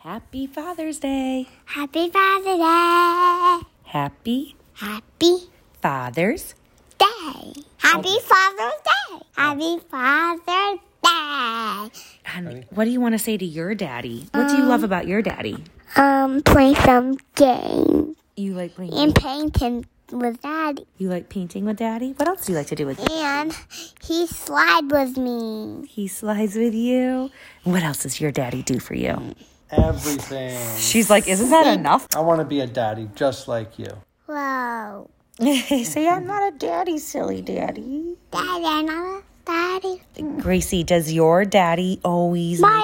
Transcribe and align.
Happy 0.00 0.46
Father's 0.46 0.98
Day. 1.00 1.48
Happy 1.64 2.10
Father's 2.10 2.58
Day. 2.58 3.66
Happy 3.84 4.54
Happy 4.74 5.38
Father's 5.80 6.54
Day. 6.98 7.52
Happy 7.78 8.18
Father's 8.20 8.80
Day. 8.84 9.18
Happy 9.36 9.78
Father's 9.90 10.80
Day. 11.02 12.00
Honey, 12.26 12.64
what 12.70 12.84
do 12.84 12.90
you 12.90 13.00
want 13.00 13.14
to 13.14 13.18
say 13.18 13.38
to 13.38 13.44
your 13.44 13.74
daddy? 13.74 14.28
What 14.32 14.48
do 14.48 14.56
you 14.58 14.64
love 14.64 14.84
about 14.84 15.06
your 15.06 15.22
daddy? 15.22 15.64
Um, 15.96 16.42
play 16.42 16.74
some 16.74 17.16
games 17.34 18.16
You 18.36 18.52
like 18.54 18.74
playing 18.74 18.92
and 18.92 19.14
painting 19.14 19.86
with 20.12 20.42
Daddy. 20.42 20.86
You 20.98 21.08
like 21.08 21.30
painting 21.30 21.64
with 21.64 21.78
daddy? 21.78 22.12
What 22.12 22.28
else 22.28 22.44
do 22.46 22.52
you 22.52 22.58
like 22.58 22.66
to 22.68 22.76
do 22.76 22.86
with 22.86 22.98
daddy? 22.98 23.14
And 23.14 23.56
he 24.04 24.26
slide 24.26 24.90
with 24.90 25.16
me. 25.16 25.86
He 25.88 26.06
slides 26.06 26.54
with 26.54 26.74
you. 26.74 27.30
What 27.64 27.82
else 27.82 28.02
does 28.02 28.20
your 28.20 28.30
daddy 28.30 28.62
do 28.62 28.78
for 28.78 28.94
you? 28.94 29.34
Everything. 29.70 30.58
She's 30.78 31.10
like, 31.10 31.26
isn't 31.26 31.50
that 31.50 31.66
enough? 31.78 32.06
I 32.14 32.20
want 32.20 32.40
to 32.40 32.44
be 32.44 32.60
a 32.60 32.66
daddy 32.66 33.08
just 33.14 33.48
like 33.48 33.78
you. 33.78 33.90
Whoa. 34.26 35.10
Say, 35.40 36.08
I'm 36.08 36.26
not 36.26 36.54
a 36.54 36.56
daddy, 36.56 36.98
silly 36.98 37.42
daddy. 37.42 38.16
Daddy, 38.30 38.64
I'm 38.64 38.86
not 38.86 39.22
a 39.22 39.22
daddy. 39.44 40.02
Gracie, 40.40 40.84
does 40.84 41.12
your 41.12 41.44
daddy 41.44 42.00
always 42.04 42.60
My 42.60 42.68
make, 42.70 42.82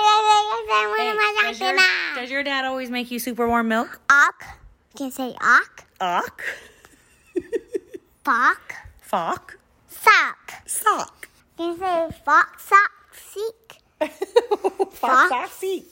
daddy, 0.69 1.49
does, 1.49 1.61
your, 1.61 1.77
does 2.15 2.31
your 2.31 2.43
dad 2.43 2.65
always 2.65 2.91
make 2.91 3.11
you 3.11 3.19
super 3.19 3.49
warm 3.49 3.69
milk? 3.69 4.01
Ock. 4.11 4.45
You 4.95 4.99
can 4.99 5.11
say 5.11 5.35
ock. 5.41 5.85
Ock. 6.01 6.43
Fock. 8.25 8.75
Fock. 9.01 9.59
Sock. 9.89 10.53
Sock. 10.67 11.29
You 11.59 11.77
can 11.77 11.79
say 11.79 12.17
fox, 12.25 12.65
sock, 12.65 12.91
seek. 13.13 13.79
Fock. 13.99 14.93
Fock. 14.93 15.31
Foxy. 15.31 15.85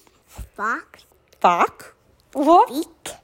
Fox. 0.61 1.07
Fock. 1.41 1.95
What? 2.35 2.69
Beak. 2.69 3.15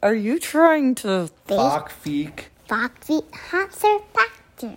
Are 0.00 0.14
you 0.14 0.38
trying 0.38 0.94
to? 0.96 1.28
Bach, 1.48 1.90
feek. 1.90 2.44
Foxy. 2.68 3.20
Faster, 3.50 3.98
faster. 4.14 4.76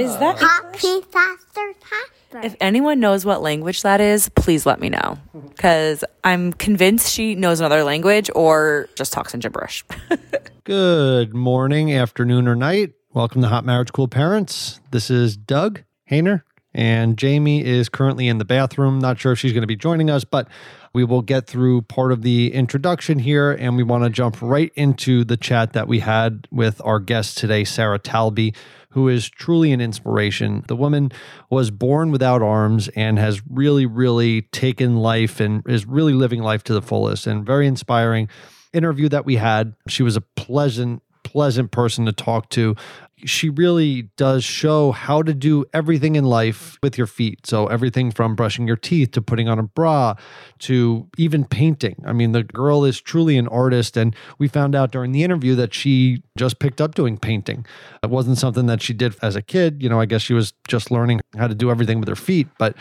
Is 0.00 0.16
that? 0.16 0.38
Foxy, 0.38 1.02
faster, 1.02 1.74
faster. 1.82 2.46
If 2.46 2.56
anyone 2.62 2.98
knows 2.98 3.26
what 3.26 3.42
language 3.42 3.82
that 3.82 4.00
is, 4.00 4.30
please 4.30 4.64
let 4.64 4.80
me 4.80 4.88
know. 4.88 5.18
Because 5.48 6.02
I'm 6.24 6.54
convinced 6.54 7.12
she 7.12 7.34
knows 7.34 7.60
another 7.60 7.84
language 7.84 8.30
or 8.34 8.88
just 8.94 9.12
talks 9.12 9.34
in 9.34 9.40
gibberish. 9.40 9.84
Good 10.64 11.34
morning, 11.34 11.92
afternoon, 11.92 12.48
or 12.48 12.56
night. 12.56 12.94
Welcome 13.12 13.42
to 13.42 13.48
Hot 13.48 13.66
Marriage 13.66 13.92
Cool 13.92 14.08
Parents. 14.08 14.80
This 14.92 15.10
is 15.10 15.36
Doug 15.36 15.82
Hephner, 16.10 16.42
and 16.72 17.18
Jamie 17.18 17.62
is 17.62 17.90
currently 17.90 18.28
in 18.28 18.38
the 18.38 18.46
bathroom. 18.46 18.98
Not 18.98 19.18
sure 19.18 19.32
if 19.32 19.38
she's 19.38 19.52
going 19.52 19.62
to 19.62 19.66
be 19.66 19.76
joining 19.76 20.08
us, 20.08 20.24
but 20.24 20.48
we 20.92 21.04
will 21.04 21.22
get 21.22 21.46
through 21.46 21.82
part 21.82 22.12
of 22.12 22.22
the 22.22 22.52
introduction 22.52 23.18
here, 23.18 23.52
and 23.52 23.76
we 23.76 23.82
want 23.82 24.04
to 24.04 24.10
jump 24.10 24.40
right 24.40 24.72
into 24.74 25.24
the 25.24 25.36
chat 25.36 25.72
that 25.72 25.88
we 25.88 26.00
had 26.00 26.46
with 26.50 26.80
our 26.84 26.98
guest 27.00 27.38
today, 27.38 27.64
Sarah 27.64 27.98
Talbi, 27.98 28.54
who 28.90 29.08
is 29.08 29.28
truly 29.28 29.72
an 29.72 29.80
inspiration. 29.80 30.64
The 30.66 30.76
woman 30.76 31.12
was 31.50 31.70
born 31.70 32.10
without 32.10 32.42
arms 32.42 32.88
and 32.88 33.18
has 33.18 33.42
really, 33.48 33.86
really 33.86 34.42
taken 34.42 34.96
life 34.96 35.40
and 35.40 35.62
is 35.68 35.86
really 35.86 36.14
living 36.14 36.42
life 36.42 36.64
to 36.64 36.72
the 36.72 36.82
fullest 36.82 37.26
and 37.26 37.44
very 37.44 37.66
inspiring 37.66 38.28
interview 38.72 39.08
that 39.10 39.24
we 39.24 39.36
had. 39.36 39.74
She 39.88 40.02
was 40.02 40.16
a 40.16 40.20
pleasant, 40.20 41.02
pleasant 41.22 41.70
person 41.70 42.06
to 42.06 42.12
talk 42.12 42.48
to. 42.50 42.76
She 43.24 43.48
really 43.48 44.02
does 44.16 44.44
show 44.44 44.92
how 44.92 45.22
to 45.22 45.34
do 45.34 45.64
everything 45.72 46.16
in 46.16 46.24
life 46.24 46.78
with 46.82 46.96
your 46.96 47.06
feet. 47.06 47.46
So, 47.46 47.66
everything 47.66 48.10
from 48.10 48.34
brushing 48.34 48.66
your 48.66 48.76
teeth 48.76 49.12
to 49.12 49.22
putting 49.22 49.48
on 49.48 49.58
a 49.58 49.62
bra 49.62 50.14
to 50.60 51.08
even 51.18 51.44
painting. 51.44 52.02
I 52.06 52.12
mean, 52.12 52.32
the 52.32 52.42
girl 52.42 52.84
is 52.84 53.00
truly 53.00 53.36
an 53.38 53.48
artist. 53.48 53.96
And 53.96 54.14
we 54.38 54.48
found 54.48 54.74
out 54.74 54.92
during 54.92 55.12
the 55.12 55.22
interview 55.22 55.54
that 55.56 55.74
she 55.74 56.22
just 56.36 56.58
picked 56.58 56.80
up 56.80 56.94
doing 56.94 57.18
painting. 57.18 57.66
It 58.02 58.10
wasn't 58.10 58.38
something 58.38 58.66
that 58.66 58.82
she 58.82 58.92
did 58.92 59.16
as 59.22 59.36
a 59.36 59.42
kid. 59.42 59.82
You 59.82 59.88
know, 59.88 60.00
I 60.00 60.06
guess 60.06 60.22
she 60.22 60.34
was 60.34 60.52
just 60.68 60.90
learning 60.90 61.20
how 61.36 61.48
to 61.48 61.54
do 61.54 61.70
everything 61.70 62.00
with 62.00 62.08
her 62.08 62.16
feet. 62.16 62.48
But 62.58 62.76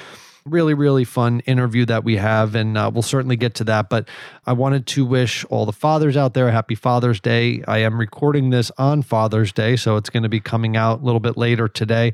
really, 0.49 0.73
really 0.73 1.03
fun 1.03 1.41
interview 1.41 1.85
that 1.85 2.03
we 2.03 2.17
have, 2.17 2.55
and 2.55 2.77
uh, 2.77 2.89
we'll 2.93 3.01
certainly 3.01 3.35
get 3.35 3.55
to 3.55 3.63
that. 3.65 3.89
But 3.89 4.07
I 4.45 4.53
wanted 4.53 4.87
to 4.87 5.05
wish 5.05 5.45
all 5.45 5.65
the 5.65 5.71
fathers 5.71 6.17
out 6.17 6.33
there 6.33 6.47
a 6.47 6.51
happy 6.51 6.75
Father's 6.75 7.19
Day. 7.19 7.63
I 7.67 7.79
am 7.79 7.99
recording 7.99 8.49
this 8.49 8.71
on 8.77 9.01
Father's 9.01 9.51
Day, 9.51 9.75
so 9.75 9.97
it's 9.97 10.09
going 10.09 10.23
to 10.23 10.29
be 10.29 10.39
coming 10.39 10.77
out 10.77 11.01
a 11.01 11.03
little 11.03 11.19
bit 11.19 11.37
later 11.37 11.67
today. 11.67 12.13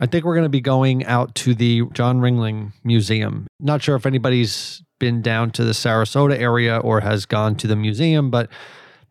I 0.00 0.06
think 0.06 0.24
we're 0.24 0.34
going 0.34 0.44
to 0.44 0.50
be 0.50 0.60
going 0.60 1.04
out 1.04 1.34
to 1.36 1.54
the 1.54 1.82
John 1.92 2.20
Ringling 2.20 2.72
Museum. 2.82 3.46
Not 3.60 3.82
sure 3.82 3.96
if 3.96 4.06
anybody's 4.06 4.82
been 4.98 5.22
down 5.22 5.50
to 5.52 5.64
the 5.64 5.72
Sarasota 5.72 6.38
area 6.38 6.78
or 6.78 7.00
has 7.00 7.26
gone 7.26 7.54
to 7.56 7.66
the 7.66 7.76
museum, 7.76 8.30
but 8.30 8.50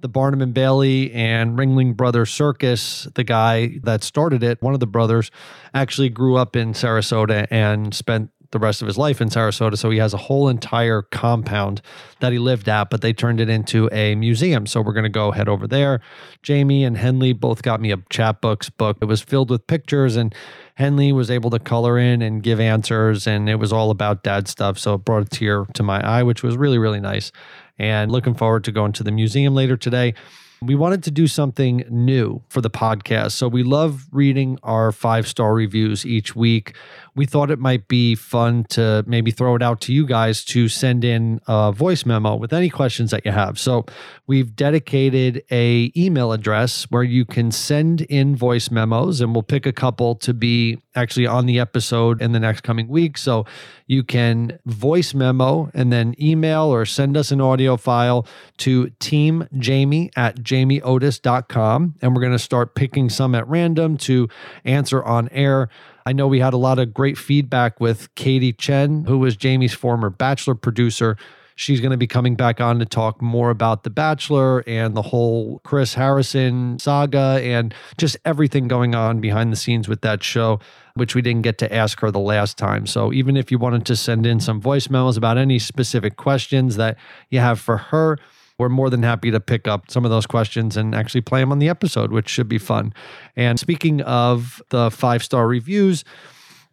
the 0.04 0.10
Barnum 0.10 0.42
and 0.42 0.54
Bailey 0.54 1.12
and 1.14 1.58
Ringling 1.58 1.96
Brothers 1.96 2.30
Circus, 2.30 3.08
the 3.16 3.24
guy 3.24 3.80
that 3.84 4.04
started 4.04 4.44
it, 4.44 4.62
one 4.62 4.74
of 4.74 4.82
the 4.82 4.88
brothers, 4.88 5.32
actually 5.74 6.10
grew 6.10 6.36
up 6.36 6.56
in 6.56 6.74
Sarasota 6.74 7.48
and 7.50 7.96
spent 7.96 8.30
the 8.54 8.60
rest 8.60 8.82
of 8.82 8.88
his 8.88 8.98
life 8.98 9.20
in 9.20 9.28
Sarasota. 9.28 9.78
So 9.78 9.90
he 9.90 9.98
has 9.98 10.14
a 10.14 10.18
whole 10.18 10.48
entire 10.48 11.02
compound 11.02 11.82
that 12.22 12.32
he 12.32 12.40
lived 12.40 12.70
at, 12.70 12.90
but 12.90 13.02
they 13.02 13.12
turned 13.12 13.42
it 13.42 13.50
into 13.50 13.90
a 13.92 14.16
museum. 14.16 14.66
So 14.66 14.80
we're 14.80 14.94
going 14.94 15.04
to 15.04 15.10
go 15.10 15.32
head 15.32 15.50
over 15.50 15.68
there. 15.68 16.00
Jamie 16.42 16.86
and 16.86 16.98
Henley 16.98 17.34
both 17.34 17.62
got 17.64 17.82
me 17.82 17.92
a 17.92 17.98
Chatbooks 17.98 18.76
book. 18.78 18.98
It 19.02 19.06
was 19.06 19.22
filled 19.22 19.50
with 19.50 19.68
pictures, 19.68 20.16
and 20.16 20.34
Henley 20.76 21.12
was 21.12 21.30
able 21.30 21.50
to 21.50 21.60
color 21.60 22.00
in 22.00 22.22
and 22.22 22.42
give 22.42 22.60
answers, 22.60 23.28
and 23.28 23.50
it 23.50 23.56
was 23.56 23.74
all 23.74 23.92
about 23.92 24.24
dad 24.24 24.48
stuff. 24.48 24.80
So 24.80 24.94
it 24.94 25.00
brought 25.00 25.24
a 25.24 25.30
tear 25.30 25.66
to 25.74 25.84
my 25.84 26.00
eye, 26.08 26.24
which 26.24 26.44
was 26.44 26.56
really, 26.56 26.78
really 26.78 27.02
nice. 27.02 27.32
And 27.78 28.12
looking 28.12 28.36
forward 28.36 28.64
to 28.66 28.72
going 28.72 28.94
to 28.94 29.04
the 29.04 29.12
museum 29.12 29.54
later 29.54 29.76
today. 29.76 30.14
We 30.62 30.76
wanted 30.76 31.04
to 31.04 31.12
do 31.12 31.28
something 31.28 31.84
new 31.90 32.42
for 32.48 32.62
the 32.62 32.70
podcast. 32.70 33.34
So 33.34 33.50
we 33.50 33.64
love 33.64 34.08
reading 34.14 34.58
our 34.64 34.94
five 34.94 35.28
star 35.28 35.54
reviews 35.54 36.06
each 36.06 36.38
week. 36.38 36.74
We 37.16 37.26
thought 37.26 37.52
it 37.52 37.60
might 37.60 37.88
be 37.88 38.16
fun 38.16 38.66
to 38.70 39.04
maybe 39.08 39.32
throw 39.32 39.56
it 39.56 39.62
out 39.62 39.82
to 39.82 39.94
you 39.94 40.06
guys 40.06 40.44
to 40.46 40.68
send 40.68 41.04
in 41.04 41.40
a 41.48 41.72
voice 41.72 42.06
memo 42.06 42.36
with 42.36 42.54
any 42.54 42.70
questions 42.70 43.12
that 43.12 43.26
you 43.26 43.32
have. 43.32 43.60
So 43.60 43.86
we've 44.28 44.56
dedicated 44.56 45.44
a 45.52 45.92
email 45.96 46.32
address 46.32 46.86
where 46.90 47.04
you 47.04 47.26
can 47.26 47.52
send 47.52 48.02
in 48.02 48.36
voice 48.36 48.72
memos 48.72 49.22
and 49.22 49.34
we'll 49.34 49.44
pick 49.44 49.66
a 49.66 49.74
couple 49.74 50.16
to 50.16 50.34
be 50.34 50.80
actually 50.96 51.28
on 51.28 51.46
the 51.46 51.60
episode 51.60 52.22
in 52.22 52.32
the 52.32 52.40
next 52.40 52.62
coming 52.62 52.88
week. 52.88 53.18
So 53.18 53.46
you 53.88 54.04
can 54.04 54.60
voice 54.66 55.14
memo 55.14 55.70
and 55.74 55.92
then 55.92 56.16
email 56.22 56.64
or 56.64 56.86
send 56.86 57.18
us 57.18 57.32
an 57.32 57.42
audio 57.42 57.78
file 57.78 58.26
to 58.58 58.88
teamjamie 59.00 60.12
at 60.16 60.38
jamieotis.com. 60.38 61.96
And 62.02 62.16
we're 62.16 62.22
going 62.22 62.34
to 62.34 62.40
start 62.40 62.76
picking 62.76 63.10
some 63.10 63.36
at 63.36 63.48
random 63.48 63.98
to 64.00 64.28
answer 64.66 65.04
on 65.04 65.30
air. 65.30 65.70
I 66.06 66.14
know 66.14 66.28
we 66.28 66.40
had 66.40 66.54
a 66.54 66.58
lot 66.58 66.80
of 66.80 66.94
great 66.94 67.18
feedback 67.18 67.80
with 67.80 68.14
Katie 68.16 68.54
Chen, 68.54 69.06
who 69.06 69.18
was 69.20 69.38
Jamie's 69.38 69.74
former 69.74 70.10
Bachelor 70.10 70.56
producer. 70.56 71.18
She's 71.56 71.80
going 71.80 71.92
to 71.92 71.98
be 71.98 72.08
coming 72.08 72.36
back 72.36 72.60
on 72.60 72.80
to 72.80 72.86
talk 72.86 73.22
more 73.22 73.50
about 73.50 73.84
The 73.84 73.90
Bachelor 73.90 74.64
and 74.66 74.98
the 74.98 75.04
whole 75.04 75.60
Chris 75.64 75.94
Harrison 75.94 76.80
saga 76.80 77.40
and 77.44 77.74
just 77.98 78.18
everything 78.26 78.68
going 78.68 78.96
on 78.96 79.22
behind 79.22 79.52
the 79.52 79.56
scenes 79.56 79.88
with 79.88 80.02
that 80.02 80.24
show, 80.24 80.60
which 80.96 81.14
we 81.14 81.22
didn't 81.22 81.44
get 81.44 81.60
to 81.60 81.74
ask 81.74 82.00
her 82.00 82.10
the 82.10 82.20
last 82.20 82.58
time. 82.58 82.88
So 82.88 83.14
even 83.14 83.38
if 83.38 83.52
you 83.52 83.60
wanted 83.60 83.86
to 83.86 83.96
send 83.96 84.26
in 84.26 84.40
some 84.40 84.60
voice 84.60 84.90
memos 84.90 85.16
about 85.16 85.38
any 85.38 85.60
specific 85.60 86.18
questions 86.18 86.76
that 86.78 86.98
you 87.30 87.40
have 87.40 87.60
for 87.60 87.78
her, 87.78 88.18
we're 88.64 88.70
more 88.70 88.90
than 88.90 89.04
happy 89.04 89.30
to 89.30 89.42
pick 89.42 89.68
up 89.68 89.92
some 89.92 90.06
of 90.06 90.12
those 90.12 90.26
questions 90.26 90.78
and 90.78 90.96
actually 90.96 91.20
play 91.20 91.42
them 91.42 91.52
on 91.52 91.60
the 91.60 91.68
episode, 91.68 92.12
which 92.14 92.30
should 92.30 92.48
be 92.48 92.58
fun. 92.58 92.94
And 93.36 93.60
speaking 93.60 94.00
of 94.02 94.62
the 94.70 94.90
five 94.90 95.22
star 95.22 95.48
reviews, 95.48 96.06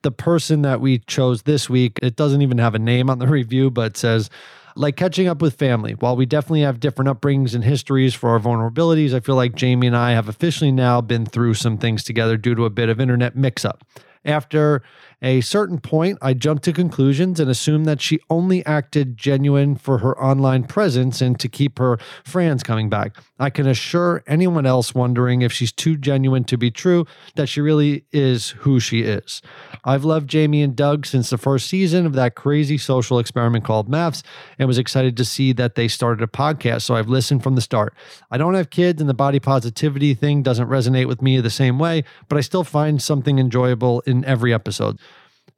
the 0.03 0.13
person 0.13 0.63
that 0.63 0.81
we 0.81 0.99
chose 1.01 1.43
this 1.43 1.69
week, 1.69 1.99
it 2.01 2.15
doesn't 2.15 2.43
even 2.43 2.59
have 2.59 2.77
a 2.77 2.79
name 2.79 3.11
on 3.11 3.19
the 3.19 3.27
review, 3.41 3.73
but 3.73 3.97
says, 3.97 4.31
like 4.77 4.95
catching 4.95 5.27
up 5.27 5.43
with 5.43 5.55
family. 5.55 5.95
While 5.95 6.15
we 6.15 6.27
definitely 6.27 6.63
have 6.63 6.79
different 6.79 7.11
upbringings 7.11 7.57
and 7.57 7.65
histories 7.65 8.15
for 8.15 8.31
our 8.31 8.39
vulnerabilities, 8.39 9.13
I 9.13 9.19
feel 9.19 9.35
like 9.35 9.57
Jamie 9.57 9.89
and 9.89 9.97
I 9.97 10.13
have 10.13 10.29
officially 10.29 10.71
now 10.71 11.01
been 11.01 11.27
through 11.27 11.55
some 11.55 11.77
things 11.77 12.05
together 12.05 12.37
due 12.37 12.55
to 12.55 12.67
a 12.67 12.71
bit 12.71 12.89
of 12.89 13.01
internet 13.01 13.35
mix 13.35 13.65
up. 13.65 13.85
After 14.25 14.83
a 15.23 15.41
certain 15.43 15.79
point, 15.79 16.19
I 16.23 16.33
jumped 16.35 16.65
to 16.65 16.73
conclusions 16.73 17.39
and 17.41 17.51
assumed 17.51 17.87
that 17.87 18.01
she 18.01 18.21
only 18.31 18.65
acted 18.65 19.17
genuine 19.17 19.77
for 19.77 19.99
her 19.99 20.19
online 20.21 20.65
presence 20.65 21.21
and 21.21 21.39
to 21.41 21.49
keep 21.49 21.79
her 21.79 21.99
fans 22.25 22.63
coming 22.63 22.89
back. 22.89 23.17
I 23.39 23.51
can 23.51 23.67
assure 23.67 24.23
anyone 24.27 24.67
else 24.67 24.95
wondering 24.95 25.43
if 25.43 25.53
she's 25.53 25.73
too 25.73 25.97
genuine 25.97 26.45
to 26.45 26.57
be 26.57 26.71
true 26.71 27.07
that 27.35 27.49
she 27.49 27.61
really 27.61 28.05
is 28.13 28.51
who 28.51 28.81
she 28.81 29.03
is. 29.03 29.43
I've 29.85 30.05
loved 30.05 30.29
Jamie 30.29 30.63
and 30.63 30.75
Doug 30.75 31.05
since 31.05 31.31
the 31.31 31.39
first 31.39 31.69
season 31.69 32.07
of 32.07 32.15
that 32.15 32.35
crazy 32.35 32.79
social 32.79 33.19
experiment 33.19 33.65
called 33.65 33.91
MAFS 33.91 34.23
and 34.59 34.69
was 34.69 34.79
excited 34.79 35.17
to 35.17 35.25
see 35.25 35.53
that 35.53 35.75
they 35.75 35.89
started 35.89 36.23
a 36.23 36.27
podcast. 36.27 36.83
So 36.83 36.97
I've 36.97 37.09
listened 37.09 37.43
from 37.43 37.55
the 37.55 37.61
start. 37.61 37.95
I 38.31 38.39
don't 38.39 38.55
have 38.55 38.71
kids, 38.71 39.01
and 39.01 39.09
the 39.09 39.15
body 39.15 39.41
positivity 39.41 40.15
thing 40.15 40.43
doesn't 40.43 40.69
resonate 40.69 41.07
with 41.07 41.21
me 41.21 41.41
the 41.41 41.51
same 41.51 41.79
way, 41.79 42.05
but 42.29 42.39
I 42.39 42.41
still 42.41 42.65
find 42.65 43.03
something 43.03 43.39
enjoyable 43.39 44.01
in 44.07 44.25
every 44.25 44.53
episode. 44.55 44.99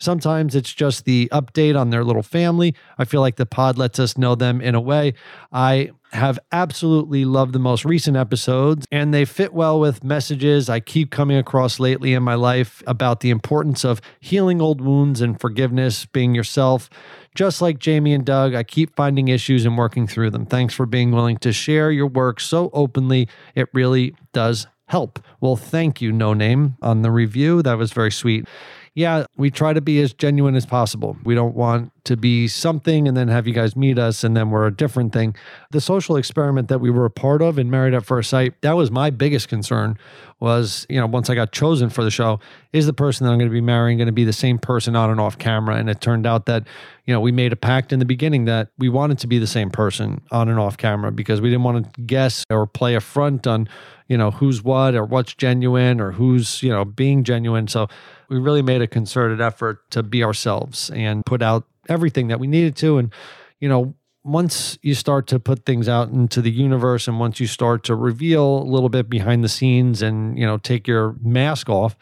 Sometimes 0.03 0.57
it's 0.57 0.73
just 0.75 1.05
the 1.05 1.29
update 1.33 1.79
on 1.79 1.91
their 1.91 2.03
little 2.03 2.25
family. 2.25 2.75
I 2.99 3.05
feel 3.05 3.21
like 3.21 3.37
the 3.37 3.47
pod 3.47 3.79
lets 3.79 4.01
us 4.01 4.19
know 4.19 4.35
them 4.35 4.61
in 4.61 4.75
a 4.75 4.81
way. 4.81 5.15
I 5.53 5.93
have 6.13 6.41
absolutely 6.51 7.25
loved 7.25 7.53
the 7.53 7.61
most 7.61 7.85
recent 7.85 8.17
episodes, 8.17 8.85
and 8.91 9.15
they 9.15 9.25
fit 9.25 9.55
well 9.55 9.79
with 9.79 10.03
messages 10.03 10.69
I 10.69 10.81
keep 10.81 11.13
coming 11.13 11.37
across 11.37 11.79
lately 11.79 12.15
in 12.15 12.23
my 12.25 12.35
life 12.35 12.83
about 12.87 13.21
the 13.21 13.31
importance 13.31 13.85
of 13.85 14.01
healing 14.19 14.61
old 14.61 14.81
wounds 14.81 15.21
and 15.21 15.41
forgiveness, 15.41 16.05
being 16.07 16.35
yourself. 16.35 16.91
Just 17.37 17.63
like 17.63 17.79
Jamie 17.79 18.13
and 18.13 18.25
Doug, 18.25 18.57
I 18.57 18.65
keep 18.65 18.97
finding 18.97 19.29
issues 19.29 19.65
and 19.65 19.79
working 19.79 20.09
through 20.09 20.31
them. 20.31 20.47
Thanks 20.47 20.75
for 20.75 20.85
being 20.85 21.13
willing 21.13 21.39
to 21.39 21.53
share 21.53 21.93
your 21.93 22.09
work 22.09 22.41
so 22.41 22.71
openly. 22.73 23.29
It 23.55 23.69
really 23.73 24.17
does 24.33 24.67
help. 24.87 25.21
Well, 25.41 25.57
thank 25.57 26.03
you, 26.03 26.13
No 26.13 26.35
Name, 26.35 26.77
on 26.83 27.03
the 27.03 27.11
review. 27.11 27.63
That 27.63 27.79
was 27.79 27.93
very 27.93 28.11
sweet 28.11 28.47
yeah, 28.95 29.25
we 29.39 29.51
try 29.51 29.73
to 29.73 29.81
be 29.81 30.03
as 30.03 30.13
genuine 30.13 30.55
as 30.55 30.67
possible. 30.67 31.17
We 31.25 31.35
don't 31.35 31.55
want 31.55 31.93
to 32.05 32.17
be 32.17 32.47
something 32.47 33.09
and 33.09 33.17
then 33.17 33.29
have 33.29 33.47
you 33.47 33.55
guys 33.55 33.75
meet 33.75 33.99
us 33.99 34.23
and 34.23 34.37
then 34.37 34.51
we're 34.51 34.67
a 34.67 34.75
different 34.75 35.15
thing. 35.15 35.35
The 35.71 35.81
social 35.81 36.17
experiment 36.17 36.69
that 36.69 36.81
we 36.81 36.91
were 36.91 37.07
a 37.07 37.11
part 37.11 37.41
of 37.41 37.59
in 37.59 37.71
Married 37.71 37.95
at 37.95 38.05
First 38.05 38.29
Sight, 38.29 38.61
that 38.61 38.73
was 38.73 38.91
my 38.91 39.09
biggest 39.09 39.49
concern 39.49 39.97
was, 40.41 40.85
you 40.91 41.01
know, 41.01 41.07
once 41.07 41.31
I 41.31 41.35
got 41.35 41.53
chosen 41.53 41.89
for 41.89 42.05
the 42.05 42.11
show, 42.11 42.41
is 42.73 42.85
the 42.85 42.93
person 42.93 43.25
that 43.25 43.33
I'm 43.33 43.39
going 43.39 43.49
to 43.49 43.55
be 43.55 43.61
marrying 43.61 43.97
going 43.97 44.07
to 44.07 44.13
be 44.13 44.25
the 44.25 44.33
same 44.33 44.59
person 44.59 44.95
on 44.95 45.09
and 45.09 45.21
off 45.21 45.39
camera? 45.39 45.77
And 45.77 45.89
it 45.89 46.01
turned 46.01 46.27
out 46.27 46.47
that, 46.47 46.67
you 47.07 47.15
know, 47.15 47.21
we 47.21 47.33
made 47.33 47.53
a 47.53 47.57
pact 47.57 47.93
in 47.93 47.99
the 47.99 48.05
beginning 48.05 48.45
that 48.47 48.69
we 48.77 48.89
wanted 48.91 49.19
to 49.21 49.27
be 49.27 49.39
the 49.39 49.47
same 49.47 49.71
person 49.71 50.21
on 50.33 50.49
and 50.49 50.59
off 50.59 50.77
camera 50.77 51.13
because 51.13 51.41
we 51.41 51.49
didn't 51.49 51.63
want 51.63 51.95
to 51.95 52.03
guess 52.03 52.45
or 52.51 52.67
play 52.67 52.97
a 52.97 53.01
front 53.01 53.47
on, 53.47 53.69
you 54.09 54.19
know, 54.19 54.33
who's 54.33 54.63
what 54.63 54.97
or 54.97 55.05
what's 55.05 55.33
genuine 55.35 56.01
or 56.01 56.11
who's, 56.11 56.63
you 56.63 56.71
know, 56.71 56.85
being 56.85 57.23
genuine. 57.23 57.69
So 57.69 57.87
we 58.33 58.39
really 58.39 58.63
made 58.63 58.81
a 58.81 58.87
concerted 58.87 59.41
effort 59.41 59.91
to 59.91 60.03
be 60.03 60.25
ourselves 60.25 60.91
and 60.91 61.25
put 61.27 61.43
out 61.43 61.65
everything 61.89 62.29
that 62.29 62.41
we 62.41 62.47
needed 62.47 62.75
to. 62.77 62.97
And, 62.99 63.13
you 63.61 63.69
know, 63.69 63.95
once 64.25 64.79
you 64.83 64.95
start 64.95 65.27
to 65.27 65.39
put 65.39 65.67
things 65.67 65.89
out 65.89 66.09
into 66.09 66.41
the 66.41 66.51
universe 66.51 67.09
and 67.09 67.21
once 67.21 67.41
you 67.41 67.47
start 67.47 67.85
to 67.85 67.95
reveal 67.95 68.63
a 68.63 68.65
little 68.65 68.89
bit 68.89 69.11
behind 69.11 69.45
the 69.45 69.49
scenes 69.49 70.01
and, 70.01 70.39
you 70.39 70.47
know, 70.47 70.57
take 70.57 70.87
your 70.89 71.17
mask 71.23 71.69
off, 71.69 71.97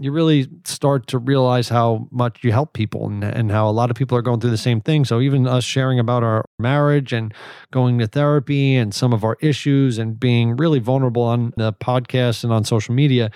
you 0.00 0.10
really 0.10 0.48
start 0.64 1.06
to 1.08 1.18
realize 1.18 1.68
how 1.68 2.08
much 2.10 2.42
you 2.42 2.50
help 2.50 2.72
people 2.72 3.06
and, 3.06 3.22
and 3.22 3.50
how 3.50 3.68
a 3.68 3.72
lot 3.72 3.90
of 3.90 3.96
people 3.96 4.16
are 4.16 4.22
going 4.22 4.40
through 4.40 4.50
the 4.50 4.56
same 4.56 4.80
thing. 4.80 5.04
So 5.04 5.20
even 5.20 5.46
us 5.46 5.64
sharing 5.64 5.98
about 5.98 6.22
our 6.22 6.44
marriage 6.58 7.12
and 7.12 7.34
going 7.70 7.98
to 7.98 8.06
therapy 8.06 8.74
and 8.74 8.94
some 8.94 9.12
of 9.12 9.22
our 9.22 9.36
issues 9.40 9.98
and 9.98 10.18
being 10.18 10.56
really 10.56 10.80
vulnerable 10.80 11.22
on 11.22 11.52
the 11.56 11.72
podcast 11.72 12.42
and 12.42 12.52
on 12.52 12.64
social 12.64 12.94
media, 12.94 13.30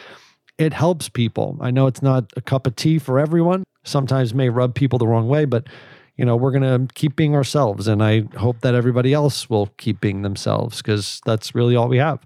it 0.58 0.72
helps 0.72 1.08
people. 1.08 1.56
I 1.60 1.70
know 1.70 1.86
it's 1.86 2.02
not 2.02 2.32
a 2.36 2.40
cup 2.40 2.66
of 2.66 2.76
tea 2.76 2.98
for 2.98 3.18
everyone. 3.18 3.64
Sometimes 3.84 4.34
may 4.34 4.48
rub 4.48 4.74
people 4.74 4.98
the 4.98 5.06
wrong 5.06 5.28
way, 5.28 5.44
but 5.44 5.66
you 6.16 6.24
know, 6.24 6.34
we're 6.34 6.50
going 6.50 6.62
to 6.62 6.92
keep 6.94 7.14
being 7.14 7.36
ourselves 7.36 7.86
and 7.86 8.02
I 8.02 8.24
hope 8.36 8.60
that 8.62 8.74
everybody 8.74 9.14
else 9.14 9.48
will 9.48 9.68
keep 9.78 10.00
being 10.00 10.22
themselves 10.22 10.82
cuz 10.82 11.20
that's 11.24 11.54
really 11.54 11.76
all 11.76 11.88
we 11.88 11.98
have. 11.98 12.18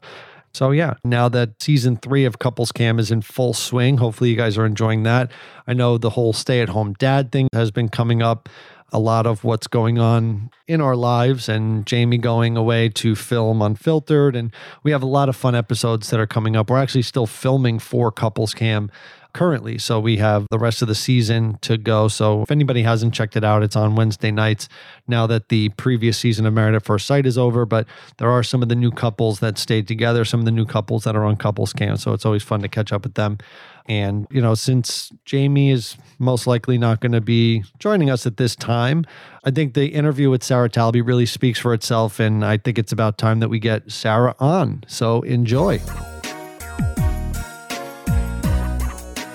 So 0.54 0.70
yeah, 0.70 0.94
now 1.04 1.28
that 1.30 1.62
season 1.62 1.96
3 1.96 2.24
of 2.24 2.38
Couples 2.38 2.72
Cam 2.72 2.98
is 2.98 3.10
in 3.10 3.22
full 3.22 3.54
swing, 3.54 3.98
hopefully 3.98 4.30
you 4.30 4.36
guys 4.36 4.58
are 4.58 4.66
enjoying 4.66 5.02
that. 5.04 5.30
I 5.66 5.72
know 5.72 5.98
the 5.98 6.10
whole 6.10 6.32
stay-at-home 6.32 6.94
dad 6.94 7.32
thing 7.32 7.48
has 7.54 7.70
been 7.70 7.88
coming 7.88 8.22
up 8.22 8.48
a 8.92 8.98
lot 8.98 9.26
of 9.26 9.42
what's 9.42 9.66
going 9.66 9.98
on 9.98 10.50
in 10.68 10.80
our 10.80 10.94
lives 10.94 11.48
and 11.48 11.86
Jamie 11.86 12.18
going 12.18 12.56
away 12.56 12.90
to 12.90 13.14
film 13.16 13.62
unfiltered. 13.62 14.36
And 14.36 14.52
we 14.82 14.90
have 14.90 15.02
a 15.02 15.06
lot 15.06 15.28
of 15.28 15.36
fun 15.36 15.54
episodes 15.54 16.10
that 16.10 16.20
are 16.20 16.26
coming 16.26 16.56
up. 16.56 16.68
We're 16.70 16.78
actually 16.78 17.02
still 17.02 17.26
filming 17.26 17.78
for 17.78 18.12
Couples 18.12 18.52
Cam 18.52 18.90
currently. 19.32 19.78
So 19.78 19.98
we 19.98 20.18
have 20.18 20.46
the 20.50 20.58
rest 20.58 20.82
of 20.82 20.88
the 20.88 20.94
season 20.94 21.58
to 21.62 21.78
go. 21.78 22.08
So 22.08 22.42
if 22.42 22.50
anybody 22.50 22.82
hasn't 22.82 23.14
checked 23.14 23.36
it 23.36 23.44
out, 23.44 23.62
it's 23.62 23.76
on 23.76 23.94
Wednesday 23.94 24.30
nights 24.30 24.68
now 25.08 25.26
that 25.26 25.48
the 25.48 25.70
previous 25.70 26.18
season 26.18 26.44
of 26.44 26.52
Married 26.52 26.74
at 26.74 26.84
First 26.84 27.06
Sight 27.06 27.24
is 27.24 27.38
over. 27.38 27.64
But 27.64 27.86
there 28.18 28.30
are 28.30 28.42
some 28.42 28.62
of 28.62 28.68
the 28.68 28.74
new 28.74 28.90
couples 28.90 29.40
that 29.40 29.56
stayed 29.56 29.88
together, 29.88 30.24
some 30.24 30.40
of 30.40 30.44
the 30.44 30.52
new 30.52 30.66
couples 30.66 31.04
that 31.04 31.16
are 31.16 31.24
on 31.24 31.36
Couples 31.36 31.72
Cam. 31.72 31.96
So 31.96 32.12
it's 32.12 32.26
always 32.26 32.42
fun 32.42 32.60
to 32.60 32.68
catch 32.68 32.92
up 32.92 33.04
with 33.04 33.14
them. 33.14 33.38
And, 33.86 34.26
you 34.30 34.40
know, 34.40 34.54
since 34.54 35.12
Jamie 35.24 35.70
is 35.70 35.96
most 36.18 36.46
likely 36.46 36.78
not 36.78 37.00
going 37.00 37.12
to 37.12 37.20
be 37.20 37.64
joining 37.78 38.10
us 38.10 38.26
at 38.26 38.36
this 38.36 38.54
time, 38.54 39.04
I 39.44 39.50
think 39.50 39.74
the 39.74 39.88
interview 39.88 40.30
with 40.30 40.44
Sarah 40.44 40.70
Talbi 40.70 41.00
really 41.00 41.26
speaks 41.26 41.58
for 41.58 41.74
itself. 41.74 42.20
And 42.20 42.44
I 42.44 42.58
think 42.58 42.78
it's 42.78 42.92
about 42.92 43.18
time 43.18 43.40
that 43.40 43.48
we 43.48 43.58
get 43.58 43.90
Sarah 43.90 44.34
on. 44.38 44.84
So 44.86 45.22
enjoy. 45.22 45.80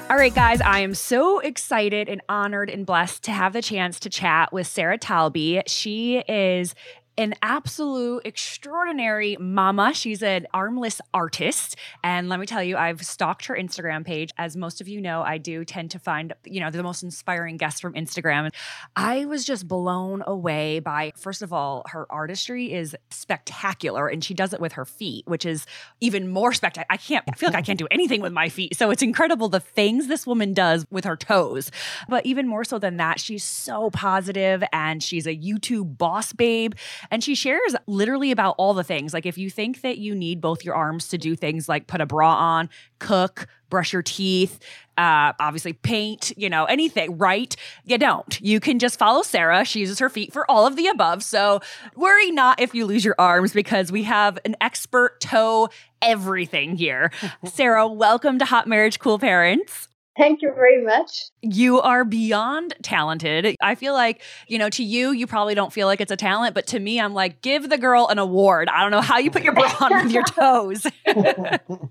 All 0.10 0.16
right, 0.16 0.34
guys, 0.34 0.62
I 0.62 0.80
am 0.80 0.96
so 0.96 1.40
excited 1.40 2.10
and 2.10 2.22
honored 2.28 2.72
and 2.72 2.86
blessed 2.88 3.24
to 3.26 3.32
have 3.32 3.54
the 3.54 3.62
chance 3.62 4.00
to 4.00 4.10
chat 4.10 4.52
with 4.52 4.66
Sarah 4.66 4.98
Talbi. 4.98 5.62
She 5.68 6.20
is 6.20 6.74
an 7.18 7.34
absolute 7.42 8.22
extraordinary 8.26 9.38
mama. 9.40 9.94
She's 9.94 10.22
an 10.22 10.46
armless 10.54 11.02
artist. 11.14 11.76
And 12.04 12.30
let 12.30 12.40
me 12.40 12.46
tell 12.46 12.62
you, 12.62 12.78
I've 12.78 13.04
stalked 13.04 13.48
her 13.48 13.56
Instagram 13.56 14.06
page. 14.06 14.32
As 14.38 14.56
most 14.56 14.82
of 14.82 14.88
you 14.88 15.02
know, 15.02 15.24
I 15.24 15.40
do 15.40 15.66
tend 15.66 15.92
to 15.92 16.00
find, 16.00 16.34
you 16.46 16.60
know, 16.60 16.70
the 16.70 16.84
most 16.84 17.02
inspiring 17.02 17.58
guests 17.58 17.80
from 17.80 17.94
Instagram. 17.94 18.52
I 18.96 19.26
was 19.26 19.46
just 19.46 19.68
blown 19.68 20.24
away 20.28 20.80
by, 20.80 21.12
first 21.18 21.42
of 21.42 21.52
all, 21.52 21.84
her 21.90 22.06
artistry 22.12 22.72
is 22.72 22.96
spectacular 23.10 24.08
and 24.08 24.24
she 24.24 24.36
does 24.36 24.54
it 24.54 24.60
with 24.60 24.74
her 24.74 24.86
feet, 24.86 25.26
which 25.28 25.46
is 25.46 25.66
even 26.00 26.30
more 26.30 26.54
spectacular. 26.54 26.86
I 26.90 26.98
can't, 26.98 27.26
I 27.32 27.36
feel 27.36 27.50
like 27.50 27.58
I 27.58 27.62
can't 27.64 27.80
do 27.80 27.88
anything 27.90 28.22
with 28.22 28.34
my 28.34 28.50
feet. 28.50 28.76
So 28.76 28.92
it's 28.92 29.02
incredible 29.02 29.50
the 29.50 29.60
things 29.60 30.08
this 30.08 30.28
woman 30.28 30.54
does 30.54 30.86
with 30.92 31.06
her 31.06 31.18
toes. 31.18 31.72
But 32.08 32.26
even 32.28 32.48
more 32.48 32.64
so 32.64 32.78
than 32.78 32.98
that, 32.98 33.20
she's 33.20 33.44
so 33.44 33.90
positive 33.90 34.64
and 34.72 35.02
she's 35.02 35.26
a 35.26 35.36
YouTube 35.36 35.98
boss 35.98 36.32
babe 36.32 36.74
and 37.12 37.24
she 37.24 37.36
shares 37.36 37.76
literally 37.86 38.32
about 38.32 38.56
all 38.58 38.74
the 38.74 38.84
things. 38.84 39.14
Like 39.14 39.26
if 39.26 39.38
you 39.38 39.50
think 39.50 39.82
that 39.82 39.98
you 39.98 40.16
need 40.16 40.42
both 40.42 40.64
your 40.64 40.76
arms 40.76 41.08
to 41.10 41.18
do 41.18 41.36
things 41.36 41.68
like 41.70 41.88
put 41.88 42.02
a 42.02 42.06
bra 42.06 42.34
on, 42.36 42.70
cook, 43.00 43.48
brush 43.70 43.94
your 43.94 44.02
teeth, 44.02 44.60
uh, 44.98 45.34
obviously 45.40 45.74
paint, 45.74 46.34
you 46.38 46.50
know, 46.50 46.66
anything, 46.66 47.18
right? 47.18 47.56
You 47.86 47.98
don't. 47.98 48.40
You 48.42 48.60
can 48.60 48.80
just 48.80 48.98
follow 48.98 49.22
Sarah. 49.22 49.64
She 49.66 49.80
uses 49.80 50.00
her 50.00 50.10
feet 50.10 50.34
for 50.34 50.50
all 50.50 50.66
of 50.66 50.76
the 50.76 50.88
above. 50.88 51.24
So 51.24 51.62
worry 51.96 52.32
not 52.32 52.60
if 52.60 52.74
you 52.74 52.86
lose 52.86 53.06
your 53.06 53.16
arms 53.20 53.54
because 53.54 53.92
we 53.92 54.04
have 54.04 54.40
an 54.46 54.56
expert 54.62 55.20
toe 55.20 55.70
everything 56.02 56.76
here. 56.76 57.12
Sarah, 57.46 57.88
welcome 57.88 58.40
to 58.40 58.46
Hot 58.46 58.68
Marriage 58.68 59.00
Cool 59.00 59.20
Parents. 59.20 59.87
Thank 60.18 60.42
you 60.42 60.52
very 60.54 60.84
much. 60.84 61.26
You 61.42 61.80
are 61.80 62.04
beyond 62.04 62.74
talented. 62.82 63.56
I 63.62 63.76
feel 63.76 63.94
like, 63.94 64.22
you 64.48 64.58
know, 64.58 64.70
to 64.72 64.84
you, 64.84 65.12
you 65.12 65.28
probably 65.28 65.54
don't 65.54 65.72
feel 65.72 65.86
like 65.86 66.02
it's 66.02 66.12
a 66.12 66.18
talent, 66.18 66.56
but 66.56 66.66
to 66.68 66.80
me, 66.80 67.00
I'm 67.00 67.14
like, 67.14 67.42
give 67.42 67.70
the 67.70 67.78
girl 67.78 68.08
an 68.08 68.18
award. 68.18 68.68
I 68.70 68.82
don't 68.82 68.92
know 68.92 69.02
how 69.02 69.20
you 69.20 69.30
put 69.30 69.44
your 69.44 69.54
bra 69.54 69.72
on 69.80 70.06
with 70.06 70.12
your 70.12 70.24
toes. 70.26 70.88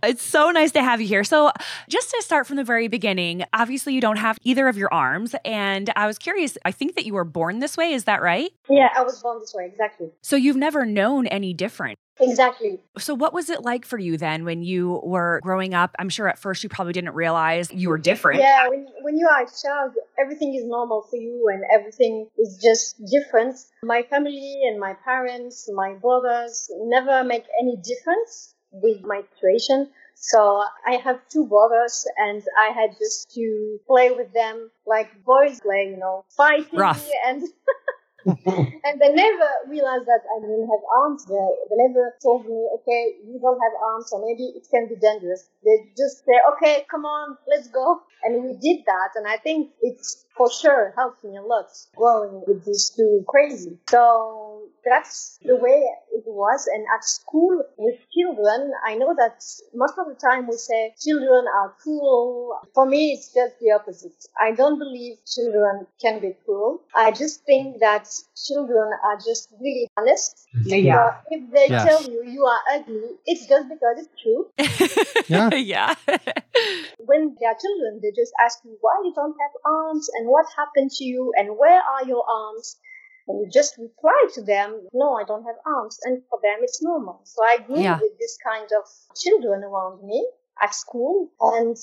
it's 0.03 0.23
so 0.23 0.51
nice 0.51 0.73
to 0.73 0.83
have 0.83 1.01
you 1.01 1.07
here. 1.07 1.23
So, 1.23 1.53
just 1.89 2.11
to 2.11 2.23
start 2.23 2.47
from 2.47 2.57
the 2.57 2.65
very 2.65 2.89
beginning, 2.89 3.45
obviously, 3.53 3.95
you 3.95 4.01
don't 4.01 4.19
have 4.19 4.39
either 4.43 4.67
of 4.67 4.77
your 4.77 4.93
arms. 4.93 5.35
And 5.45 5.91
I 5.95 6.07
was 6.07 6.19
curious, 6.19 6.59
I 6.65 6.73
think 6.73 6.97
that 6.97 7.07
you 7.07 7.15
were 7.15 7.25
born 7.25 7.61
this 7.61 7.77
way. 7.77 7.93
Is 7.93 8.05
that 8.05 8.23
right? 8.23 8.51
Yeah, 8.69 8.89
I 8.97 9.03
was 9.03 9.23
born 9.23 9.39
this 9.41 9.55
way, 9.55 9.67
exactly. 9.67 10.11
So, 10.23 10.35
you've 10.35 10.57
never 10.57 10.85
known 10.85 11.27
any 11.29 11.55
different. 11.55 11.99
Exactly. 12.21 12.81
So, 12.99 13.15
what 13.15 13.33
was 13.33 13.51
it 13.51 13.63
like 13.63 13.85
for 13.85 13.99
you 13.99 14.17
then 14.17 14.45
when 14.45 14.63
you 14.63 15.01
were 15.03 15.41
growing 15.43 15.75
up? 15.75 15.95
I'm 15.99 16.09
sure 16.09 16.29
at 16.29 16.39
first 16.39 16.63
you 16.63 16.69
probably 16.69 16.93
didn't 16.93 17.15
realize 17.15 17.71
you 17.73 17.89
were 17.91 17.99
different. 17.99 18.41
Yeah, 18.41 18.69
when, 18.69 18.87
when 19.03 19.19
you 19.19 19.29
are 19.29 19.43
a 19.43 19.47
child, 19.47 19.93
everything 20.19 20.55
is 20.55 20.65
normal 20.65 21.03
for 21.03 21.17
you 21.17 21.49
and 21.53 21.63
everything 21.73 22.29
is 22.39 22.59
just 22.63 22.97
different. 23.11 23.57
My 23.83 24.03
family 24.03 24.63
and 24.67 24.81
my 24.81 24.95
parents, 25.05 25.69
my 25.75 25.95
brothers 25.95 26.71
never 26.77 27.23
make 27.23 27.45
any 27.61 27.77
difference 27.77 28.55
with 28.73 29.03
my 29.05 29.23
situation. 29.35 29.91
So 30.15 30.65
I 30.87 30.97
have 30.97 31.21
two 31.29 31.47
brothers 31.47 32.07
and 32.17 32.43
I 32.59 32.69
had 32.69 32.97
just 32.99 33.31
to 33.35 33.79
play 33.87 34.11
with 34.11 34.33
them 34.33 34.71
like 34.87 35.09
boys 35.25 35.61
play, 35.61 35.91
you 35.91 35.99
know, 35.99 36.25
fighting 36.35 36.79
Rough. 36.79 37.07
and 37.27 37.43
and 38.85 39.01
they 39.01 39.13
never 39.15 39.49
realized 39.69 40.07
that 40.07 40.23
I 40.27 40.41
didn't 40.41 40.67
have 40.67 40.85
arms. 41.03 41.25
They, 41.27 41.35
they 41.71 41.77
never 41.87 42.15
told 42.23 42.47
me, 42.47 42.59
okay, 42.81 43.17
you 43.25 43.39
don't 43.41 43.61
have 43.61 43.73
arms, 43.83 44.11
so 44.11 44.19
maybe 44.19 44.53
it 44.57 44.67
can 44.71 44.89
be 44.89 44.97
dangerous. 44.97 45.49
They 45.65 45.93
just 45.97 46.25
say, 46.25 46.35
okay, 46.55 46.85
come 46.91 47.05
on, 47.05 47.37
let's 47.49 47.69
go. 47.69 48.03
And 48.25 48.43
we 48.43 48.55
did 48.55 48.85
that, 48.87 49.11
and 49.15 49.27
I 49.27 49.37
think 49.37 49.71
it's 49.81 50.25
for 50.37 50.51
sure 50.51 50.93
helped 50.97 51.25
me 51.25 51.37
a 51.37 51.43
lot 51.43 51.67
growing 51.97 52.43
with 52.47 52.65
these 52.67 52.91
two 52.91 53.25
crazy. 53.29 53.79
So 53.89 54.69
that's 54.85 55.39
the 55.43 55.57
way 55.57 55.87
it 56.13 56.25
was. 56.27 56.67
And 56.73 56.85
at 56.97 57.05
school 57.05 57.63
with 57.79 57.97
children, 58.13 58.73
I 58.87 58.95
know 58.97 59.15
that 59.17 59.43
most 59.75 59.95
of 59.99 60.07
the 60.09 60.15
time 60.15 60.47
we 60.47 60.57
say 60.57 60.95
children 61.03 61.45
are 61.55 61.75
cruel. 61.83 62.59
For 62.75 62.87
me, 62.87 63.13
it's 63.13 63.33
just 63.33 63.59
the 63.61 63.73
opposite. 63.73 64.15
I 64.41 64.53
don't 64.53 64.79
believe 64.79 65.19
children 65.27 65.87
can 66.01 66.21
be 66.21 66.35
cruel. 66.45 66.83
I 66.95 67.11
just 67.13 67.45
think 67.45 67.81
that 67.81 68.09
children 68.47 68.91
are 69.05 69.17
just 69.17 69.49
really 69.61 69.89
honest. 69.97 70.47
Mm-hmm. 70.57 70.85
Yeah. 70.87 71.11
So 71.11 71.17
if 71.31 71.51
they 71.53 71.67
Yes. 71.71 71.85
tell 71.89 72.03
you 72.11 72.23
you 72.25 72.45
are 72.45 72.61
ugly, 72.75 73.11
it's 73.27 73.47
just 73.47 73.69
because 73.69 73.97
it's 74.03 74.15
true. 74.23 74.43
Yeah. 75.29 75.51
yeah. 75.75 75.95
When 76.99 77.37
they 77.39 77.47
are 77.47 77.57
children, 77.61 78.01
they 78.03 78.13
just 78.13 78.33
ask 78.43 78.59
you 78.65 78.77
why 78.81 78.95
you 79.05 79.13
don't 79.15 79.37
have 79.41 79.55
arms 79.65 80.09
and 80.15 80.29
what 80.29 80.47
happened 80.57 80.91
to 80.93 81.05
you 81.05 81.33
and 81.37 81.57
where 81.59 81.81
are 81.81 82.05
your 82.07 82.25
arms. 82.29 82.77
And 83.29 83.41
you 83.41 83.51
just 83.51 83.77
reply 83.79 84.27
to 84.35 84.43
them, 84.43 84.87
no, 84.93 85.15
I 85.15 85.25
don't 85.25 85.43
have 85.45 85.57
arms. 85.67 85.99
And 86.05 86.23
for 86.31 86.39
them, 86.43 86.59
it's 86.63 86.81
normal. 86.83 87.21
So 87.25 87.43
I 87.43 87.59
grew 87.59 87.81
Yeah. 87.81 87.99
with 88.01 88.19
this 88.21 88.39
kind 88.43 88.69
of 88.79 88.85
children 89.17 89.65
around 89.65 90.03
me 90.07 90.27
at 90.63 90.75
school. 90.75 91.31
And 91.41 91.77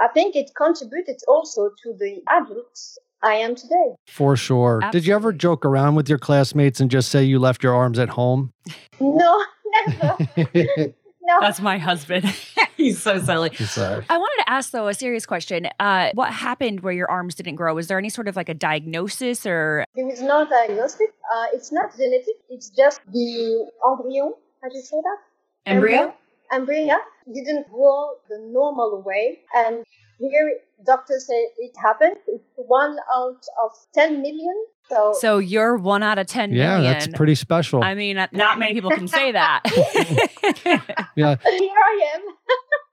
I 0.00 0.08
think 0.08 0.36
it 0.36 0.54
contributed 0.54 1.18
also 1.26 1.70
to 1.82 1.94
the 1.98 2.22
adults 2.28 2.98
I 3.24 3.34
am 3.34 3.54
today. 3.54 3.94
For 4.06 4.36
sure. 4.36 4.80
Did 4.92 5.06
you 5.06 5.14
ever 5.14 5.32
joke 5.32 5.64
around 5.64 5.94
with 5.94 6.08
your 6.08 6.18
classmates 6.18 6.80
and 6.80 6.90
just 6.90 7.10
say 7.10 7.24
you 7.24 7.38
left 7.38 7.62
your 7.62 7.74
arms 7.74 7.98
at 7.98 8.10
home? 8.10 8.52
No, 9.00 9.44
never. 9.88 10.16
No. 11.26 11.38
That's 11.40 11.58
my 11.58 11.78
husband. 11.78 12.26
He's 12.76 13.02
so 13.02 13.18
silly. 13.18 13.48
It's, 13.58 13.78
I 13.78 13.94
wanted 13.96 14.44
to 14.44 14.50
ask 14.50 14.72
though 14.72 14.88
a 14.88 14.94
serious 14.94 15.24
question. 15.24 15.68
Uh, 15.80 16.10
what 16.12 16.30
happened 16.30 16.80
where 16.80 16.92
your 16.92 17.10
arms 17.10 17.34
didn't 17.34 17.54
grow? 17.54 17.74
Was 17.74 17.88
there 17.88 17.96
any 17.96 18.10
sort 18.10 18.28
of 18.28 18.36
like 18.36 18.50
a 18.50 18.54
diagnosis 18.54 19.46
or 19.46 19.86
There 19.96 20.06
is 20.06 20.20
no 20.20 20.46
diagnostic. 20.46 21.14
Uh, 21.34 21.46
it's 21.54 21.72
not 21.72 21.96
genetic. 21.96 22.36
It's 22.50 22.68
just 22.68 23.00
the 23.10 23.70
embryo. 23.90 24.36
How 24.62 24.68
do 24.68 24.76
you 24.76 24.82
say 24.82 24.98
that? 24.98 25.16
Embryo 25.64 26.14
yeah, 26.52 26.98
didn't 27.32 27.68
grow 27.70 28.10
the 28.28 28.38
normal 28.52 29.02
way. 29.04 29.40
And 29.54 29.84
here, 30.18 30.58
doctors 30.84 31.26
say 31.26 31.48
it 31.58 31.72
happened. 31.76 32.16
It's 32.26 32.44
one 32.56 32.96
out 33.16 33.42
of 33.64 33.72
10 33.94 34.22
million. 34.22 34.54
So, 34.90 35.14
so 35.18 35.38
you're 35.38 35.76
one 35.76 36.02
out 36.02 36.18
of 36.18 36.26
ten 36.26 36.52
yeah, 36.52 36.76
million? 36.76 36.92
that's 36.92 37.08
pretty 37.08 37.34
special. 37.34 37.82
I 37.82 37.94
mean, 37.94 38.18
uh, 38.18 38.26
not 38.32 38.58
many 38.58 38.74
people 38.74 38.90
can 38.90 39.08
say 39.08 39.32
that. 39.32 39.62
yeah. 41.16 41.36
here 41.42 41.70
I 41.72 42.10
am. 42.14 42.20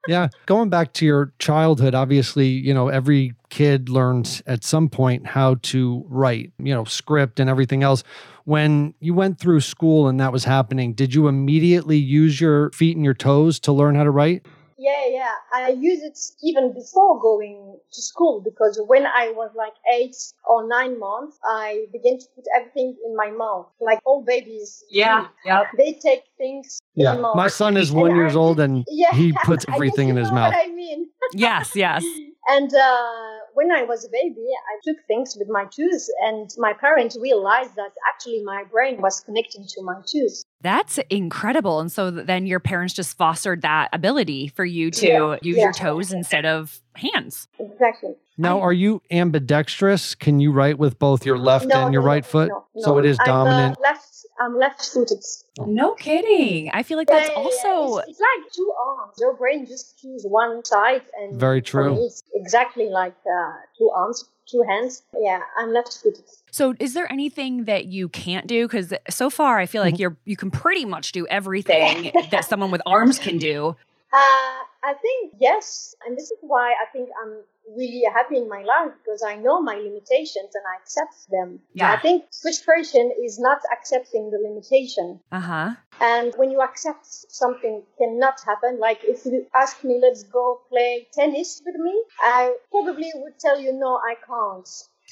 Yeah. 0.08 0.28
Going 0.46 0.70
back 0.70 0.94
to 0.94 1.06
your 1.06 1.32
childhood, 1.38 1.94
obviously, 1.94 2.48
you 2.48 2.72
know, 2.72 2.88
every 2.88 3.34
kid 3.50 3.88
learns 3.88 4.42
at 4.46 4.64
some 4.64 4.88
point 4.88 5.26
how 5.26 5.56
to 5.62 6.04
write, 6.08 6.52
you 6.58 6.74
know, 6.74 6.84
script 6.84 7.38
and 7.38 7.50
everything 7.50 7.82
else. 7.82 8.02
When 8.44 8.94
you 8.98 9.14
went 9.14 9.38
through 9.38 9.60
school 9.60 10.08
and 10.08 10.18
that 10.18 10.32
was 10.32 10.44
happening, 10.44 10.94
did 10.94 11.14
you 11.14 11.28
immediately 11.28 11.98
use 11.98 12.40
your 12.40 12.70
feet 12.72 12.96
and 12.96 13.04
your 13.04 13.14
toes 13.14 13.60
to 13.60 13.72
learn 13.72 13.94
how 13.94 14.04
to 14.04 14.10
write? 14.10 14.46
Yeah, 14.82 15.06
yeah. 15.18 15.34
I 15.54 15.68
use 15.90 16.02
it 16.02 16.18
even 16.42 16.72
before 16.74 17.20
going 17.20 17.78
to 17.94 18.02
school 18.02 18.42
because 18.48 18.80
when 18.92 19.06
I 19.06 19.30
was 19.30 19.50
like 19.54 19.74
eight 19.96 20.16
or 20.44 20.66
nine 20.66 20.98
months, 20.98 21.38
I 21.44 21.86
began 21.92 22.18
to 22.18 22.26
put 22.34 22.44
everything 22.58 22.96
in 23.06 23.16
my 23.16 23.30
mouth, 23.30 23.68
like 23.80 24.00
all 24.04 24.22
babies. 24.24 24.82
yeah. 24.90 25.28
yeah. 25.44 25.62
They 25.78 25.92
take 26.08 26.24
things 26.36 26.80
Yeah. 26.94 27.12
their 27.12 27.22
mouth. 27.22 27.36
My 27.36 27.48
son 27.48 27.76
is 27.76 27.90
And 27.90 28.00
one 28.00 28.12
I 28.12 28.16
years 28.16 28.34
old 28.34 28.58
and 28.58 28.84
yeah, 28.88 29.14
he 29.14 29.32
puts 29.32 29.64
I 29.68 29.70
guess 29.70 29.76
everything 29.76 30.06
you 30.08 30.14
in 30.14 30.16
his 30.22 30.30
know 30.30 30.34
mouth. 30.40 30.54
What 30.54 30.66
I 30.68 30.72
mean. 30.72 31.00
yes, 31.32 31.76
yes. 31.76 32.04
And 32.48 32.74
uh, 32.74 33.38
when 33.54 33.70
I 33.70 33.84
was 33.84 34.04
a 34.04 34.10
baby, 34.10 34.46
I 34.70 34.74
took 34.82 34.98
things 35.06 35.36
with 35.38 35.48
my 35.48 35.64
toes, 35.64 36.10
and 36.26 36.50
my 36.58 36.72
parents 36.72 37.16
realized 37.28 37.76
that 37.76 37.92
actually 38.10 38.42
my 38.42 38.64
brain 38.64 39.00
was 39.00 39.20
connecting 39.20 39.64
to 39.74 39.82
my 39.82 39.98
toes. 40.12 40.44
That's 40.62 40.98
incredible. 41.10 41.80
And 41.80 41.90
so 41.90 42.10
then 42.10 42.46
your 42.46 42.60
parents 42.60 42.94
just 42.94 43.16
fostered 43.16 43.62
that 43.62 43.88
ability 43.92 44.48
for 44.48 44.64
you 44.64 44.90
to 44.92 45.06
Yeah, 45.06 45.36
use 45.42 45.56
yeah. 45.56 45.64
your 45.64 45.72
toes 45.72 46.12
instead 46.12 46.44
of 46.46 46.80
hands. 46.94 47.48
Exactly. 47.58 48.14
Now, 48.38 48.60
are 48.60 48.72
you 48.72 49.02
ambidextrous? 49.10 50.14
Can 50.14 50.40
you 50.40 50.52
write 50.52 50.78
with 50.78 50.98
both 50.98 51.26
your 51.26 51.36
left 51.38 51.66
No, 51.66 51.84
and 51.84 51.92
your 51.92 52.02
no, 52.02 52.08
right 52.08 52.24
foot? 52.24 52.48
no, 52.48 52.64
So 52.82 52.98
it 52.98 53.04
is 53.04 53.18
I'm, 53.20 53.24
uh, 53.24 53.26
dominant. 53.44 53.80
left. 53.80 54.08
I'm 54.40 54.56
left-footed. 54.58 55.22
No 55.66 55.94
kidding. 55.94 56.70
I 56.72 56.82
feel 56.82 56.96
like 56.96 57.06
that's 57.06 57.28
Yeah, 57.28 57.34
yeah, 57.36 57.48
yeah. 57.64 57.70
also 57.70 57.98
It's, 57.98 58.08
it's 58.08 58.20
like 58.20 58.52
two 58.52 58.72
arms. 58.88 59.14
Your 59.20 59.34
brain 59.36 59.66
just 59.66 60.00
choose 60.00 60.24
one 60.26 60.64
side, 60.64 61.02
and 61.20 61.38
Very 61.38 61.60
true. 61.62 62.02
it's 62.04 62.22
exactly 62.34 62.88
like 62.88 63.14
uh, 63.26 63.52
two 63.78 63.90
arms, 63.90 64.24
two 64.52 64.62
hands. 64.68 65.02
Yeah, 65.18 65.40
I'm 65.58 65.72
left-footed. 65.72 66.24
So 66.50 66.74
is 66.78 66.94
there 66.94 67.10
anything 67.10 67.64
that 67.64 67.86
you 67.86 68.08
can't 68.08 68.46
do 68.46 68.68
cuz 68.68 68.92
so 69.10 69.30
far 69.30 69.58
I 69.58 69.66
feel 69.66 69.82
like 69.82 69.98
you're 69.98 70.16
you 70.24 70.36
can 70.36 70.50
pretty 70.50 70.84
much 70.84 71.12
do 71.12 71.26
everything 71.26 72.12
that 72.30 72.44
someone 72.44 72.70
with 72.70 72.82
arms 72.86 73.18
can 73.18 73.38
do. 73.38 73.76
Uh, 74.12 74.58
I 74.84 74.94
think 75.00 75.32
yes, 75.40 75.94
and 76.06 76.16
this 76.16 76.30
is 76.30 76.38
why 76.42 76.72
I 76.72 76.86
think 76.92 77.08
I'm 77.22 77.38
really 77.76 78.02
happy 78.12 78.36
in 78.36 78.48
my 78.48 78.62
life 78.62 78.92
because 79.02 79.22
I 79.26 79.36
know 79.36 79.60
my 79.62 79.76
limitations 79.76 80.50
and 80.54 80.64
I 80.72 80.80
accept 80.80 81.30
them. 81.30 81.60
Yeah. 81.74 81.92
I 81.92 81.98
think 81.98 82.24
frustration 82.42 83.12
is 83.24 83.38
not 83.38 83.60
accepting 83.72 84.30
the 84.30 84.38
limitation. 84.38 85.20
Uh-huh. 85.30 85.70
And 86.00 86.34
when 86.36 86.50
you 86.50 86.60
accept 86.60 87.06
something 87.06 87.82
cannot 87.98 88.40
happen, 88.44 88.78
like 88.80 89.00
if 89.04 89.24
you 89.24 89.46
ask 89.54 89.82
me, 89.84 90.00
let's 90.02 90.24
go 90.24 90.60
play 90.68 91.06
tennis 91.12 91.62
with 91.64 91.76
me, 91.76 92.02
I 92.20 92.54
probably 92.70 93.10
would 93.14 93.38
tell 93.38 93.60
you, 93.60 93.72
no, 93.72 93.96
I 93.96 94.14
can't. 94.26 94.68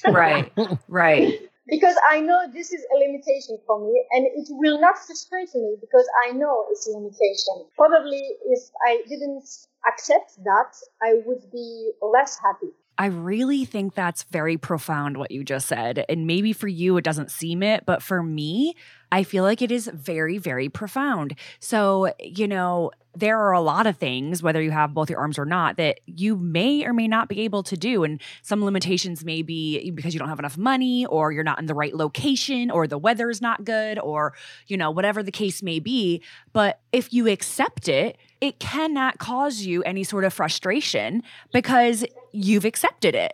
Right. 0.07 0.51
right. 0.87 1.50
Because 1.67 1.95
I 2.09 2.21
know 2.21 2.45
this 2.51 2.71
is 2.73 2.85
a 2.93 2.97
limitation 2.97 3.57
for 3.65 3.79
me 3.79 4.05
and 4.11 4.25
it 4.25 4.47
will 4.51 4.79
not 4.79 4.97
frustrate 4.97 5.53
me 5.55 5.77
because 5.79 6.07
I 6.25 6.31
know 6.33 6.67
it's 6.71 6.87
a 6.87 6.91
limitation. 6.91 7.69
Probably 7.75 8.21
if 8.45 8.59
I 8.85 9.03
didn't 9.07 9.47
accept 9.87 10.43
that, 10.43 10.73
I 11.01 11.21
would 11.25 11.51
be 11.51 11.91
less 12.01 12.37
happy. 12.39 12.73
I 12.97 13.07
really 13.07 13.65
think 13.65 13.95
that's 13.95 14.23
very 14.23 14.57
profound 14.57 15.17
what 15.17 15.31
you 15.31 15.43
just 15.43 15.67
said. 15.67 16.05
And 16.07 16.27
maybe 16.27 16.53
for 16.53 16.67
you, 16.67 16.97
it 16.97 17.03
doesn't 17.03 17.31
seem 17.31 17.63
it, 17.63 17.85
but 17.85 18.03
for 18.03 18.21
me, 18.21 18.75
I 19.11 19.23
feel 19.23 19.43
like 19.43 19.61
it 19.61 19.71
is 19.71 19.89
very, 19.91 20.37
very 20.37 20.69
profound. 20.69 21.35
So, 21.59 22.13
you 22.19 22.47
know, 22.47 22.91
there 23.13 23.39
are 23.39 23.51
a 23.51 23.59
lot 23.59 23.87
of 23.87 23.97
things, 23.97 24.41
whether 24.43 24.61
you 24.61 24.71
have 24.71 24.93
both 24.93 25.09
your 25.09 25.19
arms 25.19 25.39
or 25.39 25.45
not, 25.45 25.77
that 25.77 25.99
you 26.05 26.37
may 26.37 26.85
or 26.85 26.93
may 26.93 27.07
not 27.07 27.27
be 27.27 27.41
able 27.41 27.63
to 27.63 27.75
do. 27.75 28.03
And 28.03 28.21
some 28.41 28.63
limitations 28.63 29.25
may 29.25 29.41
be 29.41 29.91
because 29.91 30.13
you 30.13 30.19
don't 30.19 30.29
have 30.29 30.39
enough 30.39 30.57
money, 30.57 31.05
or 31.07 31.31
you're 31.31 31.43
not 31.43 31.59
in 31.59 31.65
the 31.65 31.73
right 31.73 31.95
location, 31.95 32.71
or 32.71 32.87
the 32.87 32.97
weather's 32.97 33.41
not 33.41 33.65
good, 33.65 33.99
or, 33.99 34.33
you 34.67 34.77
know, 34.77 34.91
whatever 34.91 35.23
the 35.23 35.31
case 35.31 35.61
may 35.61 35.79
be. 35.79 36.21
But 36.53 36.79
if 36.93 37.11
you 37.11 37.27
accept 37.27 37.89
it, 37.89 38.17
it 38.41 38.59
cannot 38.59 39.19
cause 39.19 39.61
you 39.61 39.83
any 39.83 40.03
sort 40.03 40.23
of 40.23 40.33
frustration 40.33 41.23
because 41.53 42.03
you've 42.33 42.65
accepted 42.65 43.15
it. 43.15 43.33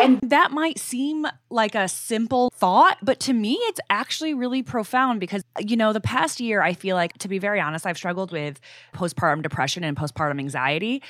And 0.00 0.20
that 0.20 0.50
might 0.50 0.78
seem 0.78 1.26
like 1.50 1.74
a 1.74 1.88
simple 1.88 2.50
thought, 2.50 2.98
but 3.02 3.20
to 3.20 3.32
me, 3.32 3.54
it's 3.62 3.80
actually 3.88 4.34
really 4.34 4.62
profound 4.62 5.18
because, 5.18 5.42
you 5.58 5.76
know, 5.76 5.92
the 5.92 6.00
past 6.00 6.40
year, 6.40 6.60
I 6.60 6.74
feel 6.74 6.94
like, 6.94 7.16
to 7.18 7.28
be 7.28 7.38
very 7.38 7.60
honest, 7.60 7.86
I've 7.86 7.96
struggled 7.96 8.30
with 8.30 8.60
postpartum 8.94 9.42
depression 9.42 9.84
and 9.84 9.96
postpartum 9.96 10.38
anxiety. 10.38 11.02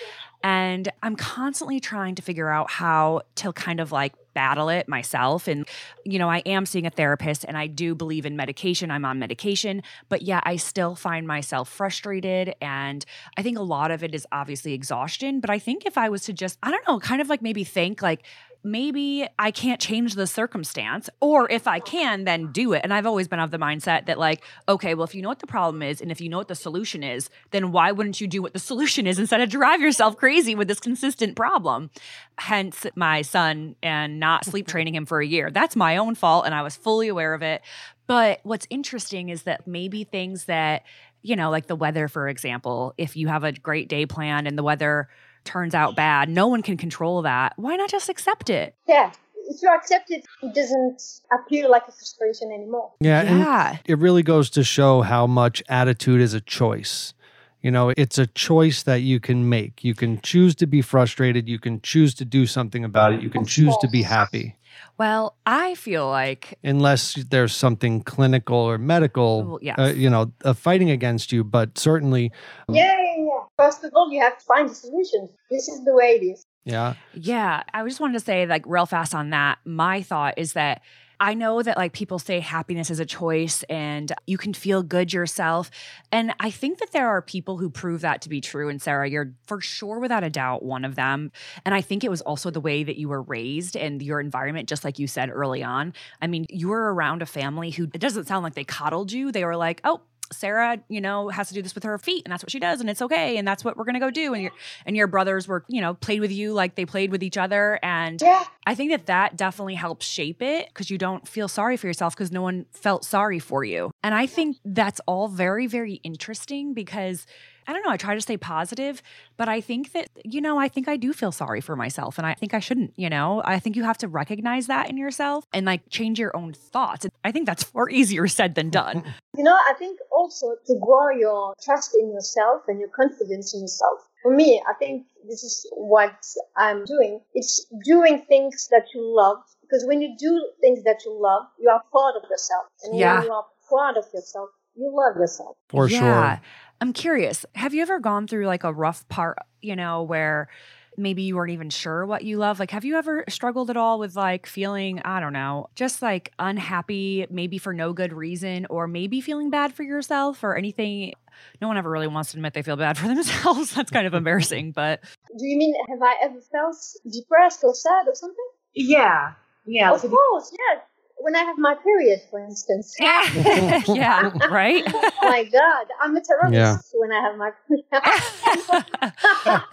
And 0.44 0.88
I'm 1.02 1.16
constantly 1.16 1.80
trying 1.80 2.14
to 2.14 2.22
figure 2.22 2.48
out 2.48 2.70
how 2.70 3.22
to 3.36 3.52
kind 3.52 3.80
of 3.80 3.90
like 3.90 4.14
battle 4.34 4.68
it 4.68 4.86
myself. 4.86 5.48
And, 5.48 5.66
you 6.04 6.20
know, 6.20 6.30
I 6.30 6.38
am 6.46 6.64
seeing 6.64 6.86
a 6.86 6.90
therapist 6.90 7.44
and 7.44 7.58
I 7.58 7.66
do 7.66 7.96
believe 7.96 8.24
in 8.24 8.36
medication. 8.36 8.92
I'm 8.92 9.04
on 9.04 9.18
medication, 9.18 9.82
but 10.08 10.22
yeah, 10.22 10.40
I 10.44 10.54
still 10.54 10.94
find 10.94 11.26
myself 11.26 11.68
frustrated. 11.68 12.54
And 12.60 13.04
I 13.36 13.42
think 13.42 13.58
a 13.58 13.62
lot 13.62 13.90
of 13.90 14.04
it 14.04 14.14
is 14.14 14.24
obviously 14.30 14.74
exhaustion. 14.74 15.40
But 15.40 15.50
I 15.50 15.58
think 15.58 15.84
if 15.84 15.98
I 15.98 16.08
was 16.08 16.22
to 16.26 16.32
just, 16.32 16.56
I 16.62 16.70
don't 16.70 16.86
know, 16.86 17.00
kind 17.00 17.20
of 17.20 17.28
like 17.28 17.42
maybe 17.42 17.64
think 17.64 18.00
like, 18.00 18.22
maybe 18.70 19.26
I 19.38 19.50
can't 19.50 19.80
change 19.80 20.14
the 20.14 20.26
circumstance, 20.26 21.10
or 21.20 21.50
if 21.50 21.66
I 21.66 21.80
can, 21.80 22.24
then 22.24 22.52
do 22.52 22.72
it. 22.72 22.82
And 22.84 22.92
I've 22.92 23.06
always 23.06 23.28
been 23.28 23.40
of 23.40 23.50
the 23.50 23.58
mindset 23.58 24.06
that, 24.06 24.18
like, 24.18 24.42
okay, 24.68 24.94
well, 24.94 25.04
if 25.04 25.14
you 25.14 25.22
know 25.22 25.28
what 25.28 25.40
the 25.40 25.46
problem 25.46 25.82
is 25.82 26.00
and 26.00 26.10
if 26.10 26.20
you 26.20 26.28
know 26.28 26.38
what 26.38 26.48
the 26.48 26.54
solution 26.54 27.02
is, 27.02 27.30
then 27.50 27.72
why 27.72 27.92
wouldn't 27.92 28.20
you 28.20 28.26
do 28.26 28.42
what 28.42 28.52
the 28.52 28.58
solution 28.58 29.06
is 29.06 29.18
instead 29.18 29.40
of 29.40 29.48
drive 29.48 29.80
yourself 29.80 30.16
crazy 30.16 30.54
with 30.54 30.68
this 30.68 30.80
consistent 30.80 31.36
problem? 31.36 31.90
Hence, 32.38 32.86
my 32.94 33.22
son 33.22 33.76
and 33.82 34.20
not 34.20 34.44
sleep 34.44 34.66
mm-hmm. 34.66 34.72
training 34.72 34.94
him 34.94 35.06
for 35.06 35.20
a 35.20 35.26
year. 35.26 35.50
That's 35.50 35.76
my 35.76 35.96
own 35.96 36.14
fault, 36.14 36.46
and 36.46 36.54
I 36.54 36.62
was 36.62 36.76
fully 36.76 37.08
aware 37.08 37.34
of 37.34 37.42
it. 37.42 37.62
But 38.06 38.40
what's 38.42 38.66
interesting 38.70 39.28
is 39.28 39.42
that 39.42 39.66
maybe 39.66 40.04
things 40.04 40.46
that, 40.46 40.84
you 41.22 41.36
know, 41.36 41.50
like 41.50 41.66
the 41.66 41.76
weather, 41.76 42.08
for 42.08 42.28
example, 42.28 42.94
if 42.96 43.16
you 43.16 43.28
have 43.28 43.44
a 43.44 43.52
great 43.52 43.88
day 43.88 44.06
planned 44.06 44.48
and 44.48 44.56
the 44.56 44.62
weather 44.62 45.08
turns 45.48 45.74
out 45.74 45.96
bad, 45.96 46.28
no 46.28 46.46
one 46.46 46.62
can 46.62 46.76
control 46.76 47.22
that. 47.22 47.54
Why 47.56 47.74
not 47.76 47.90
just 47.90 48.08
accept 48.08 48.50
it? 48.50 48.74
Yeah, 48.86 49.10
if 49.48 49.62
you 49.62 49.68
accept 49.74 50.10
it, 50.10 50.24
it 50.42 50.54
doesn't 50.54 51.02
appear 51.32 51.68
like 51.68 51.82
a 51.88 51.92
frustration 51.92 52.52
anymore. 52.52 52.92
Yeah, 53.00 53.22
Yeah. 53.22 53.76
it 53.86 53.98
really 53.98 54.22
goes 54.22 54.50
to 54.50 54.62
show 54.62 55.00
how 55.02 55.26
much 55.26 55.62
attitude 55.68 56.20
is 56.20 56.34
a 56.34 56.40
choice. 56.40 57.14
You 57.62 57.72
know, 57.72 57.92
it's 57.96 58.18
a 58.18 58.26
choice 58.26 58.84
that 58.84 59.00
you 59.00 59.18
can 59.18 59.48
make. 59.48 59.82
You 59.82 59.94
can 59.94 60.20
choose 60.20 60.54
to 60.56 60.66
be 60.66 60.80
frustrated. 60.80 61.48
You 61.48 61.58
can 61.58 61.80
choose 61.80 62.14
to 62.16 62.24
do 62.24 62.46
something 62.46 62.84
about 62.84 63.14
it. 63.14 63.20
You 63.22 63.30
can 63.30 63.44
choose 63.46 63.74
to 63.80 63.88
be 63.88 64.02
happy, 64.02 64.54
Well, 64.96 65.34
I 65.44 65.74
feel 65.74 66.06
like 66.08 66.56
unless 66.62 67.14
there's 67.14 67.54
something 67.56 68.02
clinical 68.02 68.56
or 68.58 68.78
medical, 68.78 69.44
Well, 69.44 69.58
yes. 69.60 69.76
uh, 69.78 69.92
you 69.96 70.08
know, 70.10 70.30
uh, 70.44 70.52
fighting 70.54 70.90
against 70.90 71.32
you. 71.32 71.42
But 71.42 71.78
certainly, 71.78 72.30
Yeah, 72.68 72.82
yeah, 72.84 73.02
yeah. 73.02 73.07
First 73.56 73.84
of 73.84 73.92
all, 73.94 74.12
you 74.12 74.20
have 74.20 74.38
to 74.38 74.44
find 74.44 74.70
a 74.70 74.74
solution. 74.74 75.28
This 75.50 75.68
is 75.68 75.84
the 75.84 75.94
way 75.94 76.18
it 76.20 76.24
is. 76.24 76.44
yeah, 76.64 76.94
Yeah, 77.14 77.62
I 77.72 77.84
just 77.84 78.00
wanted 78.00 78.14
to 78.14 78.24
say, 78.24 78.46
like, 78.46 78.64
real 78.66 78.86
fast 78.86 79.14
on 79.14 79.30
that. 79.30 79.58
My 79.64 80.02
thought 80.02 80.34
is 80.36 80.52
that 80.54 80.82
I 81.20 81.34
know 81.34 81.62
that, 81.62 81.76
like, 81.76 81.92
people 81.92 82.20
say 82.20 82.38
happiness 82.38 82.90
is 82.90 83.00
a 83.00 83.06
choice 83.06 83.64
and 83.64 84.12
you 84.26 84.38
can 84.38 84.54
feel 84.54 84.84
good 84.84 85.12
yourself. 85.12 85.70
And 86.12 86.32
I 86.38 86.50
think 86.50 86.78
that 86.78 86.92
there 86.92 87.08
are 87.08 87.20
people 87.20 87.58
who 87.58 87.70
prove 87.70 88.02
that 88.02 88.22
to 88.22 88.28
be 88.28 88.40
true. 88.40 88.68
And 88.68 88.80
Sarah, 88.80 89.08
you're 89.08 89.34
for 89.46 89.60
sure, 89.60 89.98
without 89.98 90.22
a 90.22 90.30
doubt, 90.30 90.62
one 90.62 90.84
of 90.84 90.94
them. 90.94 91.32
And 91.64 91.74
I 91.74 91.80
think 91.80 92.04
it 92.04 92.10
was 92.10 92.20
also 92.20 92.50
the 92.50 92.60
way 92.60 92.84
that 92.84 92.98
you 92.98 93.08
were 93.08 93.22
raised 93.22 93.76
and 93.76 94.00
your 94.00 94.20
environment, 94.20 94.68
just 94.68 94.84
like 94.84 95.00
you 95.00 95.08
said 95.08 95.28
early 95.28 95.64
on. 95.64 95.92
I 96.22 96.28
mean, 96.28 96.46
you 96.50 96.68
were 96.68 96.94
around 96.94 97.20
a 97.20 97.26
family 97.26 97.70
who, 97.70 97.88
it 97.92 98.00
doesn't 98.00 98.28
sound 98.28 98.44
like 98.44 98.54
they 98.54 98.64
coddled 98.64 99.10
you. 99.10 99.32
They 99.32 99.44
were 99.44 99.56
like, 99.56 99.80
oh, 99.82 100.02
Sarah, 100.32 100.78
you 100.88 101.00
know, 101.00 101.28
has 101.28 101.48
to 101.48 101.54
do 101.54 101.62
this 101.62 101.74
with 101.74 101.84
her 101.84 101.98
feet, 101.98 102.22
and 102.24 102.32
that's 102.32 102.42
what 102.42 102.50
she 102.50 102.58
does, 102.58 102.80
and 102.80 102.88
it's 102.90 103.02
okay, 103.02 103.36
and 103.36 103.46
that's 103.46 103.64
what 103.64 103.76
we're 103.76 103.84
gonna 103.84 104.00
go 104.00 104.10
do. 104.10 104.34
And 104.34 104.42
your 104.42 104.52
and 104.86 104.96
your 104.96 105.06
brothers 105.06 105.48
were, 105.48 105.64
you 105.68 105.80
know, 105.80 105.94
played 105.94 106.20
with 106.20 106.32
you 106.32 106.52
like 106.52 106.74
they 106.74 106.84
played 106.86 107.10
with 107.10 107.22
each 107.22 107.36
other, 107.36 107.78
and 107.82 108.20
Yeah. 108.20 108.44
I 108.66 108.74
think 108.74 108.90
that 108.90 109.06
that 109.06 109.36
definitely 109.36 109.76
helps 109.76 110.06
shape 110.06 110.42
it 110.42 110.68
because 110.68 110.90
you 110.90 110.98
don't 110.98 111.26
feel 111.26 111.48
sorry 111.48 111.76
for 111.76 111.86
yourself 111.86 112.14
because 112.14 112.30
no 112.30 112.42
one 112.42 112.66
felt 112.72 113.04
sorry 113.04 113.38
for 113.38 113.64
you. 113.64 113.90
And 114.02 114.14
I 114.14 114.26
think 114.26 114.58
that's 114.64 115.00
all 115.06 115.28
very, 115.28 115.66
very 115.66 115.94
interesting 116.04 116.74
because 116.74 117.26
I 117.68 117.74
don't 117.74 117.84
know, 117.84 117.90
I 117.90 117.98
try 117.98 118.14
to 118.14 118.20
stay 118.20 118.38
positive, 118.38 119.02
but 119.36 119.46
I 119.46 119.60
think 119.60 119.92
that, 119.92 120.08
you 120.24 120.40
know, 120.40 120.58
I 120.58 120.68
think 120.68 120.88
I 120.88 120.96
do 120.96 121.12
feel 121.12 121.30
sorry 121.32 121.60
for 121.60 121.76
myself 121.76 122.16
and 122.16 122.26
I 122.26 122.32
think 122.32 122.54
I 122.54 122.60
shouldn't, 122.60 122.94
you 122.96 123.10
know, 123.10 123.42
I 123.44 123.58
think 123.58 123.76
you 123.76 123.84
have 123.84 123.98
to 123.98 124.08
recognize 124.08 124.68
that 124.68 124.88
in 124.88 124.96
yourself 124.96 125.44
and 125.52 125.66
like 125.66 125.82
change 125.90 126.18
your 126.18 126.34
own 126.34 126.54
thoughts. 126.54 127.06
I 127.22 127.30
think 127.30 127.44
that's 127.44 127.62
far 127.62 127.90
easier 127.98 128.26
said 128.26 128.54
than 128.54 128.70
done. 128.70 129.04
You 129.36 129.44
know, 129.44 129.54
I 129.54 129.74
think 129.78 130.00
also 130.10 130.56
to 130.66 130.74
grow 130.84 131.10
your 131.10 131.54
trust 131.62 131.94
in 131.94 132.10
yourself 132.12 132.62
and 132.66 132.80
your 132.80 132.88
confidence 132.88 133.54
in 133.54 133.60
yourself. 133.60 134.00
For 134.24 134.34
me, 134.34 134.60
I 134.68 134.72
think 134.80 135.06
this 135.28 135.44
is 135.44 135.64
what 135.76 136.16
I'm 136.56 136.84
doing. 136.84 137.20
It's 137.34 137.64
doing 137.84 138.24
things 138.26 138.66
that 138.72 138.86
you 138.92 139.00
love 139.14 139.36
because 139.60 139.84
when 139.86 140.02
you 140.02 140.16
do 140.18 140.50
things 140.60 140.82
that 140.82 141.04
you 141.04 141.16
love, 141.22 141.44
you 141.60 141.68
are 141.68 141.82
proud 141.92 142.14
of 142.16 142.28
yourself. 142.28 142.66
And 142.82 142.98
Yeah. 142.98 143.18
when 143.18 143.26
you 143.26 143.32
are 143.32 143.46
proud 143.68 143.96
of 143.96 144.06
yourself, 144.12 144.48
you 144.74 144.90
love 144.92 145.16
yourself. 145.16 145.56
for 145.68 145.88
yeah. 145.88 146.00
sure. 146.00 146.40
I'm 146.80 146.92
curious. 146.92 147.44
Have 147.54 147.74
you 147.74 147.82
ever 147.82 147.98
gone 147.98 148.26
through 148.26 148.46
like 148.46 148.64
a 148.64 148.72
rough 148.72 149.08
part, 149.08 149.38
you 149.60 149.74
know, 149.74 150.02
where 150.02 150.48
maybe 150.96 151.22
you 151.22 151.36
weren't 151.36 151.52
even 151.52 151.70
sure 151.70 152.06
what 152.06 152.24
you 152.24 152.38
love? 152.38 152.58
Like, 152.58 152.70
have 152.70 152.84
you 152.84 152.96
ever 152.96 153.24
struggled 153.28 153.70
at 153.70 153.76
all 153.76 153.98
with 153.98 154.16
like 154.16 154.46
feeling, 154.46 155.00
I 155.04 155.20
don't 155.20 155.32
know, 155.32 155.68
just 155.74 156.02
like 156.02 156.32
unhappy, 156.38 157.26
maybe 157.30 157.58
for 157.58 157.72
no 157.72 157.92
good 157.92 158.12
reason, 158.12 158.66
or 158.70 158.86
maybe 158.86 159.20
feeling 159.20 159.50
bad 159.50 159.72
for 159.72 159.82
yourself 159.82 160.44
or 160.44 160.56
anything? 160.56 161.14
No 161.60 161.68
one 161.68 161.76
ever 161.76 161.90
really 161.90 162.08
wants 162.08 162.32
to 162.32 162.38
admit 162.38 162.54
they 162.54 162.62
feel 162.62 162.76
bad 162.76 162.98
for 162.98 163.08
themselves. 163.08 163.74
That's 163.74 163.90
kind 163.90 164.06
of 164.06 164.14
embarrassing, 164.14 164.72
but 164.72 165.00
Do 165.36 165.46
you 165.46 165.56
mean 165.56 165.74
have 165.88 166.02
I 166.02 166.16
ever 166.24 166.40
felt 166.40 166.76
depressed 167.10 167.60
or 167.64 167.74
sad 167.74 168.06
or 168.06 168.14
something? 168.14 168.46
Yeah. 168.74 169.32
Yeah. 169.66 169.92
Of 169.92 170.02
course, 170.02 170.52
yes. 170.52 170.82
When 171.20 171.34
I 171.36 171.40
have 171.44 171.58
my 171.58 171.74
period, 171.82 172.20
for 172.30 172.38
instance. 172.38 172.94
yeah, 173.00 174.30
right? 174.50 174.84
oh 174.86 175.10
my 175.22 175.44
God, 175.44 175.86
I'm 176.00 176.16
a 176.16 176.20
terrorist 176.20 176.54
Yeah. 176.54 176.76
when 176.94 177.12
I 177.12 177.20
have 177.20 177.36
my 177.36 177.50
period. 177.66 177.84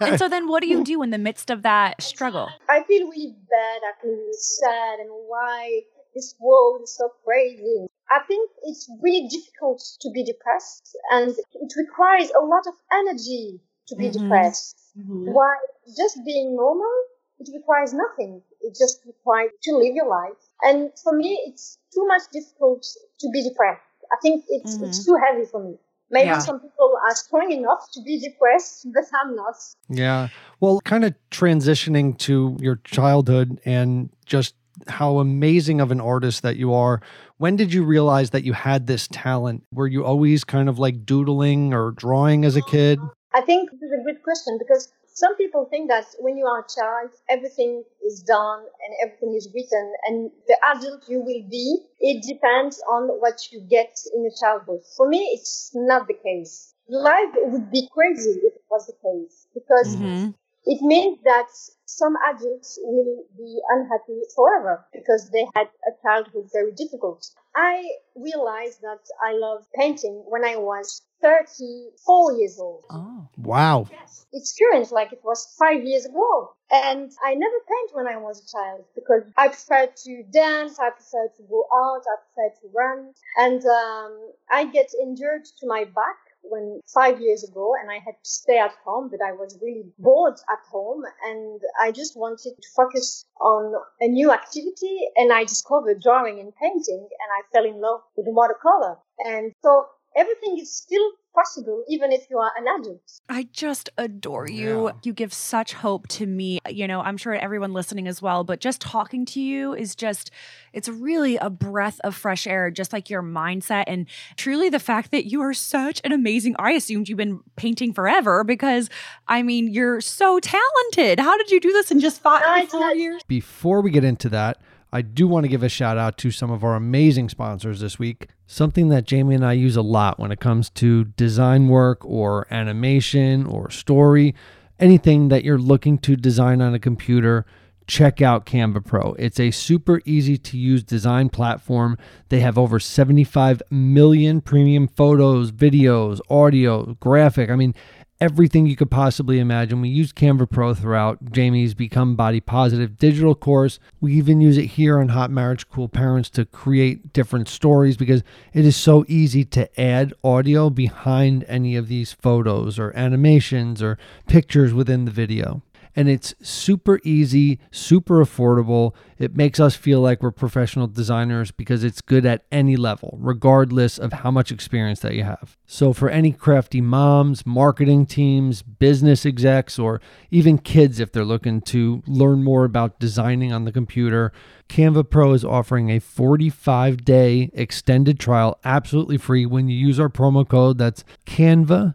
and 0.00 0.18
so 0.18 0.28
then 0.28 0.48
what 0.48 0.62
do 0.62 0.68
you 0.68 0.82
do 0.84 1.02
in 1.02 1.10
the 1.10 1.18
midst 1.18 1.50
of 1.50 1.62
that 1.62 2.02
struggle? 2.02 2.48
I 2.68 2.82
feel 2.82 3.08
really 3.08 3.36
bad. 3.48 3.80
I 3.88 3.92
feel 4.02 4.10
really 4.12 4.32
sad, 4.32 4.98
and 5.00 5.10
why 5.28 5.80
this 6.14 6.34
world 6.40 6.80
is 6.82 6.96
so 6.96 7.10
crazy. 7.24 7.86
I 8.10 8.20
think 8.26 8.50
it's 8.64 8.88
really 9.02 9.28
difficult 9.28 9.82
to 10.00 10.10
be 10.10 10.24
depressed, 10.24 10.96
and 11.12 11.30
it 11.30 11.72
requires 11.76 12.30
a 12.30 12.44
lot 12.44 12.66
of 12.66 12.74
energy 12.92 13.60
to 13.88 13.96
be 13.96 14.08
Mhm. 14.08 14.12
depressed. 14.12 14.76
Mhm. 14.98 15.32
While 15.32 15.60
just 15.96 16.18
being 16.24 16.56
normal, 16.56 16.94
it 17.38 17.48
requires 17.54 17.92
nothing. 17.92 18.42
It 18.60 18.76
just 18.78 19.00
requires 19.06 19.50
to 19.64 19.76
live 19.76 19.94
your 19.94 20.08
life. 20.08 20.38
And 20.62 20.90
for 21.02 21.12
me, 21.12 21.38
it's 21.46 21.78
too 21.94 22.06
much 22.06 22.22
difficult 22.32 22.86
to 23.20 23.30
be 23.32 23.42
depressed. 23.42 23.82
I 24.12 24.16
think 24.22 24.44
it's 24.48 24.74
it's 24.76 25.00
mm-hmm. 25.00 25.12
too 25.12 25.18
heavy 25.24 25.46
for 25.46 25.62
me. 25.62 25.78
Maybe 26.10 26.28
Yeah. 26.28 26.38
some 26.38 26.60
people 26.60 26.92
are 27.04 27.14
strong 27.14 27.50
enough 27.50 27.90
to 27.92 28.02
be 28.02 28.20
depressed, 28.20 28.86
but 28.94 29.04
I'm 29.20 29.34
not. 29.34 29.56
Yeah. 29.88 30.28
Well, 30.60 30.80
kind 30.82 31.04
of 31.04 31.14
transitioning 31.30 32.16
to 32.18 32.56
your 32.60 32.76
childhood 32.84 33.60
and 33.64 34.10
just 34.24 34.54
how 34.88 35.18
amazing 35.18 35.80
of 35.80 35.90
an 35.90 36.00
artist 36.00 36.42
that 36.42 36.56
you 36.56 36.72
are. 36.74 37.00
When 37.38 37.56
did 37.56 37.72
you 37.72 37.82
realize 37.82 38.30
that 38.30 38.44
you 38.44 38.52
had 38.52 38.86
this 38.86 39.08
talent? 39.10 39.64
Were 39.72 39.86
you 39.86 40.04
always 40.04 40.44
kind 40.44 40.68
of 40.68 40.78
like 40.78 41.04
doodling 41.04 41.72
or 41.72 41.92
drawing 41.92 42.44
as 42.44 42.56
a 42.56 42.62
kid? 42.62 42.98
I 43.34 43.40
think 43.40 43.70
this 43.70 43.82
is 43.82 43.92
a 43.92 44.04
good 44.04 44.22
question 44.22 44.58
because 44.58 44.92
some 45.16 45.36
people 45.36 45.64
think 45.66 45.88
that 45.88 46.06
when 46.20 46.36
you 46.36 46.46
are 46.46 46.60
a 46.60 46.68
child, 46.68 47.10
everything 47.28 47.82
is 48.04 48.22
done 48.22 48.60
and 48.60 48.92
everything 49.02 49.34
is 49.34 49.48
written, 49.54 49.92
and 50.06 50.30
the 50.46 50.58
adult 50.74 51.08
you 51.08 51.20
will 51.20 51.42
be, 51.50 51.78
it 52.00 52.22
depends 52.22 52.82
on 52.90 53.08
what 53.20 53.50
you 53.50 53.60
get 53.62 53.98
in 54.14 54.22
your 54.22 54.32
childhood. 54.40 54.82
For 54.96 55.08
me, 55.08 55.30
it's 55.34 55.70
not 55.74 56.06
the 56.06 56.14
case. 56.14 56.74
Life 56.88 57.32
would 57.36 57.70
be 57.70 57.88
crazy 57.92 58.40
if 58.44 58.54
it 58.54 58.64
was 58.70 58.86
the 58.86 58.96
case 59.04 59.48
because 59.54 59.96
Mhm. 59.96 60.34
it 60.66 60.82
means 60.82 61.18
that 61.24 61.48
some 61.86 62.16
adults 62.30 62.78
will 62.82 63.24
be 63.36 63.60
unhappy 63.70 64.20
forever 64.34 64.84
because 64.92 65.30
they 65.30 65.46
had 65.54 65.68
a 65.88 65.92
childhood 66.02 66.50
very 66.52 66.72
difficult. 66.72 67.30
I 67.56 67.88
realized 68.14 68.82
that 68.82 69.00
I 69.24 69.32
love 69.32 69.64
painting 69.74 70.22
when 70.28 70.44
I 70.44 70.56
was 70.56 71.00
34 71.22 72.32
years 72.34 72.58
old. 72.60 72.84
Oh. 72.90 73.28
Wow. 73.38 73.86
Yes. 73.90 74.26
It's 74.32 74.50
strange, 74.50 74.90
like 74.90 75.12
it 75.12 75.20
was 75.24 75.54
five 75.58 75.84
years 75.84 76.04
ago. 76.04 76.52
And 76.70 77.10
I 77.24 77.34
never 77.34 77.56
paint 77.68 77.90
when 77.94 78.06
I 78.06 78.16
was 78.16 78.42
a 78.42 78.56
child 78.56 78.84
because 78.94 79.22
I 79.36 79.48
prefer 79.48 79.86
to 79.86 80.22
dance, 80.32 80.78
I 80.78 80.90
prefer 80.90 81.28
to 81.36 81.42
go 81.48 81.64
out, 81.72 82.02
I 82.06 82.16
prefer 82.24 82.54
to 82.60 82.68
run. 82.74 83.12
And 83.38 83.64
um, 83.64 84.32
I 84.50 84.66
get 84.66 84.90
injured 85.00 85.44
to 85.60 85.66
my 85.66 85.84
back 85.84 86.18
when 86.48 86.80
five 86.92 87.20
years 87.20 87.44
ago 87.44 87.74
and 87.80 87.90
I 87.90 87.94
had 88.04 88.16
to 88.22 88.30
stay 88.30 88.58
at 88.58 88.72
home, 88.84 89.08
but 89.10 89.20
I 89.24 89.32
was 89.32 89.58
really 89.62 89.84
bored 89.98 90.38
at 90.50 90.58
home 90.70 91.04
and 91.24 91.60
I 91.80 91.92
just 91.92 92.16
wanted 92.16 92.54
to 92.60 92.68
focus 92.74 93.24
on 93.40 93.74
a 94.00 94.08
new 94.08 94.32
activity 94.32 95.00
and 95.16 95.32
I 95.32 95.44
discovered 95.44 96.00
drawing 96.02 96.40
and 96.40 96.52
painting 96.56 97.08
and 97.08 97.30
I 97.36 97.42
fell 97.52 97.64
in 97.64 97.80
love 97.80 98.00
with 98.16 98.26
watercolor. 98.28 98.98
And 99.18 99.52
so 99.62 99.86
everything 100.16 100.58
is 100.58 100.72
still 100.76 101.10
possible 101.36 101.84
even 101.88 102.10
if 102.12 102.26
you 102.30 102.38
are 102.38 102.50
an 102.58 102.64
adult. 102.80 103.20
I 103.28 103.48
just 103.52 103.90
adore 103.98 104.48
you. 104.48 104.86
Yeah. 104.86 104.92
You 105.02 105.12
give 105.12 105.32
such 105.32 105.74
hope 105.74 106.08
to 106.08 106.26
me. 106.26 106.58
You 106.68 106.88
know, 106.88 107.00
I'm 107.00 107.16
sure 107.16 107.34
everyone 107.34 107.72
listening 107.72 108.08
as 108.08 108.22
well, 108.22 108.42
but 108.44 108.60
just 108.60 108.80
talking 108.80 109.24
to 109.26 109.40
you 109.40 109.74
is 109.74 109.94
just, 109.94 110.30
it's 110.72 110.88
really 110.88 111.36
a 111.36 111.50
breath 111.50 112.00
of 112.02 112.14
fresh 112.14 112.46
air, 112.46 112.70
just 112.70 112.92
like 112.92 113.10
your 113.10 113.22
mindset. 113.22 113.84
And 113.86 114.06
truly 114.36 114.68
the 114.70 114.78
fact 114.78 115.10
that 115.10 115.26
you 115.26 115.40
are 115.42 115.54
such 115.54 116.00
an 116.04 116.12
amazing, 116.12 116.56
I 116.58 116.72
assumed 116.72 117.08
you've 117.08 117.18
been 117.18 117.40
painting 117.56 117.92
forever 117.92 118.42
because 118.42 118.88
I 119.28 119.42
mean, 119.42 119.68
you're 119.68 120.00
so 120.00 120.40
talented. 120.40 121.20
How 121.20 121.36
did 121.36 121.50
you 121.50 121.60
do 121.60 121.72
this 121.72 121.90
in 121.90 122.00
just 122.00 122.20
five, 122.20 122.42
No, 122.42 122.66
four 122.66 122.94
years? 122.94 123.22
Before 123.28 123.80
we 123.82 123.90
get 123.90 124.04
into 124.04 124.28
that, 124.30 124.58
I 124.92 125.02
do 125.02 125.26
want 125.26 125.44
to 125.44 125.48
give 125.48 125.62
a 125.62 125.68
shout 125.68 125.98
out 125.98 126.16
to 126.18 126.30
some 126.30 126.50
of 126.50 126.64
our 126.64 126.74
amazing 126.74 127.28
sponsors 127.28 127.80
this 127.80 127.98
week. 127.98 128.28
Something 128.46 128.88
that 128.90 129.04
Jamie 129.04 129.34
and 129.34 129.44
I 129.44 129.52
use 129.52 129.76
a 129.76 129.82
lot 129.82 130.18
when 130.18 130.30
it 130.30 130.40
comes 130.40 130.70
to 130.70 131.04
design 131.04 131.68
work 131.68 132.04
or 132.04 132.46
animation 132.50 133.46
or 133.46 133.70
story, 133.70 134.34
anything 134.78 135.28
that 135.28 135.44
you're 135.44 135.58
looking 135.58 135.98
to 135.98 136.16
design 136.16 136.62
on 136.62 136.74
a 136.74 136.78
computer, 136.78 137.44
check 137.86 138.20
out 138.20 138.46
Canva 138.46 138.84
Pro. 138.84 139.14
It's 139.18 139.40
a 139.40 139.50
super 139.50 140.00
easy 140.04 140.36
to 140.38 140.58
use 140.58 140.82
design 140.82 141.28
platform. 141.28 141.98
They 142.28 142.40
have 142.40 142.58
over 142.58 142.80
75 142.80 143.62
million 143.70 144.40
premium 144.40 144.88
photos, 144.88 145.52
videos, 145.52 146.20
audio, 146.30 146.94
graphic. 147.00 147.50
I 147.50 147.56
mean, 147.56 147.74
everything 148.20 148.66
you 148.66 148.76
could 148.76 148.90
possibly 148.90 149.38
imagine. 149.38 149.80
We 149.80 149.88
use 149.88 150.12
Canva 150.12 150.50
Pro 150.50 150.74
throughout 150.74 151.32
Jamie's 151.32 151.74
Become 151.74 152.16
Body 152.16 152.40
Positive 152.40 152.96
digital 152.96 153.34
course. 153.34 153.78
We 154.00 154.14
even 154.14 154.40
use 154.40 154.56
it 154.56 154.66
here 154.66 154.98
on 154.98 155.08
Hot 155.08 155.30
Marriage 155.30 155.68
Cool 155.68 155.88
Parents 155.88 156.30
to 156.30 156.44
create 156.44 157.12
different 157.12 157.48
stories 157.48 157.96
because 157.96 158.22
it 158.52 158.64
is 158.64 158.76
so 158.76 159.04
easy 159.08 159.44
to 159.44 159.80
add 159.80 160.14
audio 160.24 160.70
behind 160.70 161.44
any 161.48 161.76
of 161.76 161.88
these 161.88 162.12
photos 162.12 162.78
or 162.78 162.96
animations 162.96 163.82
or 163.82 163.98
pictures 164.26 164.72
within 164.72 165.04
the 165.04 165.10
video. 165.10 165.62
And 165.96 166.10
it's 166.10 166.34
super 166.42 167.00
easy, 167.02 167.58
super 167.70 168.22
affordable. 168.22 168.94
It 169.18 169.34
makes 169.34 169.58
us 169.58 169.74
feel 169.74 170.02
like 170.02 170.22
we're 170.22 170.30
professional 170.30 170.86
designers 170.86 171.50
because 171.50 171.82
it's 171.82 172.02
good 172.02 172.26
at 172.26 172.44
any 172.52 172.76
level, 172.76 173.16
regardless 173.18 173.98
of 173.98 174.12
how 174.12 174.30
much 174.30 174.52
experience 174.52 175.00
that 175.00 175.14
you 175.14 175.24
have. 175.24 175.56
So, 175.66 175.94
for 175.94 176.10
any 176.10 176.32
crafty 176.32 176.82
moms, 176.82 177.46
marketing 177.46 178.04
teams, 178.04 178.60
business 178.62 179.24
execs, 179.24 179.78
or 179.78 180.02
even 180.30 180.58
kids, 180.58 181.00
if 181.00 181.12
they're 181.12 181.24
looking 181.24 181.62
to 181.62 182.02
learn 182.06 182.44
more 182.44 182.64
about 182.64 183.00
designing 183.00 183.52
on 183.52 183.64
the 183.64 183.72
computer, 183.72 184.32
Canva 184.68 185.08
Pro 185.08 185.32
is 185.32 185.44
offering 185.44 185.90
a 185.90 185.98
45 185.98 187.04
day 187.04 187.50
extended 187.54 188.20
trial 188.20 188.58
absolutely 188.64 189.16
free 189.16 189.46
when 189.46 189.68
you 189.68 189.76
use 189.76 189.98
our 189.98 190.08
promo 190.08 190.46
code 190.46 190.76
that's 190.76 191.04
canva.me 191.24 191.94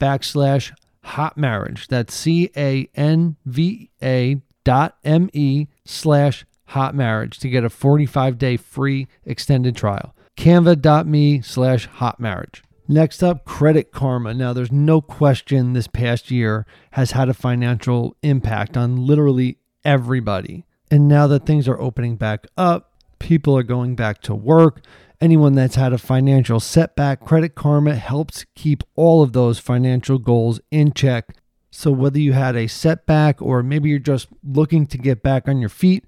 backslash 0.00 0.72
hot 1.02 1.36
marriage. 1.36 1.88
That's 1.88 2.14
C 2.14 2.50
A 2.56 2.88
N 2.94 3.36
V 3.44 3.90
A 4.02 4.40
dot 4.64 4.96
M 5.04 5.28
E 5.32 5.66
slash 5.84 6.44
hot 6.66 6.94
marriage 6.94 7.38
to 7.38 7.48
get 7.48 7.64
a 7.64 7.70
45 7.70 8.38
day 8.38 8.56
free 8.56 9.06
extended 9.24 9.76
trial. 9.76 10.14
Canva.me 10.36 11.42
slash 11.42 11.86
hot 11.86 12.18
marriage. 12.18 12.62
Next 12.88 13.22
up, 13.22 13.44
Credit 13.44 13.92
Karma. 13.92 14.34
Now, 14.34 14.52
there's 14.52 14.72
no 14.72 15.00
question 15.00 15.72
this 15.72 15.86
past 15.86 16.30
year 16.30 16.66
has 16.92 17.12
had 17.12 17.28
a 17.28 17.34
financial 17.34 18.16
impact 18.22 18.76
on 18.76 19.06
literally 19.06 19.58
everybody. 19.84 20.64
And 20.90 21.08
now 21.08 21.26
that 21.28 21.46
things 21.46 21.68
are 21.68 21.80
opening 21.80 22.16
back 22.16 22.46
up, 22.56 22.92
people 23.18 23.56
are 23.56 23.62
going 23.62 23.94
back 23.94 24.20
to 24.22 24.34
work. 24.34 24.82
Anyone 25.22 25.54
that's 25.54 25.76
had 25.76 25.92
a 25.92 25.98
financial 25.98 26.58
setback, 26.58 27.20
Credit 27.20 27.54
Karma 27.54 27.94
helps 27.94 28.44
keep 28.56 28.82
all 28.96 29.22
of 29.22 29.32
those 29.32 29.60
financial 29.60 30.18
goals 30.18 30.60
in 30.72 30.92
check. 30.92 31.36
So, 31.70 31.92
whether 31.92 32.18
you 32.18 32.32
had 32.32 32.56
a 32.56 32.66
setback 32.66 33.40
or 33.40 33.62
maybe 33.62 33.88
you're 33.88 34.00
just 34.00 34.26
looking 34.42 34.84
to 34.88 34.98
get 34.98 35.22
back 35.22 35.46
on 35.46 35.60
your 35.60 35.68
feet, 35.68 36.06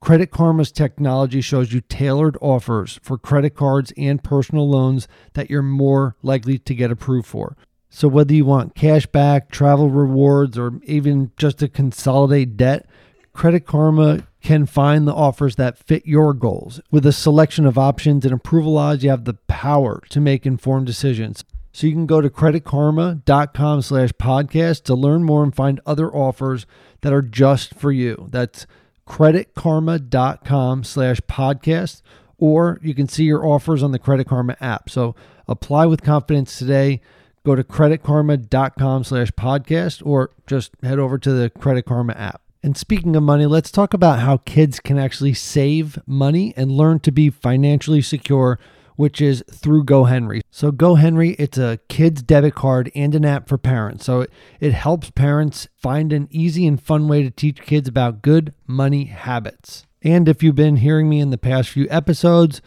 Credit 0.00 0.32
Karma's 0.32 0.72
technology 0.72 1.40
shows 1.40 1.72
you 1.72 1.80
tailored 1.80 2.36
offers 2.40 2.98
for 3.04 3.16
credit 3.16 3.54
cards 3.54 3.92
and 3.96 4.24
personal 4.24 4.68
loans 4.68 5.06
that 5.34 5.48
you're 5.48 5.62
more 5.62 6.16
likely 6.24 6.58
to 6.58 6.74
get 6.74 6.90
approved 6.90 7.28
for. 7.28 7.56
So, 7.88 8.08
whether 8.08 8.34
you 8.34 8.46
want 8.46 8.74
cash 8.74 9.06
back, 9.06 9.48
travel 9.48 9.90
rewards, 9.90 10.58
or 10.58 10.80
even 10.82 11.30
just 11.36 11.60
to 11.60 11.68
consolidate 11.68 12.56
debt, 12.56 12.90
Credit 13.32 13.64
Karma 13.64 14.26
can 14.46 14.64
find 14.64 15.08
the 15.08 15.12
offers 15.12 15.56
that 15.56 15.76
fit 15.76 16.06
your 16.06 16.32
goals. 16.32 16.80
With 16.92 17.04
a 17.04 17.12
selection 17.12 17.66
of 17.66 17.76
options 17.76 18.24
and 18.24 18.32
approval 18.32 18.78
odds, 18.78 19.02
you 19.02 19.10
have 19.10 19.24
the 19.24 19.34
power 19.48 20.00
to 20.10 20.20
make 20.20 20.46
informed 20.46 20.86
decisions. 20.86 21.44
So 21.72 21.88
you 21.88 21.92
can 21.92 22.06
go 22.06 22.20
to 22.20 22.30
creditkarma.com 22.30 23.82
slash 23.82 24.10
podcast 24.12 24.84
to 24.84 24.94
learn 24.94 25.24
more 25.24 25.42
and 25.42 25.52
find 25.52 25.80
other 25.84 26.14
offers 26.14 26.64
that 27.00 27.12
are 27.12 27.22
just 27.22 27.74
for 27.74 27.90
you. 27.90 28.28
That's 28.30 28.68
creditkarma.com 29.08 30.84
slash 30.84 31.20
podcast, 31.22 32.02
or 32.38 32.78
you 32.80 32.94
can 32.94 33.08
see 33.08 33.24
your 33.24 33.44
offers 33.44 33.82
on 33.82 33.90
the 33.90 33.98
Credit 33.98 34.28
Karma 34.28 34.56
app. 34.60 34.88
So 34.88 35.16
apply 35.48 35.86
with 35.86 36.04
confidence 36.04 36.56
today. 36.56 37.00
Go 37.44 37.56
to 37.56 37.64
creditkarma.com 37.64 39.02
slash 39.02 39.32
podcast 39.32 40.06
or 40.06 40.30
just 40.46 40.70
head 40.84 41.00
over 41.00 41.18
to 41.18 41.32
the 41.32 41.50
Credit 41.50 41.84
Karma 41.84 42.12
app. 42.12 42.42
And 42.62 42.76
speaking 42.76 43.14
of 43.16 43.22
money, 43.22 43.46
let's 43.46 43.70
talk 43.70 43.94
about 43.94 44.20
how 44.20 44.38
kids 44.38 44.80
can 44.80 44.98
actually 44.98 45.34
save 45.34 45.98
money 46.06 46.52
and 46.56 46.70
learn 46.70 47.00
to 47.00 47.12
be 47.12 47.30
financially 47.30 48.02
secure, 48.02 48.58
which 48.96 49.20
is 49.20 49.44
through 49.50 49.84
GoHenry. 49.84 50.40
So, 50.50 50.72
GoHenry, 50.72 51.36
it's 51.38 51.58
a 51.58 51.78
kids 51.88 52.22
debit 52.22 52.54
card 52.54 52.90
and 52.94 53.14
an 53.14 53.24
app 53.24 53.48
for 53.48 53.58
parents. 53.58 54.04
So, 54.04 54.22
it, 54.22 54.30
it 54.58 54.72
helps 54.72 55.10
parents 55.10 55.68
find 55.76 56.12
an 56.12 56.28
easy 56.30 56.66
and 56.66 56.82
fun 56.82 57.06
way 57.08 57.22
to 57.22 57.30
teach 57.30 57.62
kids 57.62 57.88
about 57.88 58.22
good 58.22 58.52
money 58.66 59.04
habits. 59.04 59.86
And 60.02 60.28
if 60.28 60.42
you've 60.42 60.54
been 60.54 60.76
hearing 60.76 61.08
me 61.08 61.20
in 61.20 61.30
the 61.30 61.38
past 61.38 61.68
few 61.68 61.86
episodes, 61.90 62.62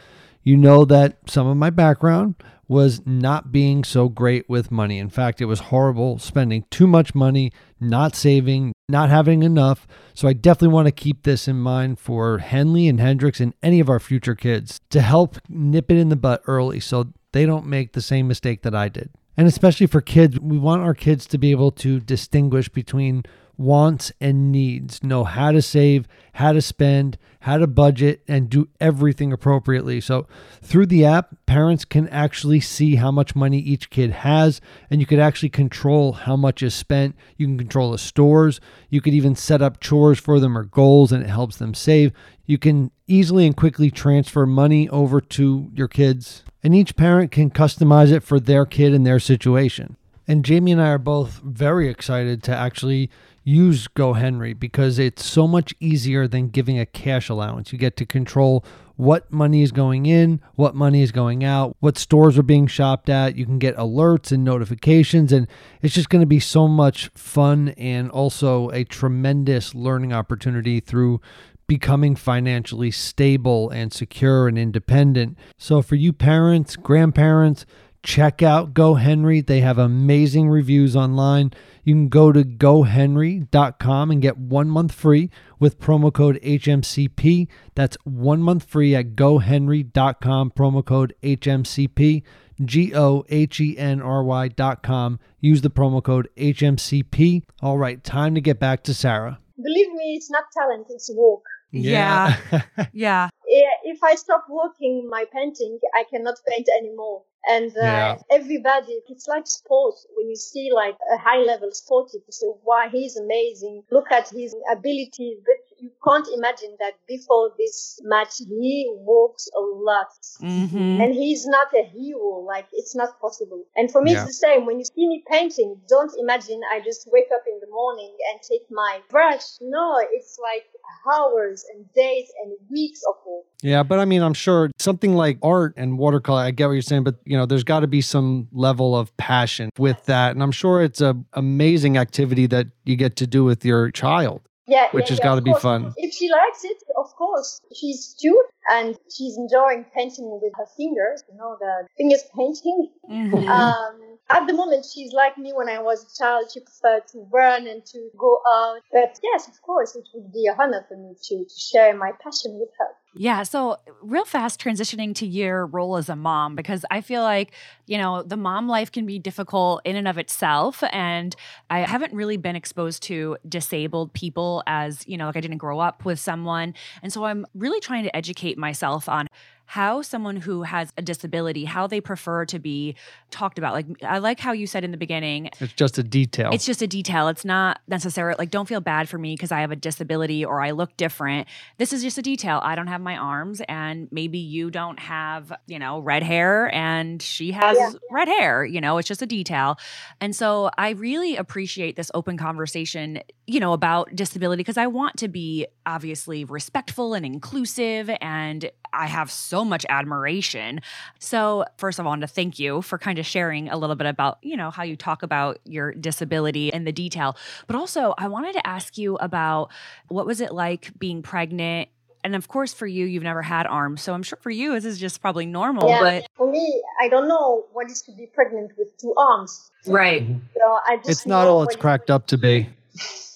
you 0.50 0.58
know 0.58 0.84
that 0.84 1.16
some 1.28 1.46
of 1.46 1.56
my 1.58 1.70
background 1.70 2.34
was 2.68 3.06
not 3.06 3.52
being 3.52 3.84
so 3.84 4.10
great 4.10 4.50
with 4.50 4.72
money. 4.72 4.98
In 4.98 5.10
fact, 5.12 5.42
it 5.42 5.46
was 5.46 5.60
horrible 5.60 6.18
spending 6.18 6.66
too 6.72 6.88
much 6.88 7.14
money, 7.14 7.52
not 7.80 8.16
saving, 8.16 8.74
not 8.90 9.12
having 9.12 9.44
enough. 9.44 9.86
So 10.16 10.28
I 10.28 10.34
definitely 10.34 10.74
want 10.74 10.88
to 10.88 10.92
keep 10.92 11.22
this 11.22 11.48
in 11.48 11.60
mind 11.60 12.00
for 12.00 12.40
Henley 12.40 12.88
and 12.88 13.00
Hendrix 13.00 13.40
and 13.40 13.54
any 13.62 13.80
of 13.80 13.90
our 13.90 14.00
future 14.00 14.34
kids 14.34 14.82
to 14.90 15.02
help 15.02 15.38
nip 15.48 15.92
it 15.92 15.98
in 15.98 16.10
the 16.10 16.16
butt 16.16 16.42
early 16.48 16.80
so 16.80 17.14
they 17.32 17.46
don't 17.46 17.68
make 17.68 17.94
the 17.94 18.02
same 18.02 18.28
mistake 18.28 18.64
that 18.64 18.74
I 18.74 18.90
did. 18.90 19.12
And 19.38 19.48
especially 19.48 19.86
for 19.86 20.02
kids, 20.02 20.40
we 20.40 20.58
want 20.58 20.82
our 20.82 20.96
kids 20.96 21.28
to 21.28 21.38
be 21.38 21.52
able 21.52 21.72
to 21.74 22.00
distinguish 22.00 22.70
between 22.70 23.24
wants 23.60 24.12
and 24.22 24.52
needs, 24.52 25.04
know 25.04 25.26
how 25.26 25.52
to 25.52 25.62
save, 25.62 26.08
how 26.34 26.54
to 26.54 26.62
spend, 26.62 27.18
how 27.42 27.58
to 27.58 27.68
budget, 27.68 28.22
and 28.26 28.50
do 28.50 28.70
everything 28.80 29.34
appropriately. 29.34 30.00
So, 30.00 30.28
through 30.62 30.86
the 30.86 31.04
app, 31.04 31.36
parents 31.46 31.84
can 31.84 32.08
actually 32.08 32.62
see 32.62 32.96
how 32.96 33.12
much 33.12 33.36
money 33.36 33.60
each 33.60 33.90
kid 33.90 34.12
has, 34.12 34.62
and 34.90 35.02
you 35.02 35.06
could 35.06 35.20
actually 35.20 35.50
control 35.50 36.14
how 36.14 36.38
much 36.38 36.64
is 36.64 36.74
spent. 36.74 37.16
You 37.36 37.48
can 37.48 37.58
control 37.58 37.92
the 37.92 37.98
stores. 37.98 38.62
You 38.90 39.02
could 39.02 39.14
even 39.14 39.36
set 39.36 39.62
up 39.62 39.82
chores 39.82 40.20
for 40.20 40.40
them 40.40 40.58
or 40.58 40.64
goals, 40.64 41.12
and 41.12 41.22
it 41.22 41.30
helps 41.30 41.58
them 41.58 41.74
save. 41.74 42.14
You 42.46 42.58
can 42.58 42.92
easily 43.08 43.46
and 43.46 43.56
quickly 43.56 43.92
transfer 43.92 44.46
money 44.46 44.88
over 44.90 45.20
to 45.20 45.70
your 45.74 45.90
kids, 45.90 46.44
and 46.64 46.74
each 46.74 46.96
parent 46.96 47.32
can 47.32 47.52
customize 47.52 48.12
it 48.12 48.24
for 48.24 48.40
their 48.40 48.66
kid 48.66 48.94
and 48.94 49.06
their 49.06 49.20
situation. 49.20 49.98
And 50.30 50.46
Jamie 50.46 50.72
and 50.72 50.82
I 50.82 50.90
are 50.90 51.00
both 51.00 51.42
very 51.44 51.90
excited 51.90 52.44
to 52.44 52.56
actually 52.56 53.10
use 53.50 53.88
GoHenry 53.88 54.58
because 54.58 55.00
it's 55.00 55.26
so 55.26 55.48
much 55.48 55.74
easier 55.80 56.28
than 56.28 56.50
giving 56.50 56.80
a 56.80 56.86
cash 56.86 57.30
allowance. 57.30 57.74
You 57.74 57.80
get 57.80 57.98
to 57.98 58.06
control 58.06 58.64
what 58.96 59.32
money 59.32 59.64
is 59.64 59.72
going 59.72 60.06
in, 60.06 60.40
what 60.56 60.76
money 60.76 61.02
is 61.02 61.12
going 61.12 61.44
out, 61.44 61.76
what 61.80 61.98
stores 61.98 62.38
are 62.38 62.44
being 62.44 62.68
shopped 62.68 63.10
at. 63.10 63.36
You 63.36 63.46
can 63.46 63.58
get 63.58 63.76
alerts 63.76 64.32
and 64.32 64.44
notifications, 64.44 65.32
and 65.32 65.48
it's 65.82 65.96
just 65.96 66.10
going 66.10 66.22
to 66.22 66.28
be 66.28 66.40
so 66.40 66.68
much 66.68 67.10
fun 67.16 67.70
and 67.70 68.12
also 68.12 68.70
a 68.70 68.84
tremendous 68.84 69.74
learning 69.74 70.14
opportunity 70.14 70.80
through 70.80 71.20
becoming 71.66 72.16
financially 72.16 72.92
stable 72.92 73.70
and 73.70 73.94
secure 73.94 74.48
and 74.48 74.58
independent. 74.58 75.38
So, 75.58 75.82
for 75.82 75.96
you 75.96 76.12
parents, 76.12 76.76
grandparents, 76.76 77.66
check 78.04 78.42
out 78.42 78.74
GoHenry. 78.74 79.46
They 79.46 79.62
have 79.62 79.78
amazing 79.78 80.50
reviews 80.50 80.96
online. 80.96 81.52
You 81.84 81.96
can 81.96 82.10
go 82.10 82.32
to 82.32 82.44
gohenry.com 82.44 84.12
and 84.12 84.22
get 84.22 84.38
one 84.38 84.70
month 84.70 84.92
free 84.92 85.30
with 85.60 85.80
promo 85.80 86.14
code 86.14 86.40
HMCP. 86.44 87.48
That's 87.76 87.98
one 88.04 88.42
month 88.42 88.66
free 88.66 88.96
at 88.96 89.16
gohenry.com, 89.16 90.52
promo 90.52 90.86
code 90.86 91.14
HMCP, 91.24 92.24
G 92.64 92.94
O 92.94 93.26
H 93.30 93.60
E 93.60 93.78
N 93.78 94.02
R 94.02 94.24
Y.com. 94.24 95.20
Use 95.40 95.62
the 95.62 95.70
promo 95.70 96.04
code 96.04 96.30
HMCP. 96.38 97.44
All 97.62 97.78
right, 97.78 98.04
time 98.04 98.36
to 98.36 98.42
get 98.42 98.60
back 98.60 98.84
to 98.84 98.94
Sarah. 98.94 99.40
Believe 99.62 99.92
me, 99.94 100.16
it's 100.16 100.30
not 100.30 100.44
talent, 100.56 100.88
it's 100.90 101.12
work. 101.14 101.42
Yeah. 101.72 102.36
yeah. 102.94 103.30
Yeah, 103.48 103.72
If 103.84 104.04
I 104.04 104.16
stop 104.16 104.46
working 104.50 105.08
my 105.10 105.26
painting, 105.34 105.80
I 105.96 106.04
cannot 106.10 106.36
paint 106.48 106.68
anymore. 106.80 107.24
And 107.48 107.76
uh, 107.76 107.82
Yeah. 107.82 108.18
everybody, 108.30 109.02
it's 109.08 109.28
like 109.28 109.48
sports. 109.48 110.06
When 110.16 110.30
you 110.30 110.36
see 110.36 110.72
like 110.74 110.96
a 111.14 111.18
high 111.18 111.40
level 111.40 111.72
sporty, 111.72 112.18
you 112.20 112.32
say, 112.32 112.48
wow, 112.64 112.88
he's 112.92 113.18
amazing. 113.18 113.84
Look 113.92 114.12
at 114.12 114.30
his 114.30 114.56
abilities. 114.72 115.40
But 115.46 115.69
you 115.80 115.92
can't 116.04 116.28
imagine 116.36 116.76
that 116.80 116.94
before 117.08 117.52
this 117.58 118.00
match, 118.04 118.38
he 118.38 118.92
works 118.98 119.50
a 119.56 119.60
lot. 119.62 120.08
Mm-hmm. 120.42 121.02
And 121.02 121.14
he's 121.14 121.46
not 121.46 121.68
a 121.74 121.84
hero. 121.84 122.40
Like, 122.46 122.68
it's 122.74 122.96
not 122.96 123.20
possible. 123.20 123.64
And 123.76 123.92
for 123.92 124.02
me, 124.02 124.14
Yeah. 124.14 124.24
it's 124.24 124.28
the 124.28 124.48
same. 124.48 124.66
When 124.66 124.80
you 124.80 124.86
see 124.86 125.08
me 125.08 125.24
painting, 125.30 125.80
don't 125.88 126.12
imagine 126.20 126.60
I 126.74 126.80
just 126.82 127.08
wake 127.12 127.30
up 127.34 127.44
in 127.48 127.60
the 127.60 127.70
morning 127.72 128.16
and 128.32 128.42
take 128.42 128.66
my 128.70 129.00
brush. 129.10 129.44
No, 129.62 129.98
it's 130.12 130.38
like 130.42 130.66
hours 131.12 131.66
and 131.74 131.86
days 131.94 132.28
and 132.44 132.54
weeks 132.70 133.02
of 133.08 133.16
work. 133.26 133.46
Yeah, 133.62 133.84
but 133.84 134.00
I 134.00 134.06
mean, 134.06 134.22
I'm 134.22 134.34
sure 134.34 134.70
something 134.80 135.16
like 135.16 135.38
art 135.44 135.74
and 135.78 135.98
watercolor, 135.98 136.42
I 136.42 136.52
get 136.52 136.68
what 136.68 136.74
you're 136.74 136.82
saying, 136.82 137.04
but 137.04 137.16
you 137.26 137.38
know, 137.38 137.46
there's 137.46 137.64
got 137.64 137.82
to 137.82 137.88
be 137.88 138.02
some 138.02 138.48
level 138.52 138.96
of 138.98 139.16
passion 139.18 139.70
with 139.78 140.06
that. 140.06 140.32
And 140.32 140.42
I'm 140.42 140.52
sure 140.52 140.82
it's 140.82 141.02
a 141.02 141.18
amazing 141.34 141.98
activity 141.98 142.48
that 142.48 142.68
you 142.86 142.96
get 142.96 143.16
to 143.18 143.28
do 143.28 143.44
with 143.44 143.66
your 143.66 143.92
child. 143.92 144.42
Yeah, 144.70 144.88
Which 144.92 145.06
yeah, 145.06 145.10
has 145.10 145.18
yeah, 145.20 145.24
gotta 145.24 145.42
be 145.42 145.52
course. 145.52 145.64
fun. 145.64 145.94
If 145.98 146.14
she 146.14 146.30
likes 146.30 146.64
it, 146.64 146.78
of 146.96 147.14
course. 147.16 147.60
She's 147.76 148.16
two 148.22 148.42
and 148.70 148.96
she's 149.10 149.36
enjoying 149.36 149.86
painting 149.96 150.40
with 150.42 150.54
her 150.56 150.68
fingers, 150.78 151.24
you 151.32 151.38
know, 151.38 151.58
the 151.60 151.88
fingers 151.98 152.24
painting. 152.36 152.92
Mm-hmm. 153.10 153.50
Um, 153.60 154.00
At 154.30 154.46
the 154.46 154.54
moment, 154.54 154.86
she's 154.86 155.12
like 155.12 155.38
me 155.40 155.54
when 155.54 155.70
I 155.70 155.80
was 155.82 156.06
a 156.06 156.24
child. 156.24 156.52
She 156.54 156.60
preferred 156.60 157.08
to 157.14 157.26
run 157.34 157.68
and 157.68 157.84
to 157.88 158.10
go 158.16 158.38
out. 158.48 158.82
But 158.92 159.20
yes, 159.24 159.48
of 159.48 159.60
course, 159.64 159.96
it 159.96 160.06
would 160.14 160.32
be 160.32 160.46
a 160.46 160.54
honor 160.54 160.86
for 160.88 160.96
me 160.96 161.16
to, 161.30 161.46
to 161.46 161.60
share 161.60 161.96
my 161.98 162.12
passion 162.24 162.60
with 162.60 162.70
her. 162.78 162.92
Yeah. 163.16 163.42
So, 163.42 163.78
real 164.02 164.24
fast 164.24 164.62
transitioning 164.62 165.16
to 165.16 165.26
your 165.26 165.66
role 165.66 165.98
as 165.98 166.10
a 166.10 166.16
mom, 166.16 166.56
because 166.56 166.86
I 166.92 167.02
feel 167.02 167.24
like, 167.24 167.52
you 167.88 167.98
know, 167.98 168.22
the 168.22 168.38
mom 168.38 168.68
life 168.68 168.92
can 168.92 169.06
be 169.08 169.18
difficult 169.18 169.82
in 169.84 169.96
and 169.96 170.08
of 170.08 170.20
itself. 170.20 170.84
And 170.92 171.36
I 171.72 171.80
haven't 171.80 172.14
really 172.14 172.38
been 172.38 172.56
exposed 172.56 173.02
to 173.04 173.38
disabled 173.48 174.14
people 174.14 174.64
as, 174.68 175.08
you 175.08 175.18
know, 175.18 175.26
like 175.26 175.38
I 175.38 175.42
didn't 175.42 175.58
grow 175.58 175.80
up 175.80 176.06
with 176.06 176.20
someone. 176.20 176.76
And 177.02 177.12
so 177.12 177.26
I'm 177.26 177.48
really 177.56 177.80
trying 177.80 178.04
to 178.04 178.16
educate 178.16 178.58
myself 178.60 179.10
on 179.10 179.28
how 179.74 180.02
someone 180.02 180.36
who 180.36 180.64
has 180.64 180.92
a 180.98 181.02
disability 181.04 181.64
how 181.66 181.86
they 181.86 182.02
prefer 182.02 182.44
to 182.44 182.58
be 182.58 182.96
talked 183.30 183.60
about. 183.60 183.74
Like 183.74 183.86
i 184.04 184.18
like 184.18 184.40
how 184.40 184.52
you 184.52 184.66
said 184.66 184.84
in 184.84 184.90
the 184.90 184.98
beginning 184.98 185.52
It's 185.60 185.74
just 185.74 186.00
a 186.00 186.04
detail. 186.04 186.50
it's 186.52 186.66
just 186.66 186.82
a 186.82 186.88
detail. 186.88 187.28
It's 187.28 187.46
not 187.46 187.80
necessarily 187.88 188.36
like 188.40 188.50
don't 188.50 188.68
feel 188.68 188.82
bad 188.82 189.08
for 189.08 189.20
me 189.20 189.36
because 189.36 189.52
i 189.52 189.62
have 189.62 189.70
a 189.72 189.76
disability 189.76 190.44
or 190.44 190.60
i 190.62 190.72
look 190.72 190.98
different. 190.98 191.48
This 191.78 191.94
is 191.94 192.02
just 192.02 192.18
a 192.18 192.24
detail. 192.24 192.60
I 192.64 192.74
don't 192.74 192.88
have 192.88 193.00
my 193.02 193.16
arms 193.16 193.62
and 193.70 194.08
maybe 194.12 194.40
you 194.40 194.72
don't 194.72 195.00
have 195.00 195.54
you 195.68 195.78
know 195.78 196.00
red 196.00 196.24
hair 196.24 196.74
and 196.74 197.22
she 197.22 197.52
has 197.52 197.78
Yeah. 197.78 197.92
red 198.10 198.28
hair 198.28 198.66
you 198.66 198.82
know 198.82 198.98
it's 198.98 199.08
just 199.08 199.22
a 199.22 199.28
detail. 199.28 199.78
And 200.20 200.36
so 200.36 200.72
i 200.80 200.90
really 200.92 201.36
appreciate 201.36 201.96
this 201.96 202.10
open 202.16 202.38
conversation 202.38 203.22
you 203.46 203.60
know 203.60 203.74
about 203.74 204.16
disability 204.16 204.62
because 204.62 204.78
i 204.78 204.88
want 204.88 205.16
to 205.18 205.28
be 205.28 205.68
obviously 205.86 206.44
respectful 206.44 207.14
and 207.14 207.24
inclusive 207.26 208.10
and 208.22 208.70
i 208.94 209.06
have 209.08 209.30
so 209.32 209.59
much 209.64 209.86
admiration 209.90 210.82
so 211.20 211.66
first 211.78 212.00
of 212.00 212.06
all 212.06 212.10
i 212.10 212.14
want 212.14 212.22
to 212.22 212.28
thank 212.28 212.58
you 212.60 212.82
for 212.82 212.98
kind 212.98 213.20
of 213.20 213.26
sharing 213.26 213.70
a 213.70 213.78
little 213.78 213.96
bit 213.96 214.08
about 214.08 214.38
you 214.42 214.58
know 214.58 214.72
how 214.72 214.84
you 214.84 214.96
talk 214.96 215.22
about 215.24 215.60
your 215.66 215.94
disability 215.94 216.72
and 216.74 216.86
the 216.88 216.92
detail 216.92 217.36
but 217.68 217.76
also 217.76 218.14
i 218.18 218.28
wanted 218.28 218.54
to 218.54 218.68
ask 218.68 218.98
you 218.98 219.16
about 219.18 219.70
what 220.08 220.26
was 220.26 220.42
it 220.42 220.54
like 220.54 220.92
being 221.00 221.22
pregnant 221.22 221.88
and 222.24 222.36
of 222.36 222.48
course 222.50 222.74
for 222.74 222.88
you 222.88 223.06
you've 223.06 223.24
never 223.24 223.42
had 223.42 223.66
arms 223.68 224.02
so 224.02 224.14
i'm 224.14 224.24
sure 224.24 224.40
for 224.42 224.50
you 224.50 224.74
this 224.74 224.86
is 224.86 225.00
just 225.00 225.22
probably 225.22 225.46
normal 225.46 225.88
Yeah. 225.88 226.00
but 226.02 226.28
For 226.36 226.50
me, 226.52 226.84
I 227.02 227.08
don't 227.08 227.28
know 227.28 227.66
what 227.72 227.90
is 227.90 228.02
to 228.04 228.12
be 228.12 228.26
pregnant 228.26 228.72
with 228.78 228.96
two 228.98 229.14
arms. 229.18 229.72
right 229.88 230.24
mm-hmm. 230.24 230.40
So 230.56 230.80
I 230.88 230.98
just 230.98 231.10
it's 231.10 231.26
not 231.26 231.48
all 231.48 231.64
it's 231.64 231.76
what- 231.76 231.82
cracked 231.82 232.10
up 232.12 232.28
to 232.28 232.38
be. 232.38 232.68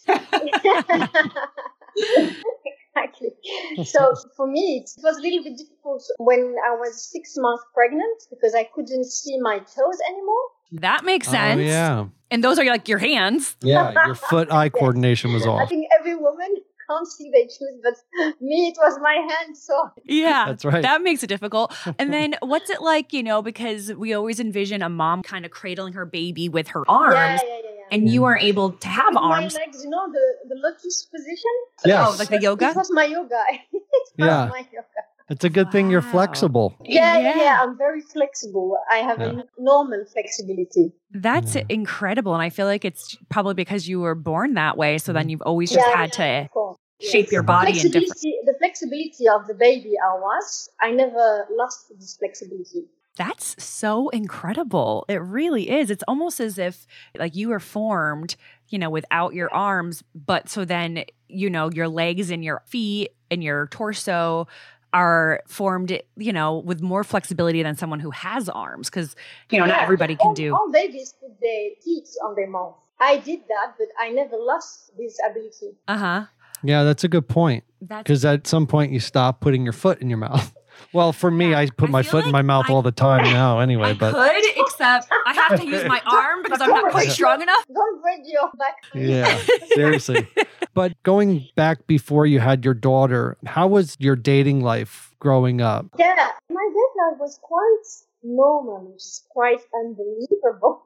exactly. 2.95 3.29
So 3.85 4.15
for 4.35 4.47
me, 4.47 4.83
it 4.83 4.91
was 5.03 5.17
a 5.17 5.21
little 5.21 5.43
bit 5.43 5.57
difficult 5.57 6.03
when 6.19 6.55
I 6.65 6.75
was 6.75 7.01
six 7.11 7.33
months 7.37 7.63
pregnant 7.73 8.23
because 8.29 8.53
I 8.55 8.63
couldn't 8.73 9.05
see 9.05 9.39
my 9.39 9.59
toes 9.59 9.99
anymore. 10.09 10.45
that 10.73 11.03
makes 11.03 11.27
oh, 11.29 11.31
sense 11.31 11.59
Oh, 11.59 11.63
yeah. 11.63 12.05
and 12.31 12.43
those 12.43 12.59
are 12.59 12.65
like 12.65 12.87
your 12.87 12.99
hands 12.99 13.55
Yeah. 13.61 13.93
Your 14.05 14.15
foot 14.15 14.51
eye 14.51 14.69
coordination 14.69 15.33
was 15.33 15.45
off. 15.45 15.61
I 15.61 15.65
think 15.65 15.87
every 15.99 16.15
woman 16.15 16.55
can't 16.89 17.07
see 17.07 17.31
their 17.31 17.43
shoes, 17.43 17.79
but 17.81 17.95
me, 18.41 18.67
it 18.67 18.77
was 18.77 18.99
my 19.01 19.13
hand. 19.13 19.57
So 19.57 19.89
Yeah. 20.05 20.45
That's 20.47 20.65
right. 20.65 20.81
That 20.81 21.01
makes 21.01 21.23
it 21.23 21.27
difficult. 21.27 21.75
And 21.97 22.13
then 22.13 22.35
what's 22.41 22.69
it 22.69 22.81
like, 22.81 23.13
you 23.13 23.23
know, 23.23 23.41
because 23.41 23.93
we 23.93 24.13
always 24.13 24.39
envision 24.39 24.81
a 24.81 24.89
mom 24.89 25.23
kind 25.23 25.45
of 25.45 25.51
cradling 25.51 25.93
her 25.93 26.05
baby 26.05 26.49
with 26.49 26.69
her 26.69 26.89
arms 26.89 27.13
yeah, 27.15 27.37
yeah, 27.41 27.47
yeah, 27.47 27.61
yeah. 27.62 27.62
And 27.93 28.09
you 28.09 28.23
aren't 28.23 28.43
able 28.43 28.71
to 28.71 28.87
have 28.87 29.13
With 29.13 29.23
arms. 29.23 29.53
My 29.53 29.59
legs, 29.61 29.83
you 29.83 29.89
know, 29.89 30.05
the, 30.11 30.25
the 30.49 30.55
lotus 30.55 31.07
position. 31.15 31.53
Oh, 31.79 31.81
yes. 31.85 32.07
Oh, 32.09 32.15
like 32.19 32.29
the 32.29 32.41
yoga? 32.41 32.69
It 32.69 32.75
was 32.75 32.91
my 32.91 33.05
yoga. 33.05 33.41
it 33.71 33.83
was 33.93 34.11
Yeah. 34.17 34.47
my 34.49 34.65
yoga. 34.71 35.01
It's 35.29 35.45
a 35.45 35.49
good 35.49 35.71
thing 35.71 35.89
you're 35.89 36.01
flexible. 36.01 36.75
Yeah, 36.83 37.17
yeah, 37.17 37.21
Yeah. 37.37 37.37
yeah. 37.43 37.61
I'm 37.63 37.77
very 37.77 38.01
flexible. 38.01 38.77
I 38.91 38.97
have 38.97 39.19
Yeah. 39.19 39.41
a 39.41 39.43
normal 39.57 40.03
flexibility. 40.11 40.91
That's 41.11 41.55
Yeah. 41.55 41.63
incredible. 41.69 42.33
And 42.33 42.43
I 42.43 42.49
feel 42.49 42.65
like 42.65 42.83
it's 42.83 43.15
probably 43.29 43.53
because 43.53 43.87
you 43.87 44.01
were 44.01 44.15
born 44.15 44.55
that 44.55 44.75
way. 44.77 44.97
So 44.97 45.13
then 45.13 45.23
mm-hmm. 45.23 45.29
you've 45.29 45.41
always 45.43 45.69
just 45.71 45.87
Yeah, 45.87 45.95
had 45.95 46.09
yeah, 46.19 46.39
to 46.39 46.45
of 46.45 46.51
course. 46.51 46.77
shape 46.99 47.31
your 47.31 47.43
body 47.43 47.69
in 47.71 47.75
different. 47.75 48.07
flexibility, 48.07 48.37
The 48.45 48.55
flexibility 48.59 49.27
of 49.35 49.47
the 49.47 49.53
baby 49.67 49.93
I 49.97 50.13
was, 50.27 50.69
I 50.81 50.91
never 50.91 51.47
lost 51.51 51.89
this 51.99 52.17
flexibility. 52.17 52.83
That's 53.15 53.63
so 53.63 54.09
incredible. 54.09 55.05
It 55.07 55.21
really 55.21 55.69
is. 55.69 55.91
It's 55.91 56.03
almost 56.07 56.39
as 56.39 56.57
if 56.57 56.87
like 57.17 57.35
you 57.35 57.49
were 57.49 57.59
formed, 57.59 58.35
you 58.69 58.79
know, 58.79 58.89
without 58.89 59.33
your 59.33 59.53
arms, 59.53 60.03
but 60.15 60.49
so 60.49 60.65
then, 60.65 61.05
you 61.27 61.49
know, 61.49 61.69
your 61.69 61.87
legs 61.87 62.31
and 62.31 62.43
your 62.43 62.63
feet 62.65 63.11
and 63.29 63.43
your 63.43 63.67
torso 63.67 64.47
are 64.93 65.41
formed, 65.47 65.99
you 66.17 66.33
know, 66.33 66.57
with 66.57 66.81
more 66.81 67.03
flexibility 67.03 67.61
than 67.61 67.75
someone 67.75 67.99
who 67.99 68.11
has 68.11 68.49
arms 68.49 68.89
cuz 68.89 69.15
you 69.51 69.59
know, 69.59 69.65
not 69.65 69.77
Yeah, 69.77 69.83
everybody 69.83 70.15
all, 70.19 70.27
can 70.27 70.33
do. 70.33 70.55
All 70.55 70.71
babies 70.71 71.13
put 71.19 71.39
their 71.39 71.69
teeth 71.83 72.15
on 72.23 72.35
their 72.35 72.49
mouth. 72.49 72.77
I 72.99 73.17
did 73.17 73.41
that, 73.47 73.75
but 73.77 73.87
I 73.99 74.09
never 74.09 74.37
lost 74.37 74.95
this 74.97 75.19
ability. 75.29 75.77
Uh-huh. 75.87 76.25
Yeah, 76.63 76.83
that's 76.83 77.03
a 77.03 77.07
good 77.07 77.27
point. 77.27 77.63
Because 77.85 78.23
at 78.23 78.47
some 78.47 78.65
point 78.65 78.91
you 78.91 78.99
stop 78.99 79.41
putting 79.41 79.63
your 79.63 79.73
foot 79.73 80.01
in 80.01 80.09
your 80.09 80.19
mouth. 80.19 80.53
Well, 80.93 81.11
for 81.13 81.31
me, 81.31 81.51
Yeah. 81.51 81.59
I 81.59 81.69
put 81.69 81.89
I 81.89 81.91
my 81.91 82.03
feel 82.03 82.11
foot 82.11 82.25
in 82.25 82.31
my 82.31 82.41
mouth 82.41 82.65
I- 82.69 82.73
all 82.73 82.81
the 82.81 82.91
time 82.91 83.23
now 83.25 83.59
anyway, 83.59 83.89
I 83.89 83.93
but 83.93 84.13
could, 84.13 84.43
except 84.57 85.07
I 85.25 85.33
have 85.33 85.59
to 85.59 85.65
use 85.67 85.83
my 85.85 86.01
arm 86.05 86.43
because 86.43 86.61
I'm 86.61 86.69
not 86.69 86.91
quite 86.91 87.09
strong 87.17 87.41
enough. 87.41 87.63
Don't 87.73 88.01
break 88.01 88.21
your 88.25 88.49
back. 88.57 88.75
yeah, 88.93 89.39
seriously. 89.73 90.27
But 90.73 90.93
going 91.03 91.47
back 91.55 91.85
before 91.87 92.25
you 92.25 92.39
had 92.39 92.63
your 92.65 92.73
daughter, 92.73 93.37
how 93.45 93.67
was 93.67 93.95
your 93.99 94.15
dating 94.15 94.61
life 94.61 95.13
growing 95.19 95.61
up? 95.61 95.85
Yeah, 95.97 96.29
my 96.49 96.67
dating 96.69 97.11
life 97.11 97.19
was 97.19 97.39
quite 97.41 97.87
normal, 98.23 98.91
which 98.91 99.03
is 99.03 99.23
quite 99.31 99.59
unbelievable. 99.75 100.85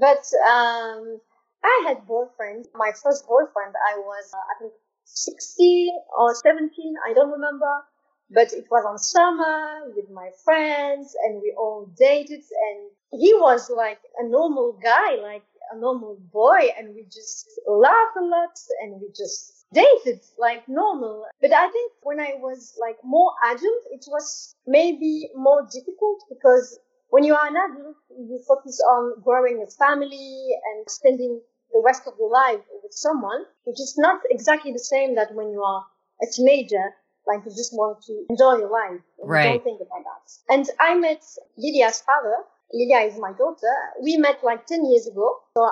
but 0.00 0.24
um, 0.48 1.20
I 1.64 1.84
had 1.88 1.98
boyfriends. 2.06 2.66
My 2.74 2.90
first 3.02 3.26
boyfriend, 3.26 3.74
I 3.92 3.98
was, 3.98 4.30
uh, 4.34 4.38
I 4.38 4.54
think, 4.60 4.72
16 5.04 5.90
or 6.18 6.34
17, 6.34 6.70
I 7.08 7.12
don't 7.14 7.30
remember. 7.32 7.82
But 8.30 8.52
it 8.52 8.66
was 8.70 8.84
on 8.86 8.98
summer 8.98 9.92
with 9.94 10.08
my 10.10 10.30
friends, 10.44 11.14
and 11.24 11.42
we 11.42 11.52
all 11.58 11.86
dated. 11.98 12.42
And 12.70 12.90
he 13.20 13.34
was 13.34 13.70
like 13.70 14.00
a 14.18 14.24
normal 14.24 14.78
guy, 14.82 15.16
like 15.16 15.44
a 15.72 15.76
normal 15.76 16.16
boy, 16.32 16.68
and 16.78 16.94
we 16.94 17.04
just 17.04 17.48
laughed 17.66 18.16
a 18.16 18.24
lot, 18.24 18.56
and 18.82 19.00
we 19.00 19.08
just 19.08 19.66
dated 19.72 20.20
like 20.38 20.68
normal. 20.68 21.26
But 21.40 21.52
I 21.52 21.68
think 21.70 21.92
when 22.02 22.20
I 22.20 22.34
was 22.34 22.76
like 22.80 22.96
more 23.04 23.32
adult, 23.44 23.84
it 23.92 24.04
was 24.08 24.54
maybe 24.66 25.30
more 25.34 25.66
difficult 25.70 26.24
because 26.28 26.78
when 27.08 27.24
you 27.24 27.34
are 27.34 27.46
an 27.46 27.56
adult, 27.56 27.96
you 28.10 28.40
focus 28.46 28.80
on 28.80 29.20
growing 29.22 29.62
a 29.62 29.70
family 29.70 30.48
and 30.72 30.88
spending 30.88 31.40
the 31.72 31.82
rest 31.84 32.02
of 32.06 32.14
your 32.18 32.30
life 32.30 32.60
with 32.82 32.92
someone, 32.92 33.44
which 33.64 33.80
is 33.80 33.94
not 33.98 34.20
exactly 34.30 34.72
the 34.72 34.78
same 34.78 35.14
that 35.16 35.34
when 35.34 35.50
you 35.50 35.62
are 35.62 35.86
a 36.22 36.26
teenager, 36.32 36.94
like 37.26 37.40
you 37.44 37.50
just 37.50 37.72
want 37.72 38.02
to 38.06 38.24
enjoy 38.30 38.56
your 38.56 38.70
life. 38.70 39.00
And 39.18 39.24
you 39.24 39.26
Right. 39.26 39.44
Don't 39.44 39.64
think 39.64 39.80
about 39.80 40.04
that. 40.04 40.54
And 40.54 40.66
I 40.80 40.94
met 40.94 41.22
Lydia's 41.56 42.00
father. 42.02 42.36
Lydia 42.72 43.00
is 43.00 43.18
my 43.18 43.32
daughter. 43.32 43.74
We 44.02 44.16
met 44.16 44.42
like 44.44 44.66
10 44.66 44.84
years 44.86 45.06
ago. 45.06 45.38
So 45.56 45.70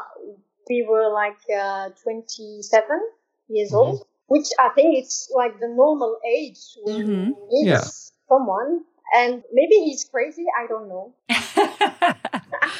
we 0.68 0.86
were 0.88 1.12
like 1.12 1.38
uh, 1.54 1.90
27 2.02 3.00
years 3.48 3.72
old, 3.72 4.04
which 4.26 4.48
I 4.58 4.68
think 4.70 4.98
it's 4.98 5.30
like 5.34 5.58
the 5.60 5.68
normal 5.68 6.18
age 6.26 6.58
when 6.82 6.96
Mhm. 7.06 7.26
you 7.28 7.48
meet 7.50 7.66
Yeah. 7.68 7.84
someone. 8.28 8.84
And 9.14 9.42
maybe 9.52 9.76
he's 9.76 10.04
crazy. 10.04 10.44
I 10.52 10.66
don't 10.66 10.88
know. 10.88 11.14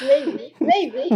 maybe, 0.01 0.53
maybe, 0.59 1.09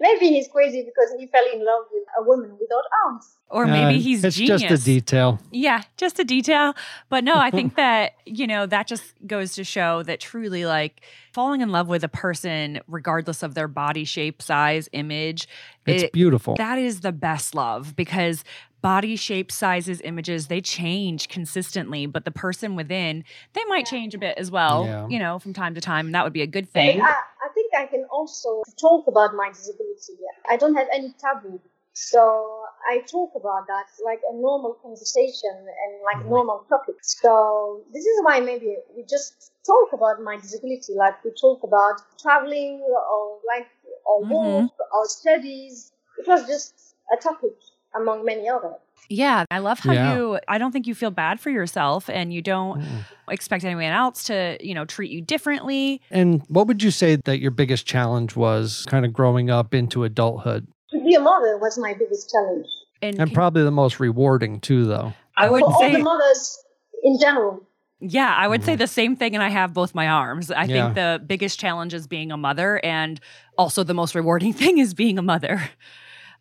maybe 0.00 0.28
he's 0.28 0.48
crazy 0.48 0.82
because 0.82 1.14
he 1.18 1.26
fell 1.26 1.44
in 1.52 1.64
love 1.64 1.84
with 1.92 2.04
a 2.18 2.22
woman 2.22 2.50
without 2.60 2.84
arms. 3.04 3.36
or 3.48 3.66
maybe 3.66 3.96
Uh, 3.96 4.00
he's 4.00 4.24
it's 4.24 4.36
genius. 4.36 4.62
just 4.62 4.82
a 4.82 4.84
detail. 4.84 5.38
Yeah, 5.50 5.82
just 5.96 6.18
a 6.18 6.24
detail. 6.24 6.74
But 7.08 7.24
no, 7.24 7.36
I 7.36 7.50
think 7.58 7.76
that, 7.76 8.12
you 8.26 8.46
know, 8.46 8.66
that 8.66 8.86
just 8.86 9.14
goes 9.26 9.54
to 9.54 9.64
show 9.64 10.02
that 10.04 10.20
truly 10.20 10.64
like 10.66 11.00
falling 11.32 11.60
in 11.60 11.70
love 11.70 11.88
with 11.88 12.04
a 12.04 12.08
person, 12.08 12.80
regardless 12.88 13.42
of 13.42 13.54
their 13.54 13.68
body 13.68 14.04
shape, 14.04 14.40
size, 14.42 14.88
image, 14.92 15.48
It's 15.86 16.04
it- 16.04 16.12
beautiful. 16.12 16.54
that 16.56 16.78
is 16.78 17.00
the 17.00 17.12
best 17.12 17.54
love 17.54 17.94
because 17.96 18.44
body 18.82 19.14
shape, 19.14 19.52
sizes, 19.52 20.00
images, 20.02 20.46
they 20.46 20.58
change 20.62 21.28
consistently, 21.28 22.06
but 22.06 22.24
the 22.24 22.30
person 22.30 22.76
within, 22.76 23.22
they 23.52 23.60
might 23.68 23.84
change 23.84 24.14
a 24.14 24.18
bit 24.18 24.38
as 24.38 24.50
well, 24.50 24.86
Yeah. 24.86 25.06
you 25.08 25.18
know, 25.18 25.38
from 25.38 25.52
time 25.52 25.74
to 25.74 25.82
time. 25.82 26.06
And 26.06 26.14
that 26.14 26.24
would 26.24 26.32
be 26.32 26.40
a 26.40 26.46
good 26.46 26.64
But 26.66 26.72
thing. 26.72 27.00
I, 27.02 27.04
I 27.10 27.48
think 27.70 27.88
I 27.88 27.90
can 27.90 28.04
also 28.10 28.62
talk 28.80 29.06
about 29.06 29.34
my 29.34 29.48
disability. 29.50 30.14
I 30.48 30.56
don't 30.56 30.74
have 30.74 30.88
any 30.92 31.14
taboo. 31.18 31.60
So 31.92 32.64
I 32.90 33.00
talk 33.00 33.32
about 33.36 33.66
that 33.66 33.86
like 34.04 34.20
a 34.30 34.34
normal 34.34 34.74
conversation 34.82 35.54
and 35.54 35.92
like 36.04 36.24
a 36.24 36.28
normal 36.28 36.64
topic. 36.68 36.96
So 37.02 37.84
this 37.92 38.04
is 38.04 38.20
why 38.24 38.40
maybe 38.40 38.76
we 38.96 39.04
just 39.04 39.52
talk 39.66 39.92
about 39.92 40.22
my 40.22 40.36
disability, 40.36 40.94
like 40.94 41.22
we 41.24 41.32
talk 41.40 41.62
about 41.62 42.00
traveling 42.20 42.80
or 42.88 43.40
like 43.46 43.68
or 44.06 44.22
Mhm. 44.24 44.62
work 44.62 44.72
or 44.92 45.06
studies. 45.08 45.92
It 46.18 46.26
was 46.28 46.46
just 46.46 46.94
a 47.12 47.16
topic 47.16 47.56
among 47.94 48.24
many 48.24 48.48
others. 48.48 48.80
Yeah, 49.08 49.44
I 49.50 49.58
love 49.58 49.80
how 49.80 49.92
Yeah. 49.92 50.14
you 50.16 50.38
I 50.48 50.58
don't 50.58 50.70
think 50.72 50.86
you 50.86 50.94
feel 50.94 51.10
bad 51.10 51.40
for 51.40 51.50
yourself 51.50 52.08
and 52.08 52.32
you 52.32 52.42
don't 52.42 52.80
Mm. 52.80 53.04
expect 53.30 53.64
anyone 53.64 53.84
else 53.84 54.24
to, 54.24 54.56
you 54.60 54.74
know, 54.74 54.84
treat 54.84 55.10
you 55.10 55.20
differently. 55.20 56.00
And 56.10 56.42
what 56.48 56.66
would 56.68 56.82
you 56.82 56.90
say 56.90 57.16
that 57.16 57.40
your 57.40 57.50
biggest 57.50 57.86
challenge 57.86 58.36
was 58.36 58.86
kind 58.88 59.04
of 59.04 59.12
growing 59.12 59.50
up 59.50 59.74
into 59.74 60.04
adulthood? 60.04 60.66
To 60.90 61.04
be 61.04 61.14
a 61.14 61.20
mother 61.20 61.58
was 61.58 61.78
my 61.78 61.94
biggest 61.98 62.30
challenge. 62.30 62.66
And, 63.02 63.18
And 63.20 63.32
probably 63.32 63.62
the 63.64 63.70
most 63.70 63.98
rewarding 63.98 64.60
too, 64.60 64.84
though. 64.86 65.12
I 65.36 65.48
would 65.48 65.60
For 65.60 65.72
all 65.72 65.80
say 65.80 65.92
the 65.92 66.02
mothers 66.02 66.62
in 67.02 67.18
general. 67.18 67.62
Yeah, 68.02 68.34
I 68.36 68.48
would 68.48 68.64
say 68.64 68.76
the 68.76 68.86
same 68.86 69.14
thing, 69.14 69.34
and 69.34 69.42
I 69.42 69.50
have 69.50 69.74
both 69.74 69.94
my 69.94 70.08
arms. 70.08 70.50
I 70.50 70.62
Mm-hmm. 70.64 70.70
Yeah. 70.70 70.82
think 70.84 70.94
the 70.94 71.22
biggest 71.26 71.58
challenge 71.60 71.92
is 71.94 72.06
being 72.06 72.32
a 72.32 72.36
mother, 72.36 72.80
and 72.84 73.20
also 73.58 73.82
the 73.84 73.92
most 73.94 74.14
rewarding 74.14 74.52
thing 74.62 74.78
is 74.78 74.94
being 74.94 75.18
a 75.18 75.22
mother. 75.22 75.62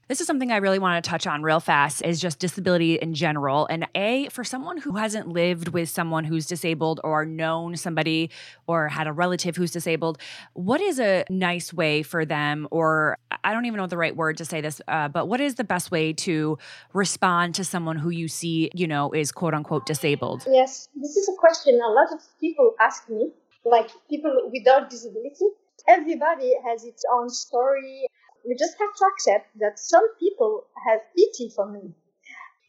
This 0.09 0.21
is 0.21 0.25
something 0.25 0.51
I 0.51 0.57
really 0.57 0.79
want 0.79 1.03
to 1.03 1.07
touch 1.07 1.27
on 1.27 1.43
real 1.43 1.59
fast 1.59 2.01
is 2.01 2.19
just 2.19 2.39
disability 2.39 2.95
in 2.95 3.13
general. 3.13 3.67
And 3.67 3.87
A, 3.93 4.27
for 4.29 4.43
someone 4.43 4.79
who 4.79 4.93
hasn't 4.93 5.27
lived 5.27 5.67
with 5.67 5.87
someone 5.87 6.23
who's 6.23 6.47
disabled 6.47 6.99
or 7.03 7.25
known 7.25 7.75
somebody 7.75 8.31
or 8.65 8.87
had 8.87 9.05
a 9.05 9.13
relative 9.13 9.55
who's 9.55 9.69
disabled, 9.69 10.17
what 10.53 10.81
is 10.81 10.99
a 10.99 11.25
nice 11.29 11.71
way 11.71 12.01
for 12.01 12.25
them, 12.25 12.67
or 12.71 13.19
I 13.43 13.53
don't 13.53 13.67
even 13.67 13.77
know 13.77 13.85
the 13.85 13.97
right 13.97 14.15
word 14.15 14.37
to 14.37 14.45
say 14.45 14.61
this, 14.61 14.81
uh, 14.87 15.09
but 15.09 15.27
what 15.27 15.41
is 15.41 15.55
the 15.55 15.63
best 15.63 15.91
way 15.91 16.11
to 16.13 16.57
respond 16.91 17.53
to 17.55 17.63
someone 17.63 17.97
who 17.97 18.09
you 18.09 18.27
see, 18.27 18.71
you 18.73 18.87
know, 18.87 19.11
is 19.11 19.31
quote 19.31 19.53
unquote 19.53 19.85
disabled? 19.85 20.43
Yes, 20.49 20.89
this 20.95 21.17
is 21.17 21.29
a 21.29 21.37
question 21.37 21.75
a 21.75 21.87
lot 21.87 22.11
of 22.11 22.19
people 22.39 22.73
ask 22.81 23.07
me, 23.09 23.29
like 23.63 23.91
people 24.09 24.49
without 24.51 24.89
disability. 24.89 25.45
Everybody 25.87 26.55
has 26.65 26.83
its 26.83 27.05
own 27.13 27.29
story. 27.29 28.07
We 28.47 28.55
just 28.55 28.77
have 28.79 28.95
to 28.95 29.05
accept 29.13 29.57
that 29.59 29.79
some 29.79 30.03
people 30.19 30.65
have 30.87 30.99
pity 31.15 31.51
for 31.55 31.69
me. 31.69 31.93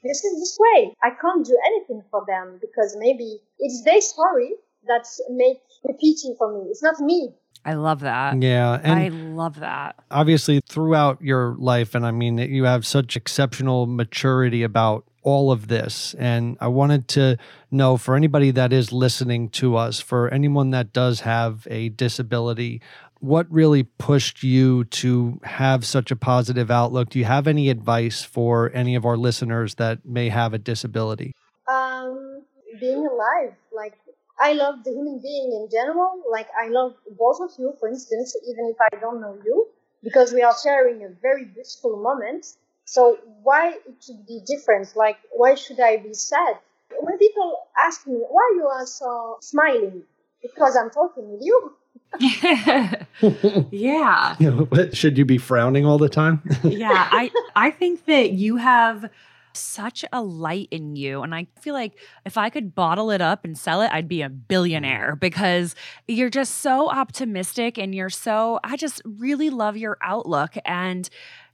This 0.03 0.25
is 0.25 0.41
this 0.41 0.59
way. 0.59 0.95
I 1.03 1.11
can't 1.21 1.45
do 1.45 1.59
anything 1.67 2.03
for 2.11 2.25
them 2.27 2.59
because 2.61 2.97
maybe 2.99 3.41
it's 3.59 3.83
their 3.85 4.01
story 4.01 4.55
that 4.87 5.07
make 5.31 5.59
the 5.85 5.93
pity 5.93 6.35
for 6.39 6.53
me. 6.53 6.71
It's 6.71 6.83
not 6.83 7.01
me. 7.01 7.35
I 7.65 7.75
love 7.75 8.01
that. 8.01 8.41
Yeah. 8.41 8.81
And 8.83 8.99
I 8.99 9.09
love 9.09 9.61
that. 9.61 9.97
obviously 10.11 10.61
throughout 10.69 11.21
your 11.23 11.55
life 11.59 11.95
and 11.95 12.07
i 12.07 12.11
mean 12.11 12.39
you 12.39 12.65
have 12.65 12.87
such 12.87 13.17
exceptional 13.17 13.87
maturity 13.87 14.63
about 14.63 15.05
all 15.23 15.53
of 15.53 15.69
this 15.69 16.15
and 16.19 16.57
i 16.61 16.67
wanted 16.67 17.07
to 17.09 17.37
know 17.71 17.97
for 17.97 18.17
anybody 18.17 18.51
that 18.51 18.73
is 18.73 18.93
listening 18.93 19.49
to 19.51 19.77
us 19.77 20.01
for 20.01 20.33
anyone 20.33 20.71
that 20.71 20.93
does 20.93 21.21
have 21.21 21.67
a 21.71 21.91
disability 21.91 22.81
what 23.21 23.47
really 23.51 23.85
pushed 23.85 24.43
you 24.43 24.85
to 24.85 25.39
have 25.45 25.85
such 25.85 26.11
a 26.11 26.17
positive 26.17 26.71
outlook 26.71 27.11
do 27.11 27.19
you 27.19 27.25
have 27.25 27.47
any 27.47 27.69
advice 27.71 28.23
for 28.23 28.71
any 28.75 28.95
of 28.95 29.05
our 29.05 29.17
listeners 29.17 29.75
that 29.77 30.05
may 30.05 30.29
have 30.29 30.53
a 30.55 30.59
disability 30.59 31.33
Um, 31.69 32.43
being 32.81 33.07
alive, 33.07 33.55
like 33.73 33.95
I 34.39 34.53
love 34.55 34.85
the 34.85 34.91
human 34.91 35.21
being 35.21 35.53
in 35.53 35.69
general. 35.71 36.23
Like 36.31 36.49
I 36.59 36.69
love 36.69 36.95
both 37.19 37.41
of 37.41 37.51
you, 37.59 37.75
for 37.79 37.89
instance, 37.89 38.37
even 38.49 38.73
if 38.73 38.77
I 38.81 38.97
don't 38.97 39.21
know 39.21 39.37
you, 39.45 39.69
because 40.03 40.33
we 40.33 40.43
are 40.43 40.55
sharing 40.63 41.05
a 41.05 41.11
very 41.21 41.45
beautiful 41.45 41.97
moment. 42.03 42.47
So 42.85 43.19
why 43.43 43.75
it 43.87 43.97
should 44.05 44.27
be 44.27 44.41
different? 44.47 44.97
Like 44.97 45.19
why 45.33 45.55
should 45.55 45.79
I 45.81 45.99
be 45.99 46.15
sad? 46.15 46.59
When 46.99 47.19
people 47.19 47.59
ask 47.79 48.07
me 48.07 48.15
why 48.15 48.47
you 48.57 48.67
are 48.67 48.87
so 48.87 49.39
smiling, 49.41 50.03
because 50.43 50.77
I'm 50.77 50.91
talking 50.91 51.31
with 51.31 51.43
you. 51.43 51.73
yeah. 53.71 54.35
should 54.93 55.17
you 55.17 55.25
be 55.25 55.39
frowning 55.39 55.87
all 55.87 55.99
the 55.99 56.09
time 56.09 56.43
Yeah. 56.65 57.09
I 57.11 57.31
I 57.55 57.71
think 57.71 58.05
that 58.07 58.33
you 58.33 58.57
have 58.57 59.09
such 59.57 60.05
a 60.13 60.23
light 60.23 60.69
in 60.71 60.97
you 60.97 61.23
and 61.23 61.35
I 61.35 61.47
feel 61.61 61.75
like 61.75 61.99
if 62.25 62.37
I 62.39 62.51
could 62.51 62.75
bottle 62.75 63.11
it 63.11 63.21
up 63.21 63.45
and 63.45 63.57
sell 63.57 63.83
it 63.83 63.91
I'd 63.93 64.09
be 64.09 64.23
a 64.23 64.29
billionaire 64.29 65.17
because 65.17 65.75
you're 66.09 66.31
just 66.31 66.59
so 66.59 66.91
optimistic 66.91 67.79
and 67.79 67.95
you're 67.95 68.11
so 68.11 68.61
I 68.65 68.77
just 68.77 69.03
really 69.05 69.51
love 69.51 69.77
your 69.77 69.99
outlook 70.03 70.55
and 70.65 71.09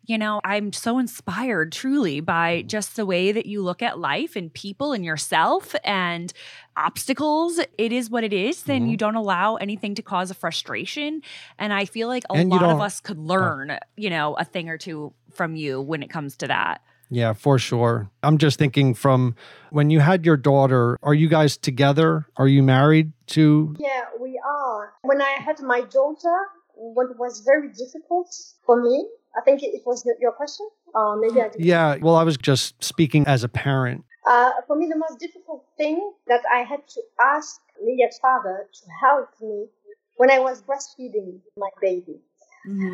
you 0.09 0.18
know, 0.18 0.40
I'm 0.44 0.72
so 0.72 1.00
inspired 1.00 1.72
truly 1.72 2.20
by 2.20 2.62
just 2.68 2.94
the 2.94 3.04
way 3.04 3.32
that 3.32 3.46
you 3.46 3.61
look 3.61 3.82
at 3.82 3.98
life 3.98 4.37
and 4.37 4.54
people 4.54 4.92
and 4.92 5.04
yourself 5.04 5.74
and 5.82 6.32
obstacles. 6.76 7.59
It 7.76 7.90
is 7.92 8.09
what 8.09 8.22
it 8.22 8.32
is. 8.32 8.64
Then 8.64 8.87
Mhm. 8.87 8.87
you 8.87 8.96
don't 8.96 9.16
allow 9.16 9.56
anything 9.56 9.96
to 9.96 10.02
cause 10.02 10.30
a 10.30 10.35
frustration. 10.35 11.22
And 11.59 11.72
I 11.72 11.87
feel 11.87 12.09
like 12.09 12.24
a 12.30 12.35
And 12.35 12.52
lot 12.52 12.70
of 12.70 12.80
us 12.80 13.00
could 13.00 13.18
learn, 13.18 13.78
you 13.96 14.11
know, 14.11 14.35
a 14.35 14.44
thing 14.44 14.68
or 14.68 14.78
two 14.78 15.12
from 15.32 15.56
you 15.56 15.80
when 15.80 16.02
it 16.04 16.11
comes 16.11 16.37
to 16.38 16.46
that. 16.48 16.82
Yeah, 17.10 17.32
for 17.32 17.58
sure. 17.58 18.10
I'm 18.22 18.38
just 18.38 18.58
thinking 18.58 18.94
from 18.94 19.36
when 19.70 19.90
you 19.90 20.00
had 20.00 20.26
your 20.26 20.36
daughter, 20.36 20.98
are 21.02 21.14
you 21.14 21.28
guys 21.28 21.56
together? 21.56 22.26
Are 22.36 22.48
you 22.48 22.62
married 22.62 23.12
to? 23.28 23.76
Yeah, 23.78 24.04
we 24.20 24.40
are. 24.44 24.92
When 25.02 25.22
I 25.22 25.36
had 25.38 25.60
my 25.60 25.82
daughter, 25.82 26.36
what 26.74 27.18
was 27.18 27.40
very 27.40 27.68
difficult 27.68 28.34
for 28.64 28.82
me, 28.82 29.08
I 29.36 29.40
think 29.42 29.62
it 29.62 29.82
was 29.86 30.04
your- 30.20 30.32
question. 30.32 30.68
Uh, 30.94 31.14
maybe 31.16 31.40
I 31.40 31.48
didn't 31.48 31.64
Yeah, 31.64 31.96
well, 32.00 32.16
I 32.16 32.24
was 32.24 32.36
just 32.36 32.82
speaking 32.82 33.26
as 33.26 33.44
a 33.44 33.48
parent. 33.48 34.04
Uh, 34.26 34.50
for 34.66 34.76
me, 34.76 34.88
the 34.88 34.96
most 34.96 35.20
difficult 35.20 35.64
thing 35.76 36.12
that 36.26 36.42
I 36.52 36.62
had 36.64 36.88
to 36.88 37.02
ask 37.20 37.60
Lydia's 37.80 38.18
father 38.18 38.66
to 38.72 38.90
help 39.00 39.28
me 39.40 39.68
when 40.16 40.30
I 40.30 40.40
was 40.40 40.62
breastfeeding 40.62 41.40
my 41.56 41.68
baby. 41.80 42.20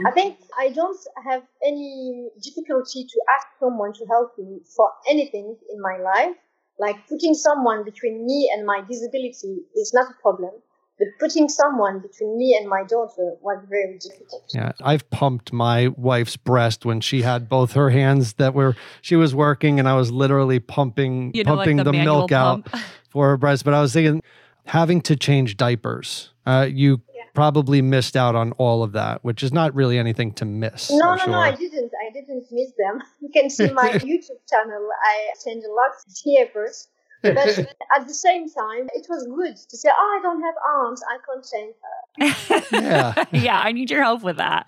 I 0.07 0.11
think 0.11 0.39
I 0.59 0.69
don't 0.71 0.99
have 1.25 1.43
any 1.67 2.29
difficulty 2.43 3.05
to 3.05 3.21
ask 3.37 3.47
someone 3.59 3.93
to 3.95 4.07
help 4.07 4.37
me 4.39 4.61
for 4.77 4.91
anything 5.09 5.57
in 5.73 5.81
my 5.81 5.97
life. 5.99 6.37
Like 6.79 7.07
putting 7.09 7.35
someone 7.35 7.85
between 7.85 8.27
me 8.27 8.51
and 8.55 8.67
my 8.67 8.83
disability 8.89 9.63
is 9.75 9.93
not 9.95 10.11
a 10.11 10.23
problem, 10.23 10.51
but 10.99 11.09
putting 11.19 11.49
someone 11.49 12.01
between 12.01 12.37
me 12.37 12.57
and 12.59 12.69
my 12.69 12.83
daughter 12.83 13.35
was 13.41 13.65
very 13.69 13.99
difficult. 13.99 14.45
Yeah, 14.55 14.73
I've 14.81 15.09
pumped 15.11 15.53
my 15.53 15.89
wife's 15.89 16.37
breast 16.37 16.85
when 16.85 17.01
she 17.01 17.23
had 17.23 17.49
both 17.49 17.73
her 17.73 17.91
hands 17.91 18.35
that 18.35 18.55
were 18.55 18.77
she 19.01 19.17
was 19.17 19.35
working, 19.35 19.79
and 19.79 19.89
I 19.89 19.95
was 19.95 20.11
literally 20.11 20.61
pumping 20.61 21.33
You 21.35 21.45
know, 21.45 21.57
pumping 21.57 21.79
like 21.79 21.85
the, 21.85 21.93
the, 21.93 21.99
manual 21.99 22.19
milk 22.19 22.33
out 22.33 22.67
for 23.11 23.29
her 23.29 23.37
breast. 23.37 23.65
But 23.65 23.75
I 23.75 23.81
was 23.81 23.93
thinking, 23.93 24.23
having 24.65 25.01
to 25.03 25.17
change 25.17 25.57
diapers, 25.57 26.31
uh, 26.47 26.69
you 26.71 27.01
probably 27.35 27.81
missed 27.83 28.17
out 28.17 28.35
on 28.35 28.53
all 28.53 28.83
of 28.83 28.93
that, 28.93 29.25
which 29.25 29.43
is 29.43 29.53
not 29.53 29.75
really 29.75 29.99
anything 29.99 30.33
to 30.35 30.45
miss. 30.45 30.91
No, 30.91 31.11
I'm 31.11 31.17
no, 31.19 31.25
sure. 31.25 31.33
no, 31.33 31.39
I 31.39 31.53
didn't. 31.53 31.93
I 32.07 32.13
didn't 32.13 32.47
miss 32.51 32.73
them. 32.79 33.03
You 33.21 33.31
can 33.33 33.51
see 33.51 33.71
my 33.73 33.89
YouTube 34.09 34.41
channel. 34.51 34.89
I 35.05 35.31
changed 35.45 35.67
a 35.67 35.71
lot 35.73 35.93
of 35.97 36.15
diapers. 36.25 36.89
But 37.23 37.37
at 37.97 38.09
the 38.09 38.15
same 38.15 38.49
time, 38.51 38.89
it 38.95 39.07
was 39.09 39.25
good 39.27 39.57
to 39.57 39.77
say, 39.77 39.89
oh, 39.93 40.19
I 40.19 40.23
don't 40.23 40.43
have 40.43 40.55
arms. 40.77 41.01
I 41.09 41.19
can't 41.25 41.47
change 41.53 41.75
her. 41.85 42.79
Yeah. 42.83 43.25
yeah, 43.31 43.61
I 43.61 43.71
need 43.73 43.91
your 43.93 44.03
help 44.03 44.23
with 44.23 44.39
that. 44.39 44.67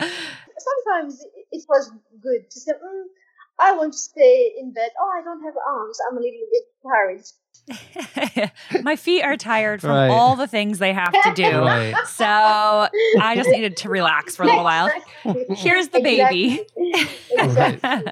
Sometimes 0.58 1.20
it- 1.22 1.30
it 1.56 1.64
was 1.68 1.92
good 2.20 2.50
to 2.50 2.58
say, 2.60 2.72
mm, 2.72 3.04
I 3.58 3.72
want 3.76 3.92
to 3.92 3.98
stay 3.98 4.52
in 4.58 4.72
bed. 4.72 4.90
Oh, 5.00 5.10
I 5.18 5.22
don't 5.22 5.42
have 5.44 5.54
arms. 5.66 5.98
I'm 6.10 6.16
a 6.16 6.20
little 6.20 6.48
bit 6.50 6.62
tired. 6.82 7.22
My 8.84 8.96
feet 8.96 9.22
are 9.22 9.36
tired 9.36 9.80
from 9.80 9.90
Right. 9.90 10.08
all 10.08 10.34
the 10.36 10.46
things 10.48 10.78
they 10.78 10.92
have 10.92 11.12
to 11.12 11.32
do. 11.34 11.60
Right. 11.60 11.94
So 12.06 12.24
I 12.26 13.34
just 13.36 13.48
needed 13.48 13.76
to 13.78 13.88
relax 13.88 14.36
for 14.36 14.42
a 14.42 14.46
little 14.46 14.64
while. 14.64 14.90
Here's 15.56 15.88
the 15.88 16.00
baby. 16.00 16.66
Exactly. 17.30 18.04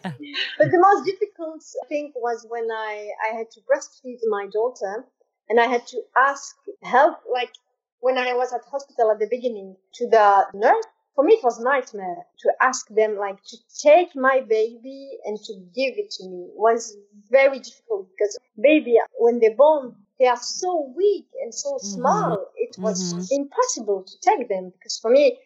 But 0.59 0.71
the 0.71 0.79
most 0.79 1.05
difficult 1.07 1.63
thing 1.89 2.13
was 2.17 2.47
when 2.49 2.69
I, 2.71 3.09
I 3.31 3.35
had 3.37 3.51
to 3.53 3.61
breastfeed 3.61 4.19
my 4.29 4.47
daughter 4.53 5.05
and 5.49 5.61
I 5.61 5.67
had 5.67 5.87
to 5.89 6.01
ask 6.17 6.55
help, 6.83 7.19
like 7.33 7.51
when 8.01 8.17
I 8.19 8.33
was 8.35 8.53
at 8.53 8.61
hospital 8.71 9.11
at 9.11 9.19
the 9.19 9.27
beginning 9.29 9.77
to 9.95 10.09
the 10.09 10.47
nurse. 10.55 10.85
For 11.15 11.25
me, 11.25 11.35
it 11.35 11.45
was 11.45 11.61
nightmare 11.61 12.27
to 12.41 12.53
ask 12.61 12.89
them 12.89 13.17
like 13.17 13.43
to 13.45 13.57
take 13.83 14.17
my 14.17 14.41
baby 14.41 15.19
and 15.25 15.39
to 15.45 15.53
give 15.75 15.99
it 15.99 16.11
to 16.13 16.29
me 16.29 16.47
It 16.49 16.57
was 16.59 16.97
very 17.31 17.59
difficult 17.59 18.09
because 18.11 18.39
baby, 18.59 18.99
when 19.19 19.39
they're 19.39 19.55
born, 19.57 19.95
they 20.19 20.27
are 20.27 20.39
so 20.41 20.93
weak 20.97 21.27
and 21.43 21.55
so 21.55 21.77
small. 21.79 22.49
It 22.57 22.77
was 22.79 23.13
Mhm. 23.15 23.29
impossible 23.31 24.05
to 24.05 24.19
take 24.21 24.49
them 24.49 24.71
because 24.71 24.99
for 24.99 25.11
me, 25.11 25.39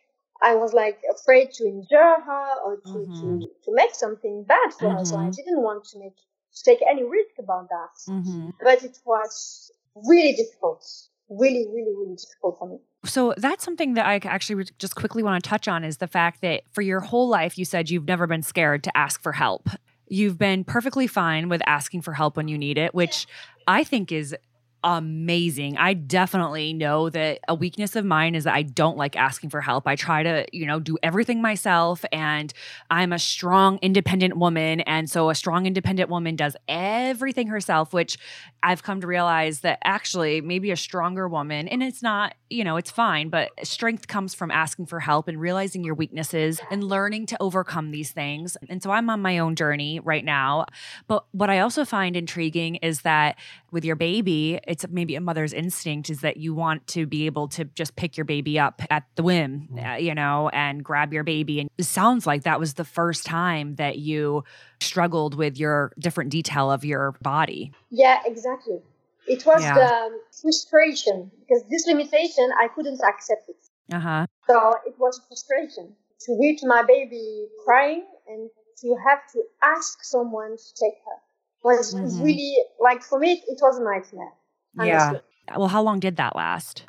I 0.43 0.55
was 0.55 0.73
like 0.73 1.03
afraid 1.11 1.53
to 1.55 1.65
injure 1.67 2.21
her 2.21 2.49
or 2.65 2.77
to, 2.77 2.99
Mhm. 2.99 3.21
to, 3.21 3.51
to 3.65 3.73
make 3.75 3.95
something 3.95 4.45
bad 4.45 4.73
for 4.75 4.91
her. 4.91 5.05
So 5.05 5.17
I 5.17 5.27
Mhm. 5.27 5.35
didn't 5.37 5.63
want 5.63 5.85
to 5.87 5.99
make 5.99 6.17
to 6.17 6.63
take 6.63 6.81
any 6.89 7.03
risk 7.03 7.39
about 7.39 7.69
that. 7.71 7.95
Mhm. 8.09 8.53
But 8.61 8.85
it 8.85 8.99
was 9.05 9.71
really 9.95 10.33
difficult. 10.35 10.85
Really, 11.29 11.67
really, 11.67 11.93
really 11.95 12.15
difficult 12.17 12.59
for 12.59 12.69
me. 12.69 12.79
So 13.07 13.35
that's 13.37 13.65
something 13.65 13.95
that 13.95 14.07
I 14.07 14.21
actually 14.29 14.67
just 14.79 14.95
quickly 14.95 15.23
want 15.23 15.43
to 15.43 15.49
touch 15.49 15.69
on 15.69 15.85
is 15.85 15.99
the 15.99 16.07
fact 16.07 16.41
that 16.43 16.63
for 16.73 16.83
your 16.83 17.01
whole 17.01 17.29
life, 17.29 17.57
you 17.57 17.65
said 17.65 17.91
you've 17.91 18.07
never 18.07 18.27
been 18.27 18.43
scared 18.43 18.85
to 18.85 18.97
ask 18.97 19.23
for 19.23 19.33
help. 19.33 19.69
You've 20.09 20.39
been 20.39 20.65
perfectly 20.65 21.07
fine 21.07 21.49
with 21.49 21.63
asking 21.67 22.03
for 22.03 22.13
help 22.13 22.37
when 22.37 22.49
you 22.49 22.59
need 22.59 22.79
it, 22.79 22.95
which 22.95 23.27
I 23.67 23.83
think 23.85 24.13
is 24.13 24.37
amazing. 24.85 25.77
I 25.79 25.95
definitely 25.95 26.73
know 26.73 27.11
that 27.11 27.41
a 27.49 27.55
weakness 27.55 27.97
of 27.97 28.05
mine 28.05 28.35
is 28.35 28.45
that 28.45 28.55
I 28.55 28.63
don't 28.63 28.97
like 28.97 29.17
asking 29.17 29.51
for 29.51 29.61
help. 29.61 29.87
I 29.87 29.97
try 29.97 30.23
to, 30.23 30.47
you 30.53 30.67
know, 30.67 30.79
do 30.79 30.97
everything 31.03 31.43
myself 31.43 32.05
and 32.13 32.53
I'm 32.91 33.13
a 33.13 33.19
strong 33.19 33.79
independent 33.83 34.37
woman 34.37 34.81
and 34.83 35.11
so 35.11 35.31
a 35.31 35.35
strong 35.35 35.67
independent 35.67 36.09
woman 36.09 36.37
does 36.37 36.57
everything 36.69 37.49
herself, 37.49 37.93
which 37.93 38.19
I've 38.63 38.83
come 38.83 39.01
to 39.01 39.07
realize 39.07 39.61
that 39.61 39.79
actually 39.85 40.41
maybe 40.41 40.71
a 40.71 40.77
stronger 40.77 41.29
woman 41.29 41.69
and 41.69 41.83
it's 41.83 42.03
not, 42.03 42.35
you 42.51 42.63
know, 42.63 42.77
it's 42.77 42.91
fine, 42.91 43.29
but 43.29 43.51
strength 43.65 44.07
comes 44.07 44.35
from 44.35 44.51
asking 44.51 44.87
for 44.87 45.01
help 45.01 45.27
and 45.27 45.41
realizing 45.41 45.85
your 45.85 45.95
weaknesses 45.95 46.61
and 46.71 46.85
learning 46.85 47.27
to 47.27 47.37
overcome 47.41 47.91
these 47.91 48.13
things. 48.13 48.57
And 48.69 48.83
so 48.83 48.91
I'm 48.91 49.11
on 49.11 49.21
my 49.21 49.39
own 49.39 49.57
journey 49.57 50.01
right 50.01 50.25
now. 50.25 50.67
But 51.07 51.25
what 51.33 51.51
I 51.51 51.61
also 51.61 51.85
find 51.85 52.17
intriguing 52.17 52.77
is 52.77 53.03
that 53.03 53.37
with 53.71 53.85
your 53.85 53.97
baby, 53.97 54.61
it's 54.77 54.93
maybe 54.93 55.15
a 55.15 55.21
mother's 55.21 55.55
instinct 55.55 56.11
is 56.11 56.21
that 56.21 56.37
you 56.37 56.55
want 56.55 56.87
to 56.89 57.07
be 57.07 57.25
able 57.25 57.49
to 57.49 57.65
just 57.65 57.97
pick 57.97 58.17
your 58.17 58.27
baby 58.27 58.59
up 58.59 58.83
at 58.91 59.05
the 59.15 59.23
whim, 59.23 59.69
uh, 59.83 59.95
you 59.95 60.15
know, 60.15 60.51
and 60.51 60.85
grab 60.85 61.15
your 61.15 61.25
baby. 61.25 61.61
And 61.61 61.71
it 61.79 61.85
sounds 61.85 62.27
like 62.27 62.43
that 62.43 62.61
was 62.61 62.75
the 62.75 62.85
first 62.85 63.25
time 63.25 63.77
that 63.77 63.99
you 63.99 64.45
struggled 64.81 65.35
with 65.35 65.57
your 65.57 65.93
different 65.99 66.31
detail 66.31 66.71
of 66.71 66.85
your 66.85 67.13
body. 67.23 67.73
Yeah, 67.91 68.21
exactly. 68.27 68.81
It 69.27 69.47
was 69.47 69.63
Yeah. 69.63 69.75
the 69.75 69.95
um, 69.95 70.21
frustration 70.43 71.31
because 71.41 71.63
this 71.71 71.87
limitation 71.87 72.51
I 72.61 72.69
couldn't 72.69 73.01
accept 73.03 73.49
it. 73.49 73.57
Uh 73.93 74.01
huh. 74.01 74.27
So 74.47 74.75
it 74.87 74.95
was 74.99 75.21
frustration 75.27 75.97
to 76.21 76.39
reach 76.39 76.61
my 76.63 76.83
baby 76.83 77.49
crying 77.65 78.05
and 78.29 78.51
to 78.83 78.97
have 79.09 79.21
to 79.33 79.43
ask 79.63 80.05
someone 80.05 80.57
to 80.59 80.75
take 80.75 80.99
her 81.07 81.17
was 81.65 81.95
Mhm. 81.95 82.23
really 82.23 82.55
like 82.79 83.03
for 83.03 83.19
me 83.19 83.43
it 83.49 83.59
was 83.61 83.79
a 83.79 83.83
nightmare. 83.83 84.35
Yeah. 84.83 85.09
honestly. 85.09 85.21
Well, 85.57 85.69
how 85.69 85.83
long 85.83 86.01
did 86.01 86.17
that 86.17 86.35
last? 86.37 86.85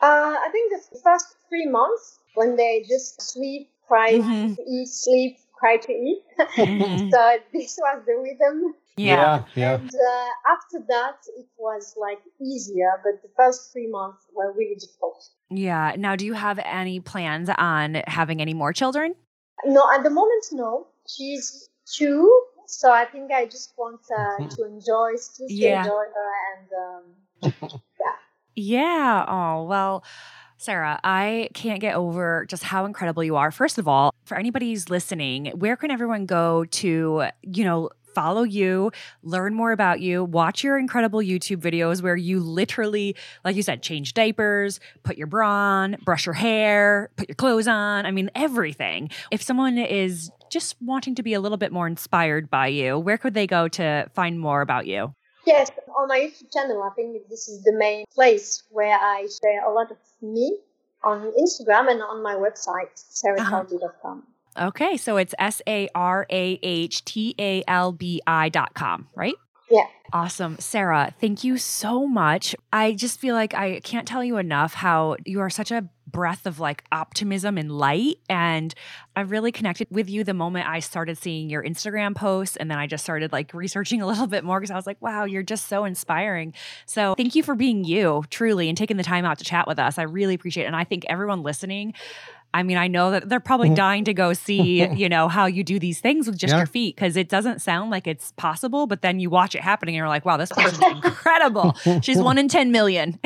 Uh, 0.00 0.34
I 0.44 0.48
think 0.50 0.72
the 0.72 0.98
first 1.00 1.36
three 1.48 1.66
months 1.68 2.18
when 2.34 2.56
they 2.56 2.84
just 2.88 3.20
sleep, 3.22 3.70
cry 3.86 4.14
Mhm. 4.14 4.56
to 4.56 4.62
eat, 4.62 4.88
sleep, 4.88 5.38
cry 5.52 5.76
to 5.76 5.92
eat. 5.92 6.22
Mhm. 6.56 7.10
so 7.12 7.38
this 7.52 7.78
was 7.80 8.02
the 8.06 8.16
rhythm. 8.16 8.74
yeah. 8.96 9.44
yeah. 9.54 9.74
And 9.74 9.88
uh, 9.94 10.28
after 10.54 10.78
that, 10.88 11.18
it 11.38 11.46
was 11.56 11.94
like 11.96 12.18
easier, 12.40 13.00
but 13.04 13.22
the 13.22 13.28
first 13.36 13.72
three 13.72 13.86
months 13.88 14.26
were 14.34 14.52
really 14.52 14.74
difficult. 14.74 15.28
Yeah. 15.50 15.94
Now, 15.96 16.16
do 16.16 16.26
you 16.26 16.34
have 16.34 16.58
any 16.64 16.98
plans 17.00 17.48
on 17.56 18.02
having 18.06 18.40
any 18.40 18.54
more 18.54 18.72
children? 18.72 19.14
No, 19.64 19.82
at 19.94 20.02
the 20.02 20.10
moment, 20.10 20.44
no. 20.52 20.88
She's 21.08 21.68
two, 21.86 22.26
so 22.72 22.90
I 22.90 23.04
think 23.04 23.30
I 23.30 23.44
just 23.44 23.74
want 23.76 24.00
uh, 24.10 24.48
to 24.56 24.64
enjoy, 24.64 25.12
to 25.36 25.44
Yeah. 25.48 25.84
enjoy 25.84 26.04
her, 26.16 26.30
and 26.56 27.52
um, 27.52 27.80
Yeah. 28.54 29.24
Oh, 29.28 29.64
well, 29.64 30.04
Sarah, 30.58 31.00
I 31.02 31.48
can't 31.54 31.80
get 31.80 31.94
over 31.94 32.46
just 32.46 32.62
how 32.64 32.84
incredible 32.84 33.24
you 33.24 33.36
are. 33.36 33.50
First 33.50 33.78
of 33.78 33.88
all, 33.88 34.14
for 34.24 34.36
anybody 34.36 34.70
who's 34.70 34.88
listening, 34.90 35.46
where 35.58 35.76
can 35.76 35.90
everyone 35.90 36.26
go 36.26 36.64
to, 36.66 37.24
you 37.42 37.64
know, 37.64 37.90
follow 38.14 38.42
you, 38.42 38.92
learn 39.22 39.54
more 39.54 39.72
about 39.72 40.00
you, 40.00 40.24
watch 40.24 40.62
your 40.62 40.78
incredible 40.78 41.20
YouTube 41.20 41.58
videos 41.58 42.02
where 42.02 42.16
you 42.16 42.40
literally, 42.40 43.16
like 43.44 43.56
you 43.56 43.62
said, 43.62 43.82
change 43.82 44.14
diapers, 44.14 44.80
put 45.02 45.16
your 45.16 45.26
bra 45.26 45.50
on, 45.50 45.96
brush 46.04 46.26
your 46.26 46.34
hair, 46.34 47.10
put 47.16 47.28
your 47.28 47.36
clothes 47.36 47.68
on. 47.68 48.06
I 48.06 48.10
mean, 48.10 48.30
everything. 48.34 49.10
If 49.30 49.42
someone 49.42 49.78
is 49.78 50.30
just 50.50 50.76
wanting 50.80 51.14
to 51.16 51.22
be 51.22 51.34
a 51.34 51.40
little 51.40 51.58
bit 51.58 51.72
more 51.72 51.86
inspired 51.86 52.50
by 52.50 52.68
you, 52.68 52.98
where 52.98 53.18
could 53.18 53.34
they 53.34 53.46
go 53.46 53.68
to 53.68 54.08
find 54.14 54.38
more 54.38 54.60
about 54.60 54.86
you? 54.86 55.14
yes, 55.46 55.70
on 55.96 56.08
my 56.08 56.18
YouTube 56.18 56.52
channel, 56.52 56.82
I 56.82 56.90
think 56.94 57.28
this 57.28 57.48
is 57.48 57.62
the 57.62 57.72
main 57.72 58.04
place 58.14 58.62
where 58.70 58.96
I 58.98 59.26
share 59.42 59.66
a 59.68 59.72
lot 59.72 59.90
of 59.90 59.96
me 60.20 60.58
on 61.02 61.32
Instagram 61.32 61.90
and 61.90 62.02
on 62.02 62.22
my 62.22 62.34
website, 62.34 62.94
sarahtalbi.com. 62.94 64.18
Uh-huh. 64.18 64.31
Okay, 64.58 64.96
so 64.96 65.16
it's 65.16 65.34
S 65.38 65.62
A 65.66 65.88
R 65.94 66.26
A 66.30 66.58
H 66.62 67.04
T 67.04 67.34
A 67.38 67.64
L 67.66 67.92
B 67.92 68.20
I 68.26 68.48
dot 68.48 68.74
com, 68.74 69.08
right? 69.14 69.34
Yeah. 69.70 69.86
Awesome. 70.12 70.58
Sarah, 70.58 71.14
thank 71.18 71.42
you 71.42 71.56
so 71.56 72.06
much. 72.06 72.54
I 72.70 72.92
just 72.92 73.18
feel 73.18 73.34
like 73.34 73.54
I 73.54 73.80
can't 73.80 74.06
tell 74.06 74.22
you 74.22 74.36
enough 74.36 74.74
how 74.74 75.16
you 75.24 75.40
are 75.40 75.48
such 75.48 75.70
a 75.70 75.88
breath 76.06 76.44
of 76.44 76.60
like 76.60 76.84
optimism 76.92 77.56
and 77.56 77.72
light. 77.72 78.18
And 78.28 78.74
I 79.16 79.22
really 79.22 79.50
connected 79.50 79.88
with 79.90 80.10
you 80.10 80.24
the 80.24 80.34
moment 80.34 80.68
I 80.68 80.80
started 80.80 81.16
seeing 81.16 81.48
your 81.48 81.62
Instagram 81.64 82.14
posts. 82.14 82.56
And 82.56 82.70
then 82.70 82.78
I 82.78 82.86
just 82.86 83.02
started 83.02 83.32
like 83.32 83.54
researching 83.54 84.02
a 84.02 84.06
little 84.12 84.26
bit 84.26 84.44
more 84.44 84.60
because 84.60 84.70
I 84.70 84.76
was 84.76 84.86
like, 84.86 85.00
wow, 85.00 85.24
you're 85.24 85.42
just 85.42 85.68
so 85.68 85.86
inspiring. 85.86 86.52
So 86.84 87.14
thank 87.14 87.34
you 87.34 87.42
for 87.42 87.54
being 87.54 87.84
you, 87.84 88.24
truly, 88.28 88.68
and 88.68 88.76
taking 88.76 88.98
the 88.98 89.02
time 89.02 89.24
out 89.24 89.38
to 89.38 89.44
chat 89.44 89.66
with 89.66 89.78
us. 89.78 89.96
I 89.96 90.02
really 90.02 90.34
appreciate 90.34 90.64
it. 90.64 90.66
And 90.66 90.76
I 90.76 90.84
think 90.84 91.06
everyone 91.08 91.42
listening, 91.42 91.94
I 92.54 92.62
mean, 92.62 92.76
I 92.76 92.86
know 92.88 93.10
that 93.12 93.28
they're 93.28 93.40
probably 93.40 93.70
dying 93.70 94.04
to 94.04 94.14
go 94.14 94.32
see, 94.34 94.86
you 94.94 95.08
know, 95.08 95.28
how 95.28 95.46
you 95.46 95.64
do 95.64 95.78
these 95.78 96.00
things 96.00 96.26
with 96.26 96.36
just 96.38 96.52
Yeah. 96.52 96.58
your 96.58 96.66
feet 96.66 96.96
because 96.96 97.16
it 97.16 97.28
doesn't 97.28 97.62
sound 97.62 97.90
like 97.90 98.06
it's 98.06 98.32
possible, 98.32 98.86
but 98.86 99.02
then 99.02 99.20
you 99.20 99.30
watch 99.30 99.54
it 99.54 99.62
happening 99.62 99.94
and 99.94 99.98
you're 100.00 100.08
like, 100.08 100.24
wow, 100.24 100.36
this 100.36 100.52
person's 100.52 100.82
incredible. 101.04 101.74
She's 102.02 102.18
one 102.18 102.36
in 102.38 102.48
10 102.48 102.70
million. 102.72 103.18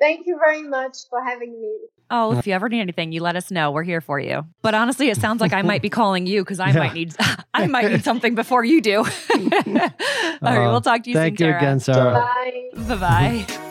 Thank 0.00 0.26
you 0.26 0.38
very 0.38 0.62
much 0.62 0.96
for 1.10 1.22
having 1.24 1.60
me. 1.60 1.76
oh, 2.12 2.32
if 2.38 2.46
you 2.46 2.52
ever 2.52 2.68
need 2.68 2.80
anything, 2.80 3.10
you 3.12 3.20
let 3.20 3.34
us 3.36 3.50
know. 3.50 3.72
We're 3.72 3.82
here 3.82 4.00
for 4.00 4.18
you. 4.20 4.46
But 4.62 4.74
honestly, 4.74 5.10
it 5.10 5.16
sounds 5.18 5.40
like 5.40 5.52
I 5.52 5.62
might 5.62 5.82
be 5.82 5.90
calling 5.90 6.26
you 6.26 6.42
because 6.42 6.60
I 6.60 6.68
Yeah. 6.70 6.78
might 6.78 6.94
need 6.94 7.14
I 7.52 7.66
might 7.66 7.90
need 7.90 8.04
something 8.04 8.34
before 8.36 8.64
you 8.64 8.80
do. 8.80 8.98
All 8.98 9.04
right, 9.04 9.90
Uh, 10.42 10.70
we'll 10.70 10.80
talk 10.80 11.02
to 11.02 11.10
you 11.10 11.16
Thank 11.16 11.38
soon, 11.38 11.46
you 11.48 11.52
Tara. 11.52 11.62
again, 11.62 11.80
Sarah. 11.80 12.12
Bye. 12.14 12.70
Bye 12.88 12.96
bye. 13.46 13.69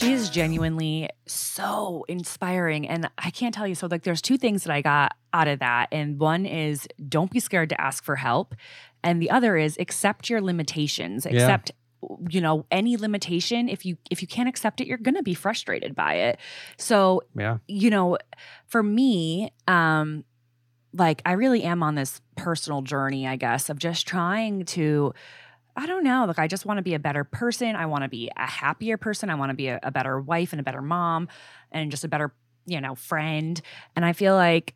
She 0.00 0.12
is 0.12 0.30
genuinely 0.30 1.08
so 1.26 2.04
inspiring. 2.08 2.88
And 2.88 3.08
I 3.18 3.30
can't 3.30 3.54
tell 3.54 3.66
you. 3.66 3.74
So, 3.74 3.86
like, 3.86 4.02
there's 4.02 4.22
two 4.22 4.38
things 4.38 4.64
that 4.64 4.72
I 4.72 4.80
got 4.82 5.12
out 5.32 5.48
of 5.48 5.58
that. 5.60 5.88
And 5.92 6.18
one 6.18 6.46
is 6.46 6.86
don't 7.08 7.30
be 7.30 7.40
scared 7.40 7.68
to 7.70 7.80
ask 7.80 8.02
for 8.04 8.16
help. 8.16 8.54
And 9.02 9.20
the 9.20 9.30
other 9.30 9.56
is 9.56 9.76
accept 9.78 10.28
your 10.30 10.40
limitations. 10.40 11.26
Yeah. 11.26 11.32
Accept 11.42 11.72
you 12.30 12.40
know 12.40 12.64
any 12.70 12.96
limitation 12.96 13.68
if 13.68 13.84
you 13.84 13.98
if 14.10 14.22
you 14.22 14.26
can't 14.26 14.48
accept 14.48 14.80
it 14.80 14.86
you're 14.86 14.96
going 14.96 15.16
to 15.16 15.22
be 15.22 15.34
frustrated 15.34 15.94
by 15.94 16.14
it 16.14 16.38
so 16.78 17.22
Yeah. 17.36 17.58
you 17.68 17.90
know, 17.90 18.16
for 18.68 18.82
me, 18.82 19.52
um, 19.68 20.24
like 20.94 21.20
I 21.26 21.32
really 21.32 21.62
am 21.62 21.82
on 21.82 21.96
this 21.96 22.22
personal 22.36 22.80
journey, 22.80 23.26
I 23.28 23.36
guess, 23.36 23.68
of 23.68 23.78
just 23.78 24.08
trying 24.08 24.64
to, 24.66 25.12
I 25.76 25.86
don't 25.86 26.04
know, 26.04 26.24
like 26.26 26.38
I 26.38 26.46
just 26.46 26.66
want 26.66 26.78
to 26.78 26.82
be 26.82 26.94
a 26.94 26.98
better 26.98 27.24
person. 27.24 27.76
I 27.76 27.86
want 27.86 28.04
to 28.04 28.08
be 28.08 28.30
a 28.36 28.46
happier 28.46 28.96
person. 28.96 29.30
I 29.30 29.34
want 29.34 29.50
to 29.50 29.54
be 29.54 29.68
a, 29.68 29.80
a 29.82 29.90
better 29.90 30.20
wife 30.20 30.52
and 30.52 30.60
a 30.60 30.62
better 30.62 30.82
mom 30.82 31.28
and 31.70 31.90
just 31.90 32.04
a 32.04 32.08
better, 32.08 32.32
you 32.66 32.80
know, 32.80 32.94
friend. 32.94 33.60
And 33.96 34.04
I 34.04 34.12
feel 34.12 34.34
like, 34.34 34.74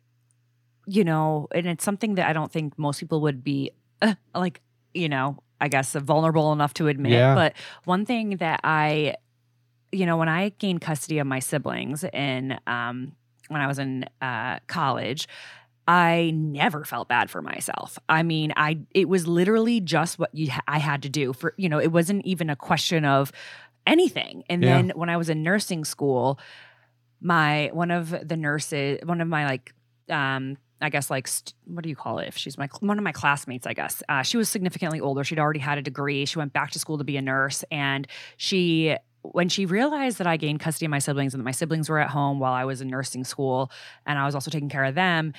you 0.87 1.03
know, 1.03 1.47
and 1.53 1.67
it's 1.67 1.83
something 1.83 2.15
that 2.15 2.27
I 2.27 2.33
don't 2.33 2.51
think 2.51 2.77
most 2.77 2.99
people 2.99 3.21
would 3.21 3.43
be 3.43 3.71
uh, 4.01 4.15
like, 4.33 4.61
you 4.93 5.09
know, 5.09 5.41
I 5.59 5.67
guess 5.67 5.93
vulnerable 5.93 6.51
enough 6.53 6.73
to 6.75 6.87
admit. 6.87 7.13
Yeah. 7.13 7.35
But 7.35 7.53
one 7.85 8.05
thing 8.05 8.37
that 8.37 8.61
I 8.63 9.15
you 9.95 10.05
know, 10.05 10.17
when 10.17 10.29
I 10.29 10.49
gained 10.49 10.81
custody 10.81 11.19
of 11.19 11.27
my 11.27 11.39
siblings 11.39 12.03
in 12.03 12.59
um, 12.67 13.13
when 13.47 13.61
I 13.61 13.67
was 13.67 13.79
in 13.79 14.05
uh, 14.21 14.59
college, 14.67 15.27
I 15.87 16.31
never 16.33 16.83
felt 16.83 17.07
bad 17.07 17.29
for 17.29 17.41
myself. 17.41 17.99
I 18.09 18.23
mean, 18.23 18.53
I 18.55 18.79
it 18.91 19.07
was 19.07 19.27
literally 19.27 19.79
just 19.81 20.17
what 20.17 20.33
you 20.33 20.51
I 20.67 20.79
had 20.79 21.03
to 21.03 21.09
do 21.09 21.31
for 21.33 21.53
you 21.57 21.69
know. 21.69 21.79
It 21.79 21.91
wasn't 21.91 22.25
even 22.25 22.49
a 22.49 22.55
question 22.55 23.05
of 23.05 23.31
anything. 23.85 24.43
And 24.49 24.63
Yeah. 24.63 24.77
then 24.77 24.91
when 24.95 25.09
I 25.09 25.17
was 25.17 25.29
in 25.29 25.43
nursing 25.43 25.85
school, 25.85 26.39
my 27.21 27.69
one 27.73 27.91
of 27.91 28.09
the 28.27 28.37
nurses, 28.37 28.99
one 29.03 29.21
of 29.21 29.27
my 29.27 29.45
like 29.45 29.73
um 30.09 30.57
I 30.81 30.89
guess 30.89 31.09
like 31.09 31.27
st- 31.27 31.53
what 31.65 31.83
do 31.83 31.89
you 31.89 31.95
call 31.95 32.19
it? 32.19 32.27
If 32.27 32.37
she's 32.37 32.57
my 32.57 32.67
one 32.81 32.97
of 32.97 33.03
my 33.03 33.11
classmates, 33.13 33.65
I 33.65 33.73
guess 33.73 34.03
uh, 34.09 34.23
she 34.23 34.37
was 34.37 34.49
significantly 34.49 34.99
older. 34.99 35.23
She'd 35.23 35.39
already 35.39 35.59
had 35.59 35.77
a 35.77 35.81
degree. 35.81 36.25
She 36.25 36.37
went 36.37 36.51
back 36.51 36.71
to 36.71 36.79
school 36.79 36.97
to 36.97 37.03
be 37.03 37.15
a 37.17 37.21
nurse, 37.21 37.63
and 37.71 38.07
she 38.37 38.95
when 39.21 39.49
she 39.49 39.65
realized 39.65 40.17
that 40.19 40.27
I 40.27 40.37
gained 40.37 40.59
custody 40.59 40.85
of 40.85 40.91
my 40.91 40.99
siblings 40.99 41.33
and 41.33 41.41
that 41.41 41.45
my 41.45 41.51
siblings 41.51 41.89
were 41.89 41.97
at 41.97 42.09
home 42.09 42.39
while 42.39 42.53
I 42.53 42.65
was 42.65 42.81
in 42.81 42.89
nursing 42.89 43.23
school, 43.23 43.71
and 44.05 44.19
I 44.19 44.25
was 44.25 44.35
also 44.35 44.51
taking 44.51 44.69
care 44.69 44.83
of 44.83 44.95
them. 44.95 45.33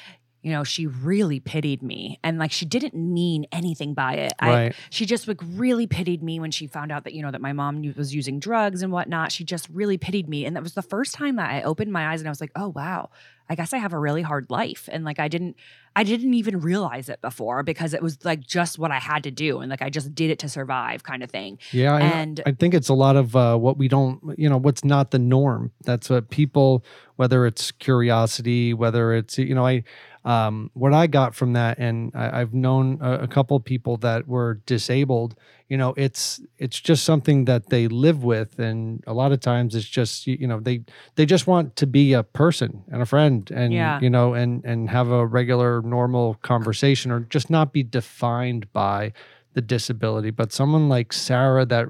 You 0.47 0.53
know, 0.53 0.62
she 0.62 0.86
really 0.86 1.40
pitied 1.40 1.82
me, 1.82 2.20
and 2.22 2.38
like 2.38 2.53
she 2.53 2.64
didn't 2.66 2.94
mean 2.94 3.47
anything 3.51 3.94
by 3.94 4.14
it. 4.14 4.32
I, 4.38 4.49
Right. 4.49 4.74
she 4.90 5.05
just 5.05 5.26
like 5.26 5.40
really 5.42 5.88
pitied 5.88 6.22
me 6.22 6.38
when 6.38 6.53
she 6.53 6.68
found 6.68 6.92
out 6.92 7.03
that 7.03 7.14
you 7.14 7.22
know 7.22 7.32
that 7.32 7.40
my 7.40 7.53
mom 7.53 7.82
was 7.97 8.14
using 8.14 8.38
drugs 8.38 8.80
and 8.82 8.92
whatnot. 8.92 9.32
She 9.32 9.42
just 9.42 9.68
really 9.70 9.99
pitied 9.99 10.28
me, 10.28 10.44
and 10.47 10.55
that 10.55 10.62
was 10.62 10.74
the 10.74 10.82
first 10.82 11.14
time 11.14 11.34
that 11.36 11.51
I 11.51 11.62
opened 11.62 11.90
my 11.92 12.12
eyes 12.12 12.20
and 12.20 12.28
I 12.28 12.30
was 12.30 12.40
like, 12.40 12.53
oh 12.55 12.68
wow, 12.68 13.11
I 13.51 13.57
guess 13.57 13.72
I 13.72 13.78
have 13.78 13.92
a 13.92 13.99
really 13.99 14.22
hard 14.22 14.49
life, 14.49 14.88
and 14.92 15.05
like 15.05 15.18
I 15.18 15.26
didn't, 15.26 15.57
I 15.97 16.05
didn't 16.05 16.34
even 16.34 16.61
realize 16.61 17.09
it 17.09 17.20
before 17.22 17.64
because 17.64 17.92
it 17.92 18.01
was 18.03 18.24
like 18.24 18.40
just 18.47 18.78
what 18.78 18.92
I 18.92 19.01
had 19.01 19.24
to 19.24 19.32
do, 19.32 19.59
and 19.59 19.68
like 19.68 19.82
I 19.82 19.90
just 19.90 20.14
did 20.14 20.30
it 20.30 20.38
to 20.44 20.49
survive, 20.49 21.03
kind 21.03 21.24
of 21.24 21.30
thing. 21.30 21.59
Yeah, 21.72 21.97
and, 21.97 22.38
And- 22.38 22.42
I 22.47 22.53
think 22.53 22.72
it's 22.72 22.88
a 22.88 22.94
lot 22.94 23.16
of 23.16 23.34
uh, 23.34 23.57
what 23.57 23.78
we 23.78 23.88
don't, 23.88 24.20
you 24.38 24.49
know, 24.49 24.59
what's 24.59 24.84
not 24.84 25.11
the 25.11 25.18
norm. 25.18 25.72
That's 25.82 26.09
what 26.09 26.30
people, 26.30 26.84
whether 27.16 27.47
it's 27.47 27.72
curiosity, 27.72 28.72
whether 28.74 29.12
it's, 29.12 29.38
you 29.38 29.55
know, 29.55 29.66
I, 29.66 29.82
um, 30.27 30.70
what 30.74 30.93
I 30.93 31.07
got 31.07 31.35
from 31.35 31.53
that, 31.55 31.79
and 31.79 32.11
I, 32.14 32.41
I've 32.41 32.53
known 32.53 32.99
a, 33.01 33.20
a 33.20 33.29
couple 33.29 33.59
people 33.61 33.97
that 33.99 34.27
were 34.27 34.61
disabled. 34.66 35.37
You 35.68 35.77
know, 35.77 35.95
it's 35.97 36.41
it's 36.59 36.81
just 36.81 37.05
something 37.05 37.45
that 37.47 37.70
they 37.70 37.87
live 37.89 38.24
with, 38.24 38.59
and 38.59 39.03
a 39.07 39.14
lot 39.14 39.31
of 39.33 39.41
times 39.41 39.74
it's 39.77 39.87
just 39.89 40.27
you, 40.27 40.37
you 40.41 40.47
know 40.49 40.59
they 40.61 40.83
they 41.14 41.27
just 41.27 41.47
want 41.47 41.77
to 41.77 41.87
be 41.87 42.12
a 42.12 42.24
person 42.24 42.83
and 42.91 43.01
a 43.01 43.07
friend, 43.07 43.49
and 43.53 43.72
Yeah. 43.72 44.01
you 44.01 44.11
know, 44.11 44.35
and 44.35 44.64
and 44.64 44.91
have 44.91 45.09
a 45.11 45.24
regular 45.24 45.81
normal 45.83 46.35
conversation, 46.43 47.12
or 47.12 47.20
just 47.20 47.49
not 47.49 47.72
be 47.72 47.85
defined 47.85 48.72
by 48.72 49.12
the 49.55 49.62
disability. 49.62 50.31
But 50.31 50.53
someone 50.53 50.89
like 50.89 51.12
Sarah 51.12 51.64
that 51.66 51.87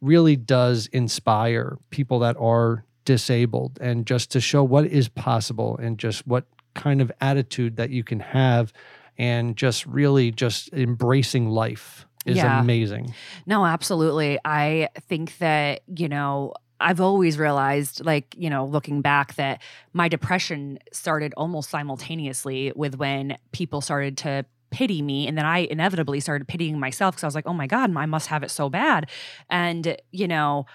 really 0.00 0.36
does 0.36 0.88
inspire 0.88 1.78
people 1.90 2.18
that 2.18 2.36
are 2.38 2.84
disabled 3.04 3.78
and 3.80 4.04
just 4.06 4.30
to 4.32 4.40
show 4.40 4.64
what 4.64 4.84
is 4.86 5.08
possible 5.08 5.78
and 5.80 5.96
just 5.98 6.26
what 6.26 6.44
kind 6.76 7.00
of 7.00 7.10
attitude 7.20 7.76
that 7.76 7.90
you 7.90 8.04
can 8.04 8.20
have 8.20 8.72
and 9.18 9.56
just 9.56 9.86
really 9.86 10.30
just 10.30 10.72
embracing 10.72 11.48
life 11.48 12.06
is 12.24 12.36
Yeah. 12.36 12.60
amazing. 12.60 13.14
No, 13.46 13.64
absolutely. 13.64 14.38
I 14.44 14.88
think 15.08 15.38
that, 15.38 15.80
you 15.86 16.08
know, 16.08 16.52
I've 16.78 17.00
always 17.00 17.38
realized, 17.38 18.04
like, 18.04 18.34
you 18.36 18.50
know, 18.50 18.66
looking 18.66 19.00
back, 19.00 19.36
that 19.36 19.62
my 19.94 20.08
depression 20.08 20.78
started 20.92 21.32
almost 21.36 21.70
simultaneously 21.70 22.72
with 22.76 22.96
when 22.98 23.38
people 23.52 23.80
started 23.80 24.18
to 24.18 24.44
pity 24.70 25.00
me. 25.00 25.26
And 25.26 25.38
then 25.38 25.46
I 25.46 25.60
inevitably 25.60 26.20
started 26.20 26.46
pitying 26.46 26.78
myself 26.78 27.14
because 27.14 27.24
I 27.24 27.28
was 27.28 27.34
like, 27.34 27.46
oh 27.46 27.54
my 27.54 27.66
God, 27.66 27.96
I 27.96 28.04
must 28.04 28.26
have 28.26 28.42
it 28.42 28.50
so 28.50 28.68
bad. 28.68 29.08
And, 29.48 29.96
you 30.10 30.28
know, 30.28 30.66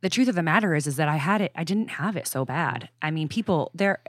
the 0.00 0.08
truth 0.08 0.28
of 0.28 0.34
the 0.34 0.42
matter 0.42 0.74
is 0.74 0.86
is 0.86 0.96
that 0.96 1.08
I 1.08 1.16
had 1.16 1.40
it 1.40 1.52
I 1.54 1.64
didn't 1.64 1.88
have 1.88 2.16
it 2.16 2.26
so 2.26 2.44
bad. 2.44 2.88
I 3.02 3.10
mean 3.10 3.28
people 3.28 3.70
there 3.74 4.00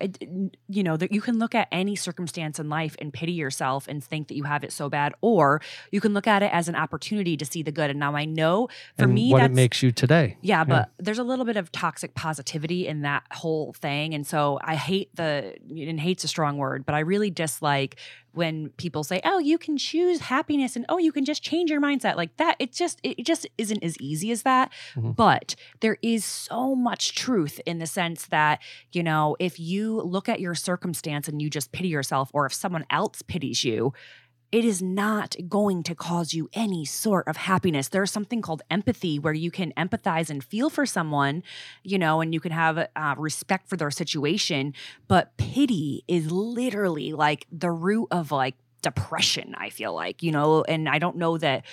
you 0.67 0.83
know 0.83 0.97
that 0.97 1.11
you 1.11 1.21
can 1.21 1.39
look 1.39 1.55
at 1.55 1.67
any 1.71 1.95
circumstance 1.95 2.59
in 2.59 2.69
life 2.69 2.95
and 2.99 3.11
pity 3.11 3.33
yourself 3.33 3.87
and 3.87 4.03
think 4.03 4.27
that 4.27 4.35
you 4.35 4.43
have 4.43 4.63
it 4.63 4.71
so 4.71 4.89
bad 4.89 5.13
or 5.21 5.61
you 5.91 6.01
can 6.01 6.13
look 6.13 6.27
at 6.27 6.43
it 6.43 6.51
as 6.53 6.67
an 6.67 6.75
opportunity 6.75 7.37
to 7.37 7.45
see 7.45 7.63
the 7.63 7.71
good 7.71 7.89
and 7.89 7.99
now 7.99 8.15
I 8.15 8.25
know 8.25 8.69
for 8.97 9.05
and 9.05 9.13
me 9.13 9.31
what 9.31 9.43
it 9.43 9.51
makes 9.51 9.81
you 9.81 9.91
today. 9.91 10.37
yeah, 10.41 10.63
but 10.63 10.91
there's 10.97 11.19
a 11.19 11.23
little 11.23 11.45
bit 11.45 11.57
of 11.57 11.71
toxic 11.71 12.13
positivity 12.15 12.87
in 12.87 13.01
that 13.01 13.23
whole 13.31 13.73
thing. 13.73 14.13
And 14.13 14.25
so 14.25 14.59
I 14.63 14.75
hate 14.75 15.15
the, 15.15 15.55
and 15.69 15.99
hate's 15.99 16.23
a 16.23 16.27
strong 16.27 16.57
word, 16.57 16.85
but 16.85 16.95
I 16.95 16.99
really 16.99 17.31
dislike 17.31 17.97
when 18.34 18.69
people 18.77 19.03
say, 19.03 19.21
oh, 19.23 19.39
you 19.39 19.57
can 19.57 19.77
choose 19.77 20.19
happiness 20.21 20.75
and 20.75 20.86
oh, 20.89 20.97
you 20.97 21.11
can 21.11 21.25
just 21.25 21.43
change 21.43 21.69
your 21.69 21.82
mindset 21.82 22.15
like 22.15 22.36
that. 22.38 22.55
It 22.59 22.71
just, 22.73 22.99
it 23.03 23.25
just 23.25 23.47
isn't 23.57 23.84
as 23.84 23.97
easy 23.99 24.32
as 24.32 24.43
that. 24.43 24.71
Mhm. 24.95 25.15
But 25.15 25.55
there 25.82 25.97
is 26.01 26.23
so 26.25 26.75
much 26.75 27.15
truth 27.15 27.59
in 27.65 27.80
the 27.80 27.88
sense 27.88 28.27
that, 28.27 28.59
you 28.91 29.03
know, 29.03 29.36
if 29.39 29.59
you 29.59 30.01
look 30.01 30.30
at 30.30 30.39
your 30.39 30.55
circumstance 30.55 31.27
and 31.27 31.41
you 31.41 31.49
just 31.49 31.71
pity 31.71 31.89
yourself, 31.89 32.30
or 32.34 32.45
if 32.45 32.53
someone 32.53 32.86
else 32.89 33.21
pities 33.21 33.63
you, 33.63 33.93
it 34.51 34.65
is 34.65 34.81
not 34.81 35.35
going 35.47 35.83
to 35.83 35.93
cause 35.93 36.33
you 36.33 36.49
any 36.53 36.83
sort 36.83 37.27
of 37.27 37.37
happiness. 37.37 37.87
There's 37.89 38.11
something 38.11 38.41
called 38.41 38.63
empathy 38.71 39.19
where 39.19 39.33
you 39.33 39.51
can 39.51 39.71
empathize 39.77 40.29
and 40.29 40.43
feel 40.43 40.69
for 40.71 40.85
someone, 40.87 41.43
you 41.83 41.99
know, 41.99 42.19
and 42.19 42.33
you 42.33 42.39
can 42.39 42.51
have 42.51 42.77
uh, 42.95 43.15
respect 43.17 43.69
for 43.69 43.77
their 43.77 43.91
situation. 43.91 44.73
But 45.07 45.37
pity 45.37 46.03
is 46.07 46.31
literally 46.31 47.13
like 47.13 47.45
the 47.51 47.69
root 47.69 48.07
of 48.09 48.31
like 48.31 48.55
depression, 48.81 49.53
I 49.57 49.69
feel 49.69 49.93
like, 49.93 50.23
you 50.23 50.31
know, 50.31 50.63
and 50.63 50.89
I 50.89 50.97
don't 50.97 51.17
know 51.17 51.37
that 51.37 51.65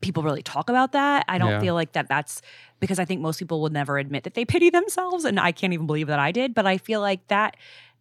people 0.00 0.22
really 0.22 0.42
talk 0.42 0.70
about 0.70 0.92
that. 0.92 1.24
I 1.28 1.38
don't 1.38 1.50
Yeah. 1.50 1.60
feel 1.60 1.74
like 1.74 1.92
that 1.92 2.08
that's 2.08 2.40
because 2.80 2.98
I 2.98 3.04
think 3.04 3.20
most 3.20 3.38
people 3.38 3.60
would 3.62 3.72
never 3.72 3.98
admit 3.98 4.24
that 4.24 4.32
they 4.34 4.46
pity 4.46 4.70
themselves. 4.70 5.24
And 5.26 5.38
I 5.38 5.52
can't 5.52 5.74
even 5.74 5.86
believe 5.86 6.06
that 6.06 6.18
I 6.18 6.32
did. 6.32 6.54
But 6.54 6.66
I 6.66 6.78
feel 6.78 7.00
like 7.02 7.28
that 7.28 7.56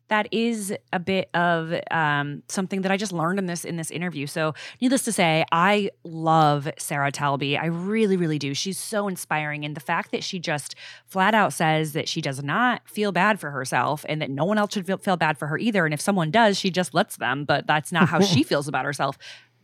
that 0.09 0.27
is 0.31 0.73
a 0.91 0.99
bit 0.99 1.29
of 1.33 1.73
um, 1.91 2.43
something 2.47 2.81
that 2.81 2.91
I 2.91 2.97
just 2.97 3.13
learned 3.13 3.39
in 3.39 3.45
this 3.45 3.65
in 3.65 3.77
this 3.77 3.89
interview. 3.89 4.27
So, 4.27 4.53
needless 4.81 5.03
to 5.03 5.11
say, 5.11 5.45
I 5.51 5.91
love 6.03 6.69
Sarah 6.77 7.11
Talbi. 7.11 7.57
I 7.57 7.65
really, 7.65 8.17
really 8.17 8.39
do. 8.39 8.53
She's 8.53 8.77
so 8.77 9.07
inspiring, 9.07 9.65
and 9.65 9.75
the 9.75 9.81
fact 9.81 10.11
that 10.11 10.23
she 10.23 10.39
just 10.39 10.75
flat 11.05 11.33
out 11.33 11.53
says 11.53 11.93
that 11.93 12.09
she 12.09 12.21
does 12.21 12.43
not 12.43 12.81
feel 12.87 13.11
bad 13.11 13.39
for 13.39 13.51
herself, 13.51 14.05
and 14.09 14.21
that 14.21 14.29
no 14.29 14.45
one 14.45 14.57
else 14.57 14.73
should 14.73 14.85
feel, 14.85 14.97
feel 14.97 15.17
bad 15.17 15.37
for 15.37 15.47
her 15.47 15.57
either. 15.57 15.85
And 15.85 15.93
if 15.93 16.01
someone 16.01 16.31
does, 16.31 16.57
she 16.57 16.69
just 16.69 16.93
lets 16.93 17.17
them. 17.17 17.45
But 17.45 17.67
that's 17.67 17.91
not 17.91 18.09
how 18.09 18.19
she 18.19 18.43
feels 18.49 18.67
about 18.67 18.85
herself. 18.85 19.17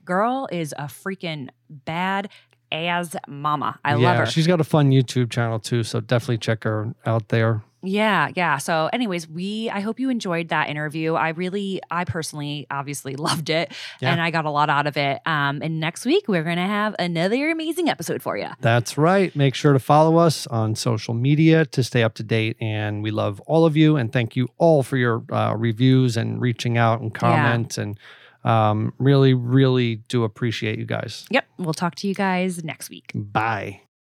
Girl 0.05 0.47
is 0.51 0.73
a 0.77 0.83
freaking 0.83 1.49
bad 1.69 2.29
as 2.87 3.15
mama. 3.27 3.79
I 3.83 3.91
yeah, 3.95 4.09
love 4.09 4.17
her. 4.17 4.25
She's 4.25 4.47
got 4.47 4.59
a 4.61 4.65
fun 4.65 4.91
YouTube 4.91 5.29
channel 5.31 5.59
too, 5.59 5.83
so 5.83 5.99
definitely 5.99 6.37
check 6.39 6.63
her 6.63 6.93
out 7.05 7.29
there. 7.29 7.61
Yeah, 7.87 8.31
yeah. 8.35 8.57
So, 8.57 8.89
anyways, 8.91 9.29
we 9.29 9.69
I 9.69 9.79
hope 9.81 9.99
you 9.99 10.09
enjoyed 10.09 10.47
that 10.49 10.69
interview. 10.69 11.13
I 11.13 11.29
really, 11.29 11.81
I 11.91 12.03
personally, 12.03 12.65
obviously 12.71 13.15
loved 13.27 13.51
it, 13.51 13.71
Yeah. 14.01 14.11
and 14.11 14.19
I 14.21 14.31
got 14.31 14.45
a 14.45 14.49
lot 14.49 14.71
out 14.71 14.87
of 14.87 14.97
it. 14.97 15.19
Um, 15.27 15.61
and 15.61 15.79
next 15.79 16.03
week 16.03 16.27
we're 16.27 16.43
gonna 16.43 16.65
have 16.65 16.95
another 16.97 17.51
amazing 17.51 17.87
episode 17.89 18.23
for 18.23 18.37
you. 18.37 18.47
That's 18.59 18.97
right. 18.97 19.35
Make 19.35 19.53
sure 19.53 19.73
to 19.73 19.79
follow 19.79 20.17
us 20.17 20.47
on 20.47 20.73
social 20.73 21.13
media 21.13 21.63
to 21.67 21.83
stay 21.83 22.01
up 22.01 22.15
to 22.15 22.23
date. 22.23 22.57
And 22.59 23.03
we 23.03 23.11
love 23.11 23.39
all 23.41 23.65
of 23.65 23.77
you. 23.77 23.97
And 23.97 24.11
thank 24.11 24.35
you 24.35 24.47
all 24.57 24.81
for 24.81 24.97
your 24.97 25.23
uh, 25.31 25.53
reviews 25.55 26.17
and 26.17 26.41
reaching 26.41 26.79
out 26.79 27.01
and 27.01 27.13
comments. 27.13 27.77
And 27.77 27.99
um, 28.45 28.93
really, 28.99 29.33
really 29.33 29.97
do 30.07 30.23
appreciate 30.23 30.79
you 30.79 30.85
guys. 30.85 31.25
Yep, 31.31 31.45
we'll 31.57 31.73
talk 31.73 31.95
to 31.95 32.07
you 32.07 32.13
guys 32.13 32.63
next 32.63 32.89
week. 32.89 33.11
Bye. 33.13 33.81